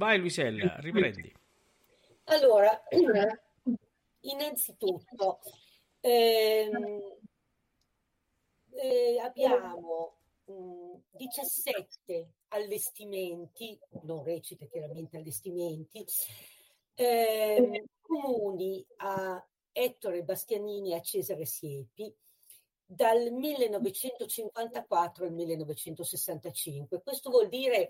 Vai 0.00 0.18
Luisella, 0.18 0.76
riprendi. 0.78 1.30
Allora, 2.24 2.82
innanzitutto 4.20 5.40
ehm, 6.00 7.18
eh, 8.70 9.20
abbiamo 9.22 10.16
mh, 10.46 10.94
17 11.10 12.30
allestimenti, 12.48 13.78
non 14.04 14.24
recite 14.24 14.68
chiaramente 14.68 15.18
allestimenti, 15.18 16.02
ehm, 16.94 17.84
comuni 18.00 18.82
a 18.96 19.46
Ettore 19.70 20.22
Bastianini 20.22 20.92
e 20.92 20.94
a 20.94 21.02
Cesare 21.02 21.44
Siepi 21.44 22.10
dal 22.86 23.30
1954 23.30 25.26
al 25.26 25.32
1965. 25.32 27.02
Questo 27.02 27.28
vuol 27.28 27.50
dire 27.50 27.86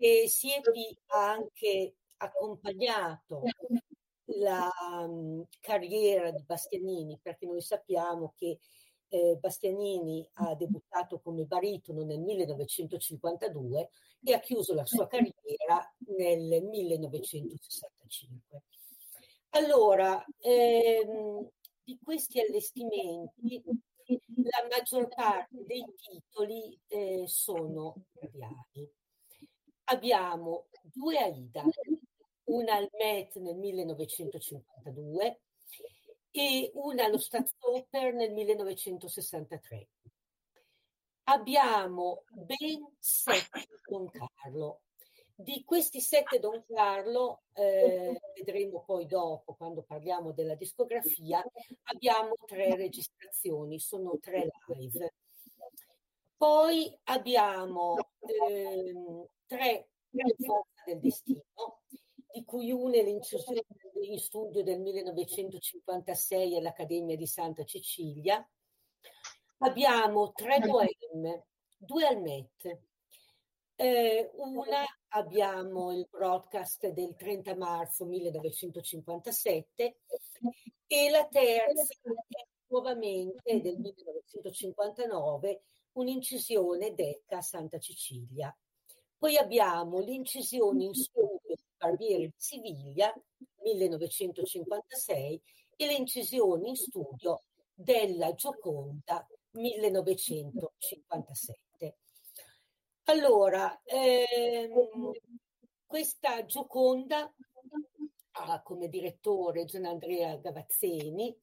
che 0.00 0.26
Siepi 0.28 0.98
ha 1.08 1.32
anche 1.32 1.96
accompagnato 2.16 3.42
la 4.38 4.70
um, 4.96 5.44
carriera 5.60 6.30
di 6.30 6.42
Bastianini, 6.42 7.18
perché 7.20 7.44
noi 7.44 7.60
sappiamo 7.60 8.32
che 8.34 8.60
eh, 9.08 9.36
Bastianini 9.38 10.26
ha 10.34 10.54
debuttato 10.54 11.20
come 11.20 11.44
baritono 11.44 12.04
nel 12.04 12.20
1952 12.20 13.90
e 14.24 14.32
ha 14.32 14.40
chiuso 14.40 14.72
la 14.72 14.86
sua 14.86 15.06
carriera 15.06 15.94
nel 16.16 16.62
1965. 16.62 18.62
Allora, 19.50 20.24
ehm, 20.38 21.46
di 21.84 21.98
questi 22.02 22.40
allestimenti, 22.40 23.62
la 24.44 24.66
maggior 24.70 25.08
parte 25.08 25.62
dei 25.66 25.84
titoli 25.96 26.80
eh, 26.86 27.24
sono 27.26 27.96
italiani. 28.14 28.98
Abbiamo 29.92 30.66
due 30.82 31.18
Aida, 31.18 31.64
una 32.44 32.74
al 32.76 32.88
Met 32.96 33.36
nel 33.38 33.56
1952 33.56 35.40
e 36.30 36.70
una 36.74 37.06
allo 37.06 37.18
Staatsoper 37.18 38.14
nel 38.14 38.32
1963. 38.32 39.88
Abbiamo 41.24 42.22
ben 42.28 42.86
sette 43.00 43.66
Don 43.88 44.08
Carlo. 44.10 44.82
Di 45.34 45.64
questi 45.64 46.00
sette 46.00 46.38
Don 46.38 46.62
Carlo, 46.68 47.42
eh, 47.54 48.20
vedremo 48.36 48.84
poi 48.84 49.06
dopo 49.06 49.54
quando 49.54 49.82
parliamo 49.82 50.30
della 50.30 50.54
discografia, 50.54 51.42
abbiamo 51.84 52.34
tre 52.46 52.76
registrazioni, 52.76 53.80
sono 53.80 54.18
tre 54.20 54.50
live. 54.68 55.14
Poi 56.36 56.96
abbiamo 57.04 57.96
ehm, 58.20 59.26
tre 59.46 59.88
Forza 60.10 60.82
del 60.86 61.00
Destino, 61.00 61.82
di 62.32 62.44
cui 62.44 62.72
una 62.72 62.96
è 62.96 63.02
l'incisione 63.02 63.62
in 64.02 64.18
studio 64.18 64.62
del 64.62 64.80
1956 64.80 66.56
all'Accademia 66.56 67.16
di 67.16 67.26
Santa 67.26 67.64
Cecilia. 67.64 68.44
Abbiamo 69.58 70.32
tre 70.32 70.58
bohème, 70.58 71.46
due 71.76 72.06
al 72.06 72.20
Met. 72.20 72.80
Eh, 73.76 74.30
una 74.34 74.84
abbiamo 75.08 75.92
il 75.92 76.06
broadcast 76.10 76.88
del 76.88 77.14
30 77.16 77.56
marzo 77.56 78.04
1957 78.04 79.96
e 80.86 81.10
la 81.10 81.26
terza 81.28 81.94
è 81.94 82.46
nuovamente 82.66 83.60
del 83.60 83.78
1959 83.78 85.62
un'incisione 85.92 86.94
Decca 86.94 87.40
Santa 87.40 87.78
Cecilia. 87.78 88.52
Poi 89.16 89.36
abbiamo 89.36 90.00
l'incisione 90.00 90.82
in 90.84 90.94
studio 90.94 91.40
di 91.46 91.54
Barbieri 91.76 92.26
di 92.26 92.34
Siviglia 92.36 93.14
1956 93.62 95.40
e 95.76 95.86
le 95.86 95.94
incisioni 95.94 96.70
in 96.70 96.76
studio 96.76 97.44
della 97.74 98.34
Gioconda 98.34 99.24
1957. 99.52 101.96
Allora, 103.04 103.80
ehm, 103.84 105.12
questa 105.86 106.44
Gioconda 106.44 107.32
ha 108.32 108.62
come 108.62 108.88
direttore 108.88 109.64
Gianandrea 109.64 110.36
Gavazzeni 110.36 111.36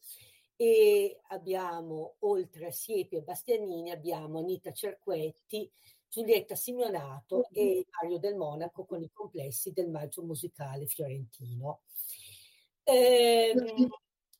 e 0.57 1.21
abbiamo, 1.27 2.15
oltre 2.19 2.65
a 2.67 2.71
Siepi 2.71 3.17
e 3.17 3.21
Bastianini, 3.21 3.91
abbiamo 3.91 4.39
Anita 4.39 4.73
Cerquetti, 4.73 5.71
Giulietta 6.09 6.55
Simeonato 6.55 7.47
e 7.51 7.85
Mario 8.01 8.17
del 8.17 8.35
Monaco 8.35 8.85
con 8.85 9.03
i 9.03 9.11
complessi 9.13 9.71
del 9.71 9.89
Maggio 9.89 10.23
Musicale 10.23 10.87
Fiorentino. 10.87 11.81
Eh, 12.83 13.53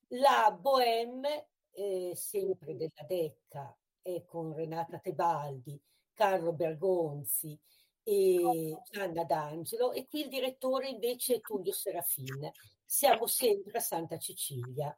la 0.07 0.57
Bohème, 0.59 1.49
eh, 1.72 2.13
sempre 2.15 2.76
della 2.76 3.05
Decca, 3.07 3.78
è 4.01 4.24
con 4.26 4.55
Renata 4.55 4.97
Tebaldi, 4.97 5.80
Carlo 6.13 6.53
Bergonzi 6.53 7.59
e 8.01 8.76
Gianna 8.89 9.24
D'Angelo 9.24 9.91
e 9.91 10.07
qui 10.07 10.22
il 10.22 10.30
direttore 10.30 10.89
invece 10.89 11.36
è 11.36 11.41
Tullio 11.41 11.74
Serafin. 11.74 12.49
Siamo 12.84 13.28
sempre 13.28 13.78
a 13.78 13.82
Santa 13.82 14.18
Cecilia. 14.18 14.97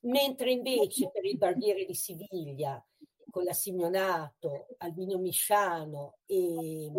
Mentre 0.00 0.52
invece 0.52 1.10
per 1.10 1.24
il 1.24 1.36
Barbiere 1.36 1.84
di 1.84 1.94
Siviglia 1.94 2.82
con 3.30 3.44
la 3.44 3.52
Simeonato, 3.52 4.68
Albino 4.78 5.18
Misciano 5.18 6.18
e 6.24 6.90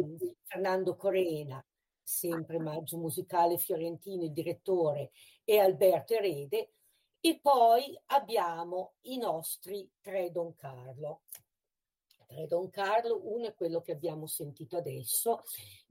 Fernando 0.44 0.96
Corena, 0.96 1.66
sempre 2.02 2.60
Maggio 2.60 2.98
Musicale 2.98 3.58
Fiorentino, 3.58 4.24
il 4.24 4.32
direttore, 4.32 5.12
e 5.44 5.60
Alberto 5.60 6.14
Erede, 6.14 6.74
e 7.22 7.40
poi 7.42 8.00
abbiamo 8.08 8.94
i 9.02 9.18
nostri 9.18 9.90
tre 10.02 10.32
Don 10.32 10.56
Carlo. 10.56 11.22
Tre 12.28 12.48
Don 12.48 12.70
Carlo, 12.70 13.22
uno 13.24 13.48
è 13.48 13.54
quello 13.54 13.82
che 13.82 13.92
abbiamo 13.92 14.28
sentito 14.28 14.78
adesso, 14.78 15.44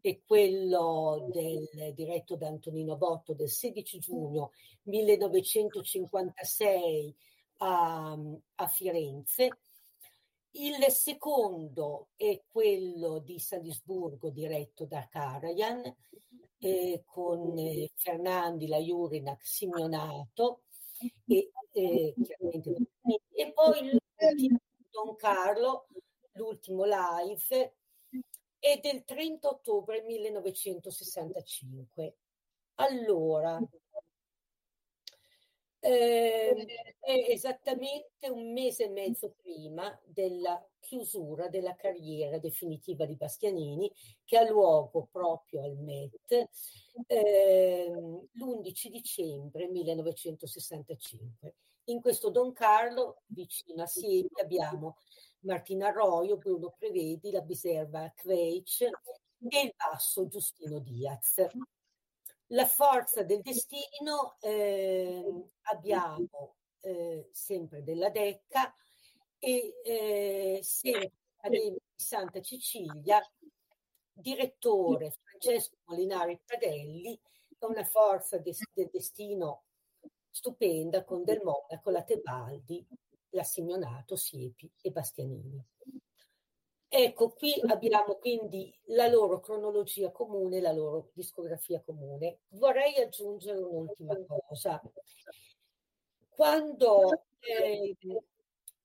è 0.08 0.20
quello 0.24 1.28
del, 1.32 1.92
diretto 1.94 2.36
da 2.36 2.46
Antonino 2.48 2.96
Botto 2.96 3.34
del 3.34 3.50
16 3.50 3.98
giugno 3.98 4.52
1956 4.82 7.14
a, 7.58 8.18
a 8.56 8.66
Firenze, 8.66 9.58
il 10.52 10.82
secondo 10.90 12.08
è 12.16 12.42
quello 12.48 13.18
di 13.18 13.38
Salisburgo 13.38 14.30
diretto 14.30 14.86
da 14.86 15.06
Karajan 15.08 15.94
eh, 16.60 17.02
con 17.04 17.56
eh, 17.58 17.92
Fernandi, 17.94 18.66
la 18.66 18.78
Jurinac, 18.78 19.46
Simeonato 19.46 20.62
e, 21.26 21.50
eh, 21.72 22.14
e 23.30 23.52
poi 23.52 23.96
Don 24.90 25.14
Carlo, 25.16 25.86
l'ultimo 26.32 26.84
live, 26.84 27.74
è 28.58 28.78
del 28.80 29.04
30 29.04 29.48
ottobre 29.48 30.02
1965. 30.02 32.14
Allora, 32.76 33.60
eh, 35.80 36.66
è 36.98 37.30
esattamente 37.30 38.28
un 38.28 38.52
mese 38.52 38.84
e 38.84 38.90
mezzo 38.90 39.34
prima 39.40 39.96
della 40.04 40.62
chiusura 40.80 41.48
della 41.48 41.74
carriera 41.76 42.38
definitiva 42.38 43.04
di 43.04 43.14
Bastianini, 43.14 43.92
che 44.24 44.38
ha 44.38 44.48
luogo 44.48 45.08
proprio 45.10 45.64
al 45.64 45.76
Met 45.76 46.48
eh, 47.06 47.92
l'11 48.32 48.88
dicembre 48.88 49.68
1965. 49.68 51.54
In 51.84 52.00
questo 52.00 52.30
Don 52.30 52.52
Carlo, 52.52 53.22
vicino 53.26 53.82
a 53.82 53.86
Siepi, 53.86 54.40
abbiamo 54.40 54.96
Martina 55.40 55.88
Arroyo, 55.88 56.36
Bruno 56.36 56.74
Prevedi, 56.76 57.30
la 57.30 57.40
Biserva 57.40 58.10
Kveic 58.14 58.80
e 58.82 59.60
il 59.62 59.74
basso 59.76 60.26
Giustino 60.26 60.78
Diaz. 60.80 61.46
La 62.52 62.66
forza 62.66 63.22
del 63.22 63.42
destino 63.42 64.36
eh, 64.40 65.22
abbiamo 65.62 66.56
eh, 66.80 67.28
sempre 67.32 67.82
della 67.82 68.08
Decca 68.10 68.74
e 69.38 69.74
eh, 69.84 70.60
sempre 70.62 71.12
di 71.50 71.76
Santa 71.94 72.40
Cecilia, 72.40 73.20
direttore 74.12 75.10
Francesco 75.22 75.76
Molinari 75.84 76.40
Pradelli, 76.44 77.18
una 77.60 77.84
forza 77.84 78.38
de- 78.38 78.54
del 78.72 78.88
destino 78.90 79.64
stupenda 80.30 81.04
con 81.04 81.24
Del 81.24 81.40
Monaco, 81.42 81.90
la 81.90 82.02
Tebaldi, 82.02 82.84
la 83.30 83.42
Simeonato, 83.42 84.16
Siepi 84.16 84.70
e 84.80 84.90
Bastianini. 84.90 85.64
Ecco, 86.90 87.28
qui 87.30 87.52
abbiamo 87.66 88.14
quindi 88.16 88.74
la 88.86 89.08
loro 89.08 89.40
cronologia 89.40 90.10
comune, 90.10 90.60
la 90.60 90.72
loro 90.72 91.10
discografia 91.12 91.82
comune. 91.82 92.40
Vorrei 92.48 92.96
aggiungere 92.96 93.58
un'ultima 93.58 94.16
cosa. 94.46 94.80
Quando 96.30 97.24
eh, 97.40 97.94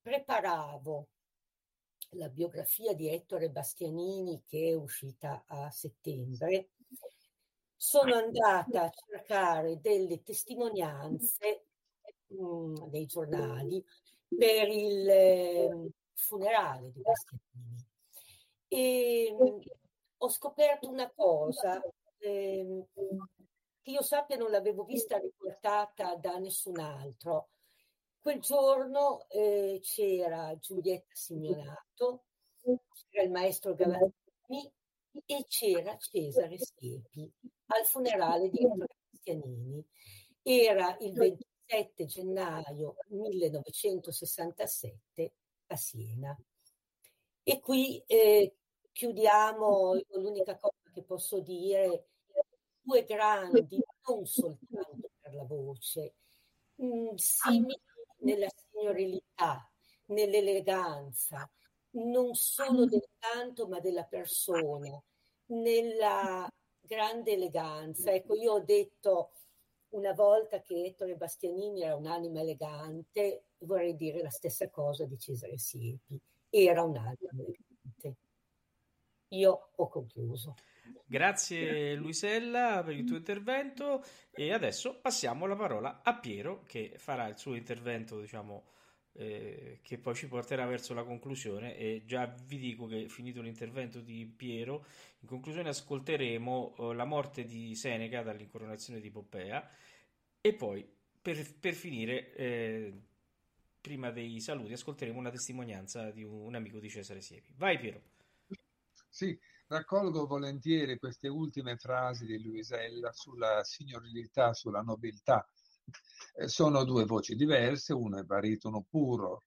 preparavo 0.02 1.08
la 2.12 2.28
biografia 2.28 2.94
di 2.94 3.08
Ettore 3.10 3.50
Bastianini 3.50 4.44
che 4.46 4.70
è 4.70 4.74
uscita 4.74 5.46
a 5.48 5.70
settembre, 5.72 6.72
sono 7.78 8.16
andata 8.16 8.84
a 8.84 8.90
cercare 8.90 9.80
delle 9.80 10.22
testimonianze 10.24 11.68
mh, 12.28 12.90
nei 12.92 13.06
giornali 13.06 13.84
per 14.38 14.68
il 14.70 15.10
eh, 15.10 15.90
funerale 16.14 16.92
di 16.92 17.02
Bastianini 17.02 17.86
e 18.74 19.36
mh, 19.38 19.60
ho 20.18 20.30
scoperto 20.30 20.90
una 20.90 21.12
cosa 21.12 21.82
eh, 22.18 22.86
che 23.82 23.92
io 23.92 24.02
sappia 24.02 24.38
non 24.38 24.50
l'avevo 24.50 24.84
vista 24.84 25.18
riportata 25.18 26.16
da 26.16 26.38
nessun 26.38 26.80
altro. 26.80 27.50
Quel 28.20 28.40
giorno 28.40 29.28
eh, 29.28 29.80
c'era 29.84 30.58
Giulietta 30.58 31.14
Signonato, 31.14 32.24
c'era 32.62 33.24
il 33.26 33.32
maestro 33.32 33.76
Gavattini 33.76 34.72
e 35.26 35.46
c'era 35.48 35.98
Cesare 35.98 36.58
Siepi 36.58 37.30
al 37.68 37.86
funerale 37.86 38.50
di 38.50 38.66
Cristianini. 39.10 39.86
Era 40.42 40.96
il 41.02 41.38
27 41.74 42.06
gennaio 42.06 42.96
1967 43.08 45.34
a 45.68 45.76
Siena. 45.76 46.38
E 47.42 47.60
qui 47.60 48.04
eh, 48.06 48.56
chiudiamo, 48.92 50.00
l'unica 50.12 50.56
cosa 50.58 50.76
che 50.94 51.02
posso 51.04 51.40
dire, 51.40 52.10
due 52.80 53.04
grandi, 53.04 53.84
non 54.08 54.28
soltanto 54.28 55.10
per 55.20 55.34
la 55.34 55.44
voce, 55.44 56.14
mh, 56.76 56.86
mm, 56.86 57.16
simili 57.16 57.82
nella 58.20 58.48
signorilità, 58.56 59.68
nell'eleganza, 60.08 61.50
non 61.92 62.34
solo 62.36 62.86
del 62.86 63.08
canto 63.18 63.68
ma 63.68 63.80
della 63.80 64.06
persona, 64.06 65.02
nella 65.48 66.48
grande 66.80 67.34
eleganza. 67.34 68.12
Ecco, 68.12 68.36
io 68.36 68.54
ho 68.54 68.62
detto 68.62 69.32
una 69.94 70.14
volta 70.14 70.62
che 70.62 70.86
Ettore 70.86 71.16
Bastianini 71.16 71.82
era 71.84 71.96
un'anima 71.96 72.42
elegante, 72.42 73.46
vorrei 73.60 73.96
dire 73.96 74.22
la 74.22 74.30
stessa 74.30 74.70
cosa 74.70 75.06
di 75.06 75.18
Cesare 75.18 75.58
Siepi, 75.58 76.20
era 76.50 76.84
un'anima 76.84 77.32
elegante. 77.32 78.18
Io 79.30 79.70
ho 79.76 79.88
concluso. 79.88 80.56
Grazie 81.06 81.96
Luisella 81.96 82.82
per 82.84 82.96
il 82.96 83.06
tuo 83.06 83.18
intervento 83.18 84.04
e 84.32 84.52
adesso 84.52 85.00
passiamo 85.00 85.46
la 85.46 85.56
parola 85.56 86.02
a 86.04 86.20
Piero 86.20 86.64
che 86.64 86.94
farà 86.98 87.28
il 87.28 87.38
suo 87.38 87.56
intervento, 87.56 88.20
diciamo, 88.20 88.64
eh, 89.16 89.80
che 89.82 89.98
poi 89.98 90.16
ci 90.16 90.28
porterà 90.28 90.66
verso 90.66 90.94
la 90.94 91.04
conclusione 91.04 91.78
e 91.78 92.04
già 92.06 92.26
vi 92.46 92.58
dico 92.58 92.88
che 92.88 93.08
finito 93.10 93.42
l'intervento 93.42 94.00
di 94.00 94.26
Piero, 94.26 94.86
in 95.20 95.28
conclusione 95.28 95.70
ascolteremo 95.70 96.76
eh, 96.78 96.94
la 96.94 97.06
morte 97.06 97.46
di 97.46 97.76
Seneca 97.76 98.24
dall'incoronazione 98.24 99.00
di 99.00 99.12
Poppea 99.12 99.70
e 100.42 100.54
poi 100.54 100.86
per, 101.22 101.46
per 101.60 101.74
finire, 101.74 102.34
eh, 102.34 102.94
prima 103.80 104.12
dei 104.12 104.40
saluti, 104.42 104.74
ascolteremo 104.74 105.18
una 105.18 105.30
testimonianza 105.30 106.12
di 106.12 106.24
un, 106.24 106.48
un 106.48 106.56
amico 106.56 106.80
di 106.80 106.90
Cesare 106.90 107.22
Siepi. 107.22 107.54
Vai 107.56 107.80
Piero. 107.80 108.02
Sì, 109.08 109.40
raccolgo 109.68 110.26
volentieri 110.26 110.98
queste 110.98 111.28
ultime 111.28 111.78
frasi 111.78 112.26
di 112.26 112.42
Luisella 112.42 113.12
sulla 113.14 113.64
signorilità, 113.64 114.54
sulla 114.54 114.82
nobiltà. 114.82 115.48
Sono 116.46 116.84
due 116.84 117.06
voci 117.06 117.36
diverse, 117.36 117.94
uno 117.94 118.18
è 118.18 118.24
baritono 118.24 118.86
puro, 118.90 119.44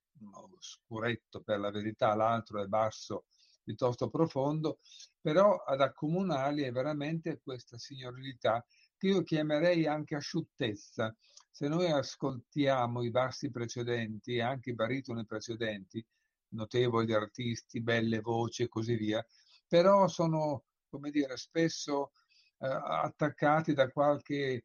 scuretto 0.58 1.40
per 1.42 1.58
la 1.58 1.70
verità, 1.70 2.14
l'altro 2.14 2.62
è 2.62 2.66
basso, 2.66 3.24
piuttosto 3.62 4.08
profondo, 4.08 4.78
però 5.20 5.56
ad 5.56 5.80
accomunarli 5.80 6.62
è 6.62 6.70
veramente 6.70 7.40
questa 7.42 7.76
signorilità 7.78 8.64
che 8.96 9.08
io 9.08 9.22
chiamerei 9.22 9.86
anche 9.86 10.14
asciuttezza. 10.14 11.14
Se 11.50 11.68
noi 11.68 11.90
ascoltiamo 11.90 13.02
i 13.02 13.10
bassi 13.10 13.50
precedenti 13.50 14.36
e 14.36 14.42
anche 14.42 14.70
i 14.70 14.74
baritoni 14.74 15.24
precedenti, 15.24 16.04
notevoli 16.50 17.12
artisti, 17.12 17.82
belle 17.82 18.20
voci 18.20 18.62
e 18.62 18.68
così 18.68 18.94
via, 18.94 19.24
però 19.66 20.06
sono, 20.06 20.64
come 20.88 21.10
dire, 21.10 21.36
spesso 21.36 22.12
eh, 22.58 22.68
attaccati 22.68 23.72
da 23.72 23.88
qualche 23.90 24.64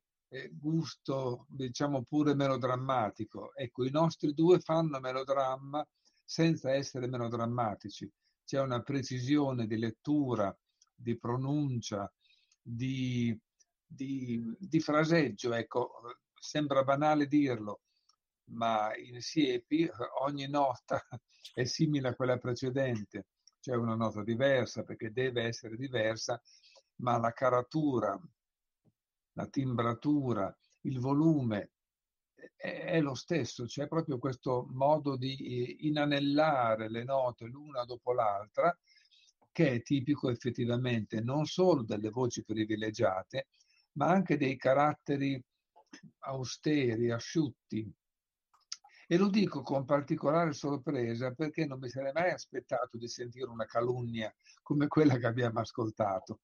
gusto, 0.51 1.45
diciamo 1.49 2.03
pure 2.03 2.33
melodrammatico. 2.35 3.53
Ecco, 3.55 3.85
i 3.85 3.91
nostri 3.91 4.33
due 4.33 4.59
fanno 4.59 4.99
melodramma 4.99 5.85
senza 6.23 6.71
essere 6.73 7.07
melodrammatici. 7.07 8.09
C'è 8.45 8.59
una 8.59 8.81
precisione 8.81 9.67
di 9.67 9.77
lettura, 9.77 10.55
di 10.95 11.17
pronuncia, 11.17 12.11
di, 12.61 13.37
di, 13.85 14.55
di 14.59 14.79
fraseggio, 14.79 15.53
ecco, 15.53 15.91
sembra 16.39 16.83
banale 16.83 17.27
dirlo, 17.27 17.81
ma 18.51 18.95
in 18.97 19.21
Siepi 19.21 19.89
ogni 20.21 20.47
nota 20.47 21.01
è 21.53 21.63
simile 21.63 22.09
a 22.09 22.15
quella 22.15 22.37
precedente 22.37 23.25
c'è 23.61 23.75
una 23.75 23.95
nota 23.95 24.23
diversa 24.23 24.83
perché 24.83 25.11
deve 25.11 25.43
essere 25.43 25.77
diversa, 25.77 26.41
ma 26.97 27.17
la 27.17 27.31
caratura, 27.31 28.19
la 29.33 29.47
timbratura, 29.47 30.55
il 30.81 30.99
volume 30.99 31.71
è, 32.55 32.99
lo 33.01 33.13
stesso, 33.13 33.65
c'è 33.65 33.87
proprio 33.87 34.17
questo 34.17 34.67
modo 34.71 35.15
di 35.15 35.87
inanellare 35.87 36.89
le 36.89 37.03
note 37.03 37.45
l'una 37.45 37.83
dopo 37.83 38.13
l'altra 38.13 38.75
che 39.51 39.71
è 39.73 39.81
tipico 39.81 40.29
effettivamente 40.29 41.21
non 41.21 41.45
solo 41.45 41.83
delle 41.83 42.09
voci 42.09 42.43
privilegiate, 42.43 43.47
ma 43.93 44.07
anche 44.07 44.37
dei 44.37 44.55
caratteri 44.55 45.43
austeri, 46.19 47.11
asciutti, 47.11 47.93
e 49.11 49.17
lo 49.17 49.27
dico 49.27 49.61
con 49.61 49.83
particolare 49.83 50.53
sorpresa 50.53 51.33
perché 51.33 51.65
non 51.65 51.79
mi 51.79 51.89
sarei 51.89 52.13
mai 52.13 52.31
aspettato 52.31 52.97
di 52.97 53.09
sentire 53.09 53.49
una 53.49 53.65
calunnia 53.65 54.33
come 54.61 54.87
quella 54.87 55.17
che 55.17 55.27
abbiamo 55.27 55.59
ascoltato. 55.59 56.39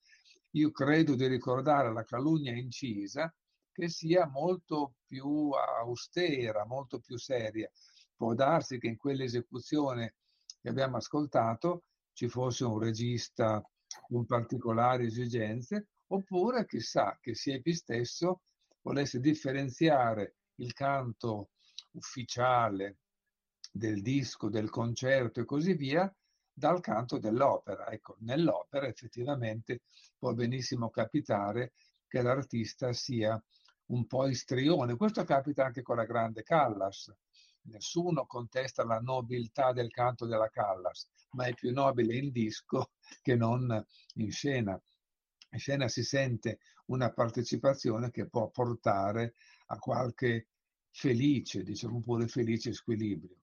Io 0.57 0.71
credo 0.71 1.13
di 1.13 1.27
ricordare 1.27 1.93
la 1.93 2.03
calunnia 2.03 2.51
incisa 2.51 3.31
che 3.71 3.89
sia 3.89 4.27
molto 4.27 4.95
più 5.05 5.51
austera, 5.51 6.65
molto 6.65 6.99
più 6.99 7.15
seria. 7.15 7.69
Può 8.15 8.33
darsi 8.33 8.79
che 8.79 8.87
in 8.87 8.97
quell'esecuzione 8.97 10.15
che 10.59 10.69
abbiamo 10.69 10.97
ascoltato 10.97 11.83
ci 12.11 12.27
fosse 12.27 12.65
un 12.65 12.79
regista 12.79 13.63
con 14.07 14.25
particolari 14.25 15.05
esigenze, 15.05 15.89
oppure 16.07 16.65
chissà 16.65 17.19
che 17.21 17.35
Siepi 17.35 17.75
stesso 17.75 18.41
volesse 18.81 19.19
differenziare 19.19 20.37
il 20.55 20.73
canto 20.73 21.51
ufficiale 21.91 22.97
del 23.71 24.01
disco, 24.01 24.49
del 24.49 24.71
concerto 24.71 25.39
e 25.39 25.45
così 25.45 25.75
via, 25.75 26.11
dal 26.57 26.81
canto 26.81 27.19
dell'opera. 27.19 27.87
Ecco, 27.91 28.15
nell'opera 28.21 28.87
effettivamente 28.87 29.81
può 30.17 30.33
benissimo 30.33 30.89
capitare 30.89 31.73
che 32.07 32.23
l'artista 32.23 32.93
sia 32.93 33.39
un 33.87 34.07
po' 34.07 34.27
istrione. 34.27 34.95
Questo 34.95 35.23
capita 35.23 35.65
anche 35.65 35.83
con 35.83 35.97
la 35.97 36.05
grande 36.05 36.41
Callas. 36.41 37.13
Nessuno 37.67 38.25
contesta 38.25 38.83
la 38.83 38.99
nobiltà 38.99 39.71
del 39.71 39.91
canto 39.91 40.25
della 40.25 40.49
Callas, 40.49 41.07
ma 41.31 41.45
è 41.45 41.53
più 41.53 41.71
nobile 41.71 42.15
in 42.15 42.31
disco 42.31 42.93
che 43.21 43.35
non 43.35 43.85
in 44.15 44.31
scena. 44.31 44.81
In 45.51 45.59
scena 45.59 45.87
si 45.87 46.03
sente 46.03 46.57
una 46.87 47.13
partecipazione 47.13 48.09
che 48.09 48.27
può 48.27 48.49
portare 48.49 49.35
a 49.67 49.77
qualche 49.77 50.47
felice, 50.89 51.61
diciamo 51.61 52.01
pure 52.01 52.27
felice 52.27 52.73
squilibrio. 52.73 53.35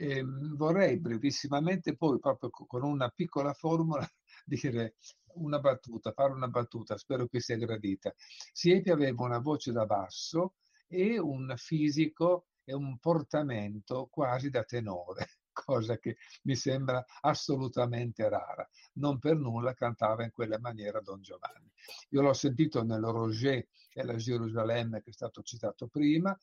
E 0.00 0.18
ehm, 0.18 0.54
vorrei 0.54 1.00
brevissimamente 1.00 1.96
poi, 1.96 2.20
proprio 2.20 2.50
con 2.50 2.84
una 2.84 3.08
piccola 3.08 3.52
formula, 3.52 4.08
dire 4.46 4.94
una 5.34 5.58
battuta, 5.58 6.12
fare 6.12 6.32
una 6.32 6.46
battuta, 6.46 6.96
spero 6.96 7.26
che 7.26 7.40
sia 7.40 7.56
gradita. 7.56 8.14
Siepi 8.16 8.90
aveva 8.90 9.24
una 9.24 9.38
voce 9.38 9.72
da 9.72 9.86
basso 9.86 10.54
e 10.86 11.18
un 11.18 11.52
fisico 11.56 12.46
e 12.62 12.74
un 12.74 12.98
portamento 12.98 14.06
quasi 14.10 14.50
da 14.50 14.62
tenore 14.62 15.37
cosa 15.64 15.98
che 15.98 16.16
mi 16.42 16.54
sembra 16.54 17.04
assolutamente 17.20 18.28
rara. 18.28 18.68
Non 18.94 19.18
per 19.18 19.36
nulla 19.36 19.74
cantava 19.74 20.24
in 20.24 20.30
quella 20.30 20.58
maniera 20.58 21.00
Don 21.00 21.20
Giovanni. 21.20 21.70
Io 22.10 22.22
l'ho 22.22 22.32
sentito 22.32 22.82
nel 22.82 23.02
Roger 23.02 23.66
e 23.92 24.04
la 24.04 24.16
Gerusalemme 24.16 25.02
che 25.02 25.10
è 25.10 25.12
stato 25.12 25.42
citato 25.42 25.88
prima, 25.88 26.36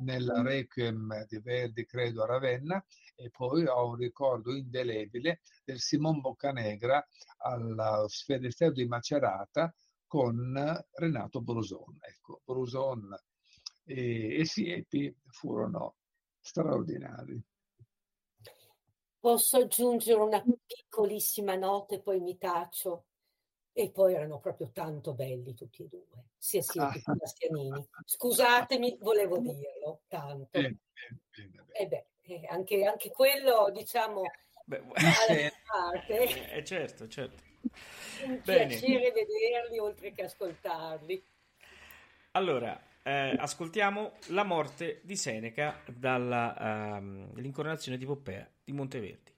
nel 0.00 0.26
Requiem 0.26 1.26
di 1.26 1.38
Verdi, 1.38 1.86
credo, 1.86 2.22
a 2.22 2.26
Ravenna, 2.26 2.84
e 3.14 3.30
poi 3.30 3.66
ho 3.66 3.88
un 3.88 3.96
ricordo 3.96 4.54
indelebile 4.54 5.40
del 5.64 5.78
Simon 5.78 6.20
Boccanegra 6.20 7.06
al 7.38 8.04
Sferistello 8.08 8.72
di 8.72 8.86
Macerata 8.86 9.72
con 10.06 10.54
Renato 10.92 11.40
Bruson. 11.40 11.98
Ecco, 12.00 12.40
Bruson 12.44 13.16
e, 13.84 14.40
e 14.40 14.44
Siepi 14.44 15.14
furono 15.28 15.96
straordinari. 16.40 17.40
Posso 19.20 19.56
aggiungere 19.58 20.20
una 20.20 20.42
piccolissima 20.66 21.54
nota 21.54 21.94
e 21.94 22.00
poi 22.00 22.20
mi 22.20 22.38
taccio. 22.38 23.04
E 23.72 23.90
poi 23.90 24.14
erano 24.14 24.40
proprio 24.40 24.70
tanto 24.72 25.14
belli 25.14 25.54
tutti 25.54 25.84
e 25.84 25.88
due, 25.88 26.24
sia 26.36 26.62
Silvio 26.62 27.00
che 27.00 27.12
Bastianini. 27.12 27.88
Scusatemi, 28.04 28.96
volevo 29.00 29.38
dirlo, 29.38 30.00
tanto. 30.08 30.48
Bene, 30.50 30.78
bene, 30.92 31.20
bene. 31.30 31.66
E 31.70 31.86
beh, 31.86 32.06
eh, 32.22 32.46
anche, 32.48 32.84
anche 32.84 33.10
quello, 33.12 33.70
diciamo, 33.70 34.22
Beh, 34.68 34.82
parte. 35.64 36.50
eh, 36.52 36.64
certo, 36.64 37.08
certo. 37.08 37.42
Un 38.24 38.40
Bene. 38.44 38.66
piacere 38.66 39.12
vederli 39.12 39.78
oltre 39.78 40.12
che 40.12 40.24
ascoltarli. 40.24 41.24
Allora, 42.32 42.78
eh, 43.08 43.34
ascoltiamo 43.38 44.12
La 44.28 44.44
morte 44.44 45.00
di 45.02 45.16
Seneca 45.16 45.80
dall'Incoronazione 45.86 47.96
di 47.96 48.04
Poppea 48.04 48.46
di 48.62 48.72
Monteverdi. 48.72 49.32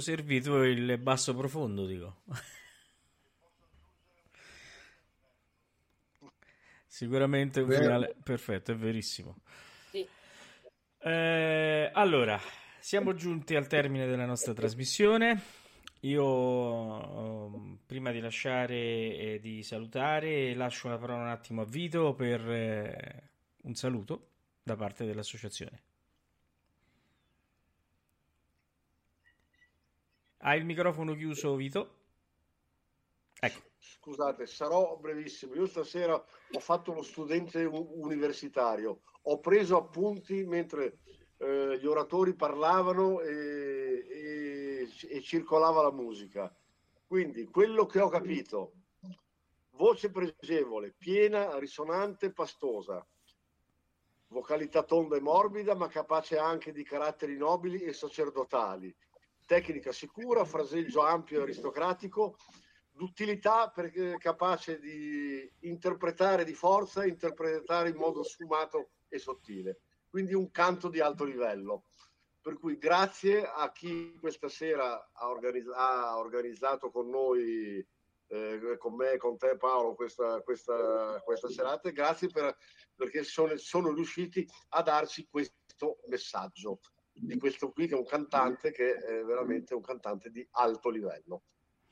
Servito 0.00 0.62
il 0.62 0.98
basso 0.98 1.34
profondo, 1.34 1.86
dico. 1.86 2.22
Sicuramente 6.86 7.60
un 7.60 7.68
Vero. 7.68 7.82
finale 7.82 8.16
perfetto, 8.22 8.72
è 8.72 8.74
verissimo. 8.76 9.36
Sì. 9.90 10.06
Eh, 10.98 11.90
allora, 11.94 12.38
siamo 12.78 13.14
giunti 13.14 13.54
al 13.54 13.66
termine 13.66 14.06
della 14.06 14.26
nostra 14.26 14.52
trasmissione. 14.52 15.40
Io, 16.00 17.46
ehm, 17.46 17.78
prima 17.86 18.10
di 18.10 18.20
lasciare 18.20 18.74
e 18.74 19.38
di 19.40 19.62
salutare, 19.62 20.54
lascio 20.54 20.88
la 20.88 20.98
parola 20.98 21.22
un 21.22 21.28
attimo 21.28 21.62
a 21.62 21.66
Vito 21.66 22.14
per 22.14 22.40
eh, 22.50 23.30
un 23.62 23.74
saluto 23.74 24.28
da 24.62 24.76
parte 24.76 25.04
dell'associazione. 25.04 25.89
Hai 30.42 30.58
il 30.58 30.64
microfono 30.64 31.14
chiuso, 31.14 31.54
Vito? 31.54 31.96
Ecco. 33.38 33.60
Scusate, 33.76 34.46
sarò 34.46 34.96
brevissimo. 34.96 35.54
Io 35.54 35.66
stasera 35.66 36.14
ho 36.14 36.60
fatto 36.60 36.94
lo 36.94 37.02
studente 37.02 37.62
universitario, 37.64 39.02
ho 39.22 39.38
preso 39.40 39.76
appunti 39.76 40.44
mentre 40.46 41.00
eh, 41.36 41.78
gli 41.78 41.86
oratori 41.86 42.34
parlavano 42.34 43.20
e, 43.20 44.06
e- 44.08 44.88
e 45.08 45.20
circolava 45.20 45.82
la 45.82 45.92
musica. 45.92 46.54
Quindi 47.06 47.44
quello 47.44 47.84
che 47.84 48.00
ho 48.00 48.08
capito, 48.08 48.72
voce 49.72 50.10
pregevole, 50.10 50.94
piena, 50.96 51.58
risonante, 51.58 52.32
pastosa, 52.32 53.06
vocalità 54.28 54.84
tonda 54.84 55.16
e 55.16 55.20
morbida, 55.20 55.74
ma 55.74 55.88
capace 55.88 56.38
anche 56.38 56.72
di 56.72 56.82
caratteri 56.82 57.36
nobili 57.36 57.80
e 57.80 57.92
sacerdotali, 57.92 58.94
tecnica 59.50 59.90
sicura, 59.90 60.44
fraseggio 60.44 61.00
ampio 61.00 61.40
e 61.40 61.42
aristocratico, 61.42 62.36
d'utilità 62.92 63.68
perché 63.70 64.16
capace 64.16 64.78
di 64.78 65.52
interpretare 65.62 66.44
di 66.44 66.54
forza, 66.54 67.04
interpretare 67.04 67.88
in 67.88 67.96
modo 67.96 68.22
sfumato 68.22 68.90
e 69.08 69.18
sottile. 69.18 69.80
Quindi 70.08 70.34
un 70.34 70.52
canto 70.52 70.88
di 70.88 71.00
alto 71.00 71.24
livello. 71.24 71.86
Per 72.40 72.60
cui 72.60 72.78
grazie 72.78 73.44
a 73.44 73.72
chi 73.72 74.16
questa 74.20 74.48
sera 74.48 75.10
ha, 75.12 75.28
organizz- 75.28 75.74
ha 75.74 76.16
organizzato 76.16 76.92
con 76.92 77.10
noi, 77.10 77.84
eh, 78.28 78.76
con 78.78 78.94
me, 78.94 79.16
con 79.16 79.36
te 79.36 79.56
Paolo, 79.56 79.96
questa, 79.96 80.40
questa, 80.42 81.20
questa 81.24 81.48
serata. 81.48 81.90
Grazie 81.90 82.28
per, 82.28 82.56
perché 82.94 83.24
sono, 83.24 83.56
sono 83.56 83.92
riusciti 83.92 84.48
a 84.68 84.82
darci 84.82 85.26
questo 85.28 85.98
messaggio 86.06 86.78
di 87.20 87.38
questo 87.38 87.70
qui 87.70 87.86
che 87.86 87.94
è 87.94 87.98
un 87.98 88.06
cantante 88.06 88.72
che 88.72 88.94
è 88.94 89.22
veramente 89.22 89.74
un 89.74 89.82
cantante 89.82 90.30
di 90.30 90.46
alto 90.52 90.88
livello. 90.88 91.42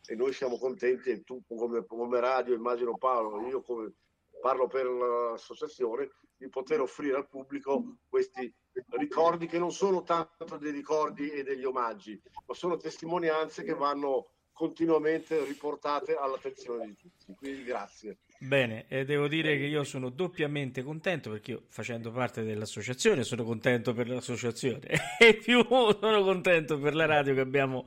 E 0.06 0.14
noi 0.14 0.32
siamo 0.32 0.58
contenti 0.58 1.22
tu 1.22 1.42
come, 1.46 1.84
come 1.84 2.20
radio 2.20 2.54
immagino 2.54 2.96
Paolo 2.96 3.46
io 3.46 3.60
come 3.60 3.92
parlo 4.40 4.66
per 4.66 4.86
l'associazione 4.86 6.08
di 6.36 6.48
poter 6.48 6.80
offrire 6.80 7.16
al 7.16 7.28
pubblico 7.28 7.98
questi 8.08 8.52
ricordi 8.90 9.46
che 9.46 9.58
non 9.58 9.72
sono 9.72 10.02
tanto 10.04 10.56
dei 10.56 10.70
ricordi 10.70 11.28
e 11.30 11.42
degli 11.42 11.64
omaggi 11.64 12.20
ma 12.46 12.54
sono 12.54 12.76
testimonianze 12.76 13.64
che 13.64 13.74
vanno 13.74 14.30
continuamente 14.52 15.44
riportate 15.44 16.16
all'attenzione 16.16 16.86
di 16.86 16.96
tutti. 16.96 17.34
Quindi 17.34 17.64
grazie 17.64 18.18
Bene, 18.40 18.84
eh, 18.86 19.04
devo 19.04 19.26
dire 19.26 19.58
che 19.58 19.64
io 19.64 19.82
sono 19.82 20.10
doppiamente 20.10 20.84
contento 20.84 21.30
perché 21.30 21.50
io 21.50 21.62
facendo 21.68 22.12
parte 22.12 22.44
dell'associazione 22.44 23.24
sono 23.24 23.42
contento 23.42 23.92
per 23.92 24.08
l'associazione. 24.08 24.86
E 25.18 25.34
più 25.34 25.66
sono 25.68 26.22
contento 26.22 26.78
per 26.78 26.94
la 26.94 27.06
radio 27.06 27.34
che 27.34 27.40
abbiamo, 27.40 27.86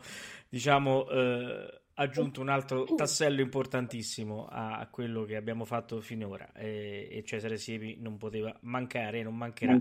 diciamo, 0.50 1.10
eh, 1.10 1.82
aggiunto 1.94 2.42
un 2.42 2.50
altro 2.50 2.84
tassello 2.84 3.40
importantissimo 3.40 4.48
a, 4.50 4.86
quello 4.92 5.24
che 5.24 5.38
abbiamo 5.38 5.64
fatto 5.64 6.02
finora. 6.02 6.52
E, 6.54 7.08
e 7.10 7.24
Cesare 7.24 7.58
Siepi 7.58 7.98
non 8.00 8.18
poteva 8.18 8.54
mancare 8.62 9.20
e 9.20 9.24
non 9.24 9.38
mancherà 9.38 9.78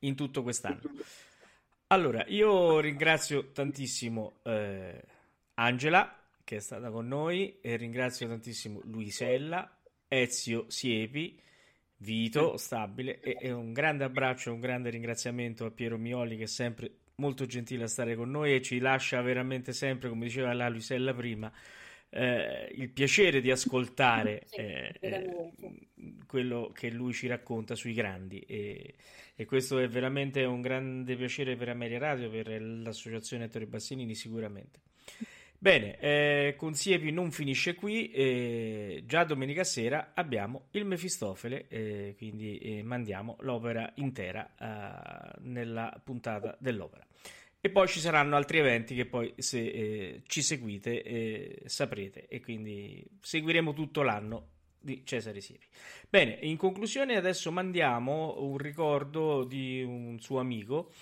in 0.00 0.14
tutto 0.14 0.42
quest'anno. 0.42 0.80
Allora, 1.88 2.24
io 2.28 2.80
ringrazio 2.80 3.50
tantissimo 3.50 4.36
eh, 4.44 5.02
Angela 5.54 6.18
che 6.42 6.56
è 6.56 6.60
stata 6.60 6.90
con 6.90 7.08
noi 7.08 7.58
e 7.60 7.76
ringrazio 7.76 8.28
tantissimo 8.28 8.80
Luisella 8.84 9.73
Ezio 10.20 10.66
Siepi, 10.68 11.38
Vito 11.96 12.56
Stabile 12.56 13.20
e, 13.20 13.36
e 13.40 13.52
un 13.52 13.72
grande 13.72 14.04
abbraccio, 14.04 14.52
un 14.52 14.60
grande 14.60 14.90
ringraziamento 14.90 15.64
a 15.64 15.70
Piero 15.70 15.96
Mioli 15.98 16.36
che 16.36 16.44
è 16.44 16.46
sempre 16.46 16.98
molto 17.16 17.46
gentile 17.46 17.84
a 17.84 17.88
stare 17.88 18.16
con 18.16 18.30
noi 18.30 18.54
e 18.54 18.62
ci 18.62 18.78
lascia 18.78 19.20
veramente 19.22 19.72
sempre, 19.72 20.08
come 20.08 20.24
diceva 20.24 20.52
la 20.52 20.68
Luisella 20.68 21.14
prima, 21.14 21.52
eh, 22.10 22.70
il 22.74 22.90
piacere 22.90 23.40
di 23.40 23.50
ascoltare 23.50 24.46
eh, 24.50 24.94
eh, 25.00 25.50
quello 26.26 26.70
che 26.72 26.90
lui 26.90 27.12
ci 27.12 27.26
racconta 27.26 27.74
sui 27.74 27.92
grandi. 27.92 28.40
E, 28.40 28.94
e, 29.34 29.44
questo 29.44 29.78
è 29.78 29.88
veramente 29.88 30.44
un 30.44 30.60
grande 30.60 31.16
piacere 31.16 31.56
per 31.56 31.68
Ameria 31.68 31.98
Radio, 31.98 32.30
per 32.30 32.60
l'associazione 32.60 33.44
Ettore 33.44 33.66
Bassinini 33.66 34.14
sicuramente. 34.14 34.80
Bene, 35.64 35.98
eh, 35.98 36.54
con 36.58 36.74
Siepi 36.74 37.10
non 37.10 37.30
finisce 37.30 37.74
qui, 37.74 38.10
eh, 38.10 39.02
già 39.06 39.24
domenica 39.24 39.64
sera 39.64 40.10
abbiamo 40.12 40.66
il 40.72 40.84
Mefistofele, 40.84 41.68
eh, 41.68 42.14
quindi 42.18 42.58
eh, 42.58 42.82
mandiamo 42.82 43.38
l'opera 43.40 43.90
intera 43.94 44.46
eh, 44.60 45.38
nella 45.40 45.98
puntata 46.04 46.54
dell'opera. 46.60 47.06
E 47.62 47.70
poi 47.70 47.88
ci 47.88 47.98
saranno 47.98 48.36
altri 48.36 48.58
eventi 48.58 48.94
che 48.94 49.06
poi 49.06 49.32
se 49.38 49.64
eh, 49.64 50.22
ci 50.26 50.42
seguite 50.42 51.62
saprete 51.64 52.26
e 52.28 52.42
quindi 52.42 53.02
seguiremo 53.22 53.72
tutto 53.72 54.02
l'anno 54.02 54.48
di 54.78 55.00
Cesare 55.06 55.40
Siepi. 55.40 55.64
Bene, 56.10 56.40
in 56.42 56.58
conclusione 56.58 57.16
adesso 57.16 57.50
mandiamo 57.50 58.36
un 58.42 58.58
ricordo 58.58 59.44
di 59.44 59.82
un 59.82 60.20
suo 60.20 60.40
amico 60.40 60.92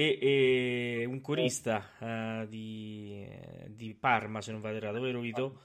e, 0.00 1.00
e 1.00 1.04
un 1.04 1.20
corista 1.20 1.90
uh, 1.98 2.46
di, 2.46 3.26
di, 3.68 3.94
Parma, 3.94 4.40
se 4.40 4.52
non 4.52 4.62
vado 4.62 4.76
errato, 4.76 4.98
vero 5.00 5.20
Vito? 5.20 5.60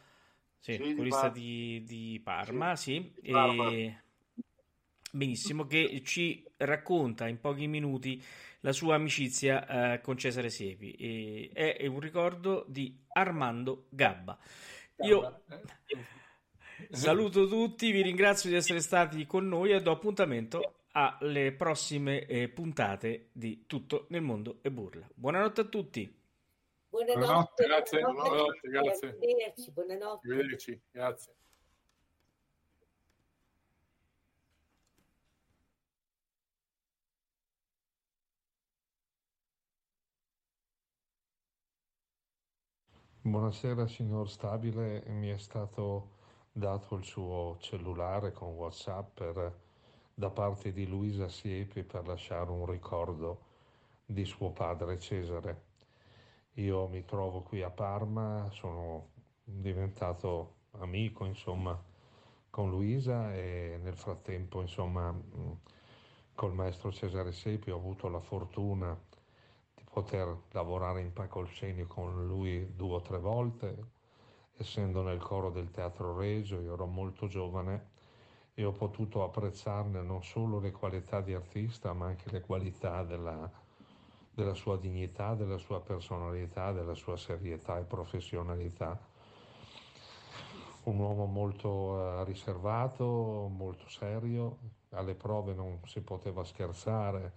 Sì, 0.60 0.74
sì 0.74 0.96
corista 0.96 1.30
di, 1.30 1.84
di, 1.86 2.20
Parma, 2.22 2.76
sì. 2.76 3.14
sì. 3.22 3.32
Parma. 3.32 3.70
E... 3.70 4.02
Benissimo, 5.12 5.66
che 5.66 6.02
ci 6.04 6.44
racconta 6.58 7.30
in 7.30 7.40
pochi 7.40 7.68
minuti 7.68 8.22
la 8.60 8.74
sua 8.74 8.96
amicizia 8.96 9.94
uh, 9.94 10.02
con 10.02 10.18
Cesare 10.18 10.50
Siepi. 10.50 10.92
E 10.92 11.52
è 11.54 11.88
un 11.88 12.02
ricordo 12.02 12.66
di 12.68 12.94
Armando 13.14 13.86
Gabba. 13.90 14.38
Io 15.06 15.44
saluto 16.92 17.48
tutti, 17.48 17.90
vi 17.92 18.02
ringrazio 18.02 18.50
di 18.50 18.58
essere 18.58 18.82
stati 18.82 19.26
con 19.26 19.48
noi 19.48 19.72
e 19.72 19.82
do 19.82 19.92
appuntamento 19.92 20.85
alle 20.98 21.52
prossime 21.52 22.26
eh, 22.26 22.48
puntate 22.48 23.30
di 23.34 23.66
Tutto 23.68 24.06
nel 24.10 24.22
mondo 24.22 24.60
e 24.62 24.72
burla. 24.72 25.06
Buonanotte 25.14 25.62
a 25.62 25.66
tutti. 25.66 26.24
Buonanotte, 26.90 27.24
buonanotte 27.26 27.64
grazie. 27.66 28.00
Buonanotte, 28.00 28.70
grazie. 28.70 29.08
Arrivederci, 29.10 29.72
buonanotte. 29.72 30.28
Arrivederci, 30.28 30.82
grazie. 30.92 31.34
Buonasera 43.22 43.88
signor 43.88 44.30
Stabile, 44.30 45.04
mi 45.08 45.30
è 45.30 45.38
stato 45.38 46.12
dato 46.52 46.96
il 46.96 47.04
suo 47.04 47.58
cellulare 47.60 48.32
con 48.32 48.54
WhatsApp 48.54 49.20
per 49.20 49.64
da 50.18 50.30
parte 50.30 50.72
di 50.72 50.88
Luisa 50.88 51.28
Siepi 51.28 51.84
per 51.84 52.08
lasciare 52.08 52.50
un 52.50 52.66
ricordo 52.66 53.42
di 54.06 54.24
suo 54.24 54.52
padre 54.52 54.98
Cesare. 54.98 55.64
Io 56.54 56.88
mi 56.88 57.04
trovo 57.04 57.42
qui 57.42 57.62
a 57.62 57.70
Parma, 57.70 58.48
sono 58.52 59.10
diventato 59.44 60.54
amico 60.80 61.26
insomma 61.26 61.78
con 62.50 62.70
Luisa 62.70 63.34
e 63.36 63.78
nel 63.84 63.98
frattempo 63.98 64.62
insomma 64.62 65.14
col 66.34 66.54
maestro 66.54 66.94
Cesare 66.94 67.34
Siepi 67.34 67.72
ho 67.72 67.76
avuto 67.76 68.08
la 68.08 68.22
fortuna 68.22 68.98
di 69.74 69.84
poter 69.84 70.44
lavorare 70.52 71.02
in 71.02 71.12
palcoscenico 71.12 71.94
con 71.94 72.26
lui 72.26 72.74
due 72.74 72.96
o 72.96 73.02
tre 73.02 73.20
volte, 73.20 73.84
essendo 74.56 75.02
nel 75.02 75.22
coro 75.22 75.50
del 75.50 75.72
Teatro 75.72 76.18
Regio, 76.18 76.62
io 76.62 76.74
ero 76.74 76.86
molto 76.86 77.28
giovane 77.28 77.92
e 78.58 78.64
ho 78.64 78.72
potuto 78.72 79.22
apprezzarne 79.22 80.02
non 80.02 80.24
solo 80.24 80.60
le 80.60 80.72
qualità 80.72 81.20
di 81.20 81.34
artista, 81.34 81.92
ma 81.92 82.06
anche 82.08 82.32
le 82.32 82.40
qualità 82.40 83.04
della, 83.04 83.52
della 84.34 84.54
sua 84.54 84.78
dignità, 84.78 85.36
della 85.36 85.58
sua 85.58 85.82
personalità, 85.82 86.72
della 86.72 86.94
sua 86.96 87.18
serietà 87.18 87.78
e 87.78 87.84
professionalità. 87.84 88.98
Un 90.84 91.00
uomo 91.00 91.26
molto 91.26 91.70
uh, 91.70 92.24
riservato, 92.24 93.52
molto 93.54 93.90
serio, 93.90 94.58
alle 94.92 95.16
prove 95.16 95.54
non 95.54 95.80
si 95.86 96.00
poteva 96.00 96.46
scherzare, 96.46 97.34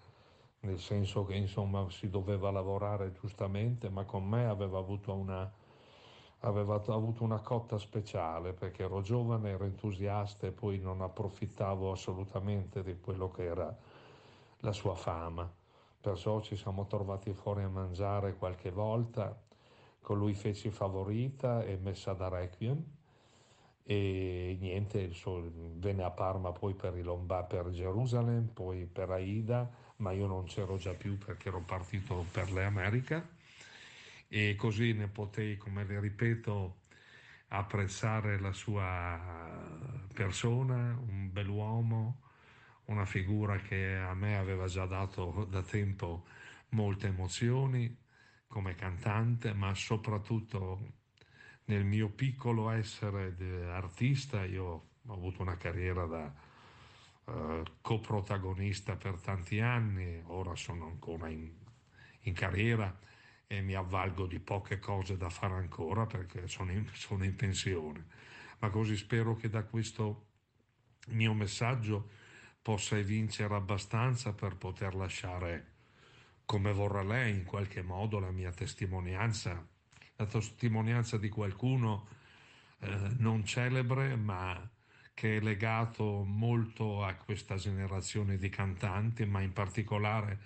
nel 0.60 0.78
senso 0.78 1.24
che 1.24 1.34
insomma 1.34 1.88
si 1.90 2.08
doveva 2.10 2.52
lavorare 2.52 3.10
giustamente, 3.12 3.88
ma 3.88 4.04
con 4.04 4.24
me 4.24 4.46
aveva 4.46 4.78
avuto 4.78 5.12
una 5.12 5.50
aveva 6.40 6.80
avuto 6.86 7.24
una 7.24 7.40
cotta 7.40 7.78
speciale 7.78 8.52
perché 8.52 8.84
ero 8.84 9.00
giovane, 9.00 9.50
ero 9.50 9.64
entusiasta 9.64 10.46
e 10.46 10.52
poi 10.52 10.78
non 10.78 11.00
approfittavo 11.00 11.90
assolutamente 11.90 12.82
di 12.82 12.98
quello 13.00 13.30
che 13.30 13.44
era 13.44 13.76
la 14.60 14.72
sua 14.72 14.94
fama. 14.94 15.50
Perciò 16.00 16.40
ci 16.40 16.56
siamo 16.56 16.86
trovati 16.86 17.32
fuori 17.32 17.62
a 17.62 17.68
mangiare 17.68 18.36
qualche 18.36 18.70
volta, 18.70 19.36
con 20.00 20.18
lui 20.18 20.34
feci 20.34 20.70
favorita 20.70 21.64
e 21.64 21.76
messa 21.76 22.12
da 22.12 22.28
Requiem 22.28 22.84
e 23.82 24.56
niente, 24.60 25.10
venne 25.76 26.02
a 26.04 26.10
Parma 26.10 26.52
poi 26.52 26.74
per, 26.74 26.96
i 26.96 27.02
Lomba, 27.02 27.42
per 27.42 27.70
Gerusalemme, 27.70 28.50
poi 28.52 28.86
per 28.86 29.10
Aida, 29.10 29.68
ma 29.96 30.12
io 30.12 30.26
non 30.26 30.44
c'ero 30.44 30.76
già 30.76 30.92
più 30.92 31.18
perché 31.18 31.48
ero 31.48 31.62
partito 31.66 32.24
per 32.30 32.52
le 32.52 32.64
Americhe 32.64 33.36
e 34.28 34.54
così 34.56 34.92
ne 34.92 35.08
potei, 35.08 35.56
come 35.56 35.84
le 35.84 35.98
ripeto, 36.00 36.82
apprezzare 37.48 38.38
la 38.38 38.52
sua 38.52 40.06
persona, 40.12 40.98
un 40.98 41.30
bell'uomo, 41.32 42.20
una 42.86 43.06
figura 43.06 43.56
che 43.58 43.96
a 43.96 44.14
me 44.14 44.36
aveva 44.36 44.66
già 44.66 44.84
dato 44.86 45.46
da 45.48 45.62
tempo 45.62 46.26
molte 46.70 47.06
emozioni 47.06 47.96
come 48.46 48.74
cantante, 48.74 49.52
ma 49.54 49.74
soprattutto 49.74 50.96
nel 51.64 51.84
mio 51.84 52.08
piccolo 52.08 52.70
essere 52.70 53.34
artista, 53.70 54.44
io 54.44 54.64
ho 54.64 55.12
avuto 55.12 55.42
una 55.42 55.56
carriera 55.56 56.04
da 56.06 56.34
uh, 57.24 57.62
coprotagonista 57.80 58.96
per 58.96 59.20
tanti 59.20 59.60
anni, 59.60 60.22
ora 60.26 60.54
sono 60.56 60.86
ancora 60.86 61.28
in, 61.28 61.50
in 62.22 62.32
carriera 62.32 62.98
e 63.50 63.62
mi 63.62 63.74
avvalgo 63.74 64.26
di 64.26 64.38
poche 64.38 64.78
cose 64.78 65.16
da 65.16 65.30
fare 65.30 65.54
ancora 65.54 66.06
perché 66.06 66.46
sono 66.46 66.70
in, 66.70 66.86
sono 66.92 67.24
in 67.24 67.34
pensione. 67.34 68.06
Ma 68.58 68.68
così 68.68 68.96
spero 68.96 69.34
che 69.34 69.48
da 69.48 69.64
questo 69.64 70.26
mio 71.08 71.32
messaggio 71.32 72.10
possa 72.60 72.98
evincere 72.98 73.54
abbastanza 73.54 74.34
per 74.34 74.56
poter 74.56 74.94
lasciare 74.94 75.72
come 76.44 76.72
vorrà 76.72 77.02
lei 77.02 77.34
in 77.34 77.44
qualche 77.44 77.82
modo 77.82 78.18
la 78.18 78.30
mia 78.30 78.52
testimonianza, 78.52 79.66
la 80.16 80.26
testimonianza 80.26 81.16
di 81.16 81.30
qualcuno 81.30 82.06
eh, 82.80 83.14
non 83.18 83.44
celebre 83.44 84.14
ma 84.16 84.70
che 85.14 85.38
è 85.38 85.40
legato 85.40 86.22
molto 86.24 87.02
a 87.02 87.14
questa 87.14 87.56
generazione 87.56 88.36
di 88.36 88.48
cantanti, 88.50 89.24
ma 89.24 89.40
in 89.40 89.52
particolare 89.52 90.38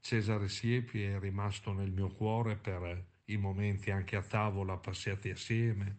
Cesare 0.00 0.48
Siepi 0.48 1.02
è 1.02 1.18
rimasto 1.18 1.72
nel 1.72 1.90
mio 1.90 2.08
cuore 2.08 2.56
per 2.56 3.04
i 3.26 3.36
momenti 3.36 3.90
anche 3.90 4.16
a 4.16 4.22
tavola 4.22 4.76
passati 4.76 5.30
assieme, 5.30 5.96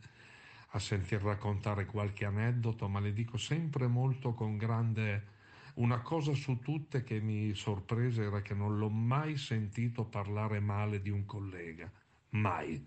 a 0.70 0.80
sentir 0.80 1.22
raccontare 1.22 1.86
qualche 1.86 2.26
aneddoto, 2.26 2.88
ma 2.88 3.00
le 3.00 3.14
dico 3.14 3.38
sempre 3.38 3.88
molto 3.88 4.34
con 4.34 4.58
grande... 4.58 5.40
Una 5.74 6.02
cosa 6.02 6.34
su 6.34 6.60
tutte 6.60 7.02
che 7.02 7.22
mi 7.22 7.56
sorprese 7.56 8.24
era 8.24 8.42
che 8.42 8.54
non 8.54 8.78
l'ho 8.78 8.90
mai 8.90 9.38
sentito 9.38 10.04
parlare 10.04 10.60
male 10.60 11.02
di 11.02 11.10
un 11.10 11.26
collega, 11.26 11.90
mai. 12.32 12.86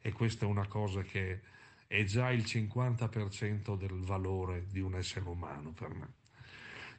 E 0.00 0.12
questa 0.12 0.46
è 0.46 0.48
una 0.48 0.66
cosa 0.66 1.02
che 1.02 1.42
è 1.86 2.04
già 2.04 2.30
il 2.30 2.42
50% 2.42 3.76
del 3.76 4.00
valore 4.00 4.66
di 4.66 4.80
un 4.80 4.94
essere 4.94 5.28
umano 5.28 5.72
per 5.72 5.94
me. 5.94 6.14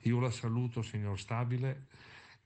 Io 0.03 0.19
la 0.19 0.30
saluto, 0.30 0.84
signor 0.84 1.19
Stabile, 1.19 1.88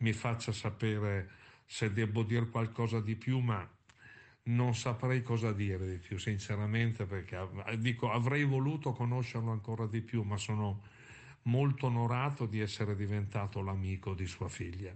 mi 0.01 0.13
faccia 0.13 0.51
sapere 0.51 1.29
se 1.65 1.91
devo 1.91 2.23
dire 2.23 2.49
qualcosa 2.49 2.99
di 2.99 3.15
più, 3.15 3.39
ma 3.39 3.67
non 4.43 4.75
saprei 4.75 5.21
cosa 5.21 5.53
dire 5.53 5.87
di 5.87 5.97
più, 5.97 6.17
sinceramente, 6.17 7.05
perché 7.05 7.47
dico, 7.77 8.11
avrei 8.11 8.43
voluto 8.43 8.91
conoscerlo 8.93 9.51
ancora 9.51 9.85
di 9.85 10.01
più, 10.01 10.23
ma 10.23 10.37
sono 10.37 10.83
molto 11.43 11.87
onorato 11.87 12.45
di 12.45 12.59
essere 12.59 12.95
diventato 12.95 13.61
l'amico 13.61 14.13
di 14.13 14.25
sua 14.25 14.49
figlia. 14.49 14.95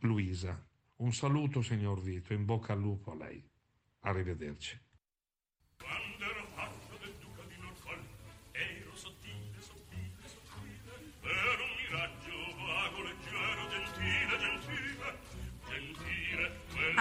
Luisa, 0.00 0.60
un 0.96 1.12
saluto, 1.12 1.62
signor 1.62 2.00
Vito, 2.00 2.32
in 2.32 2.44
bocca 2.44 2.72
al 2.72 2.80
lupo 2.80 3.12
a 3.12 3.16
lei. 3.16 3.42
Arrivederci. 4.00 4.78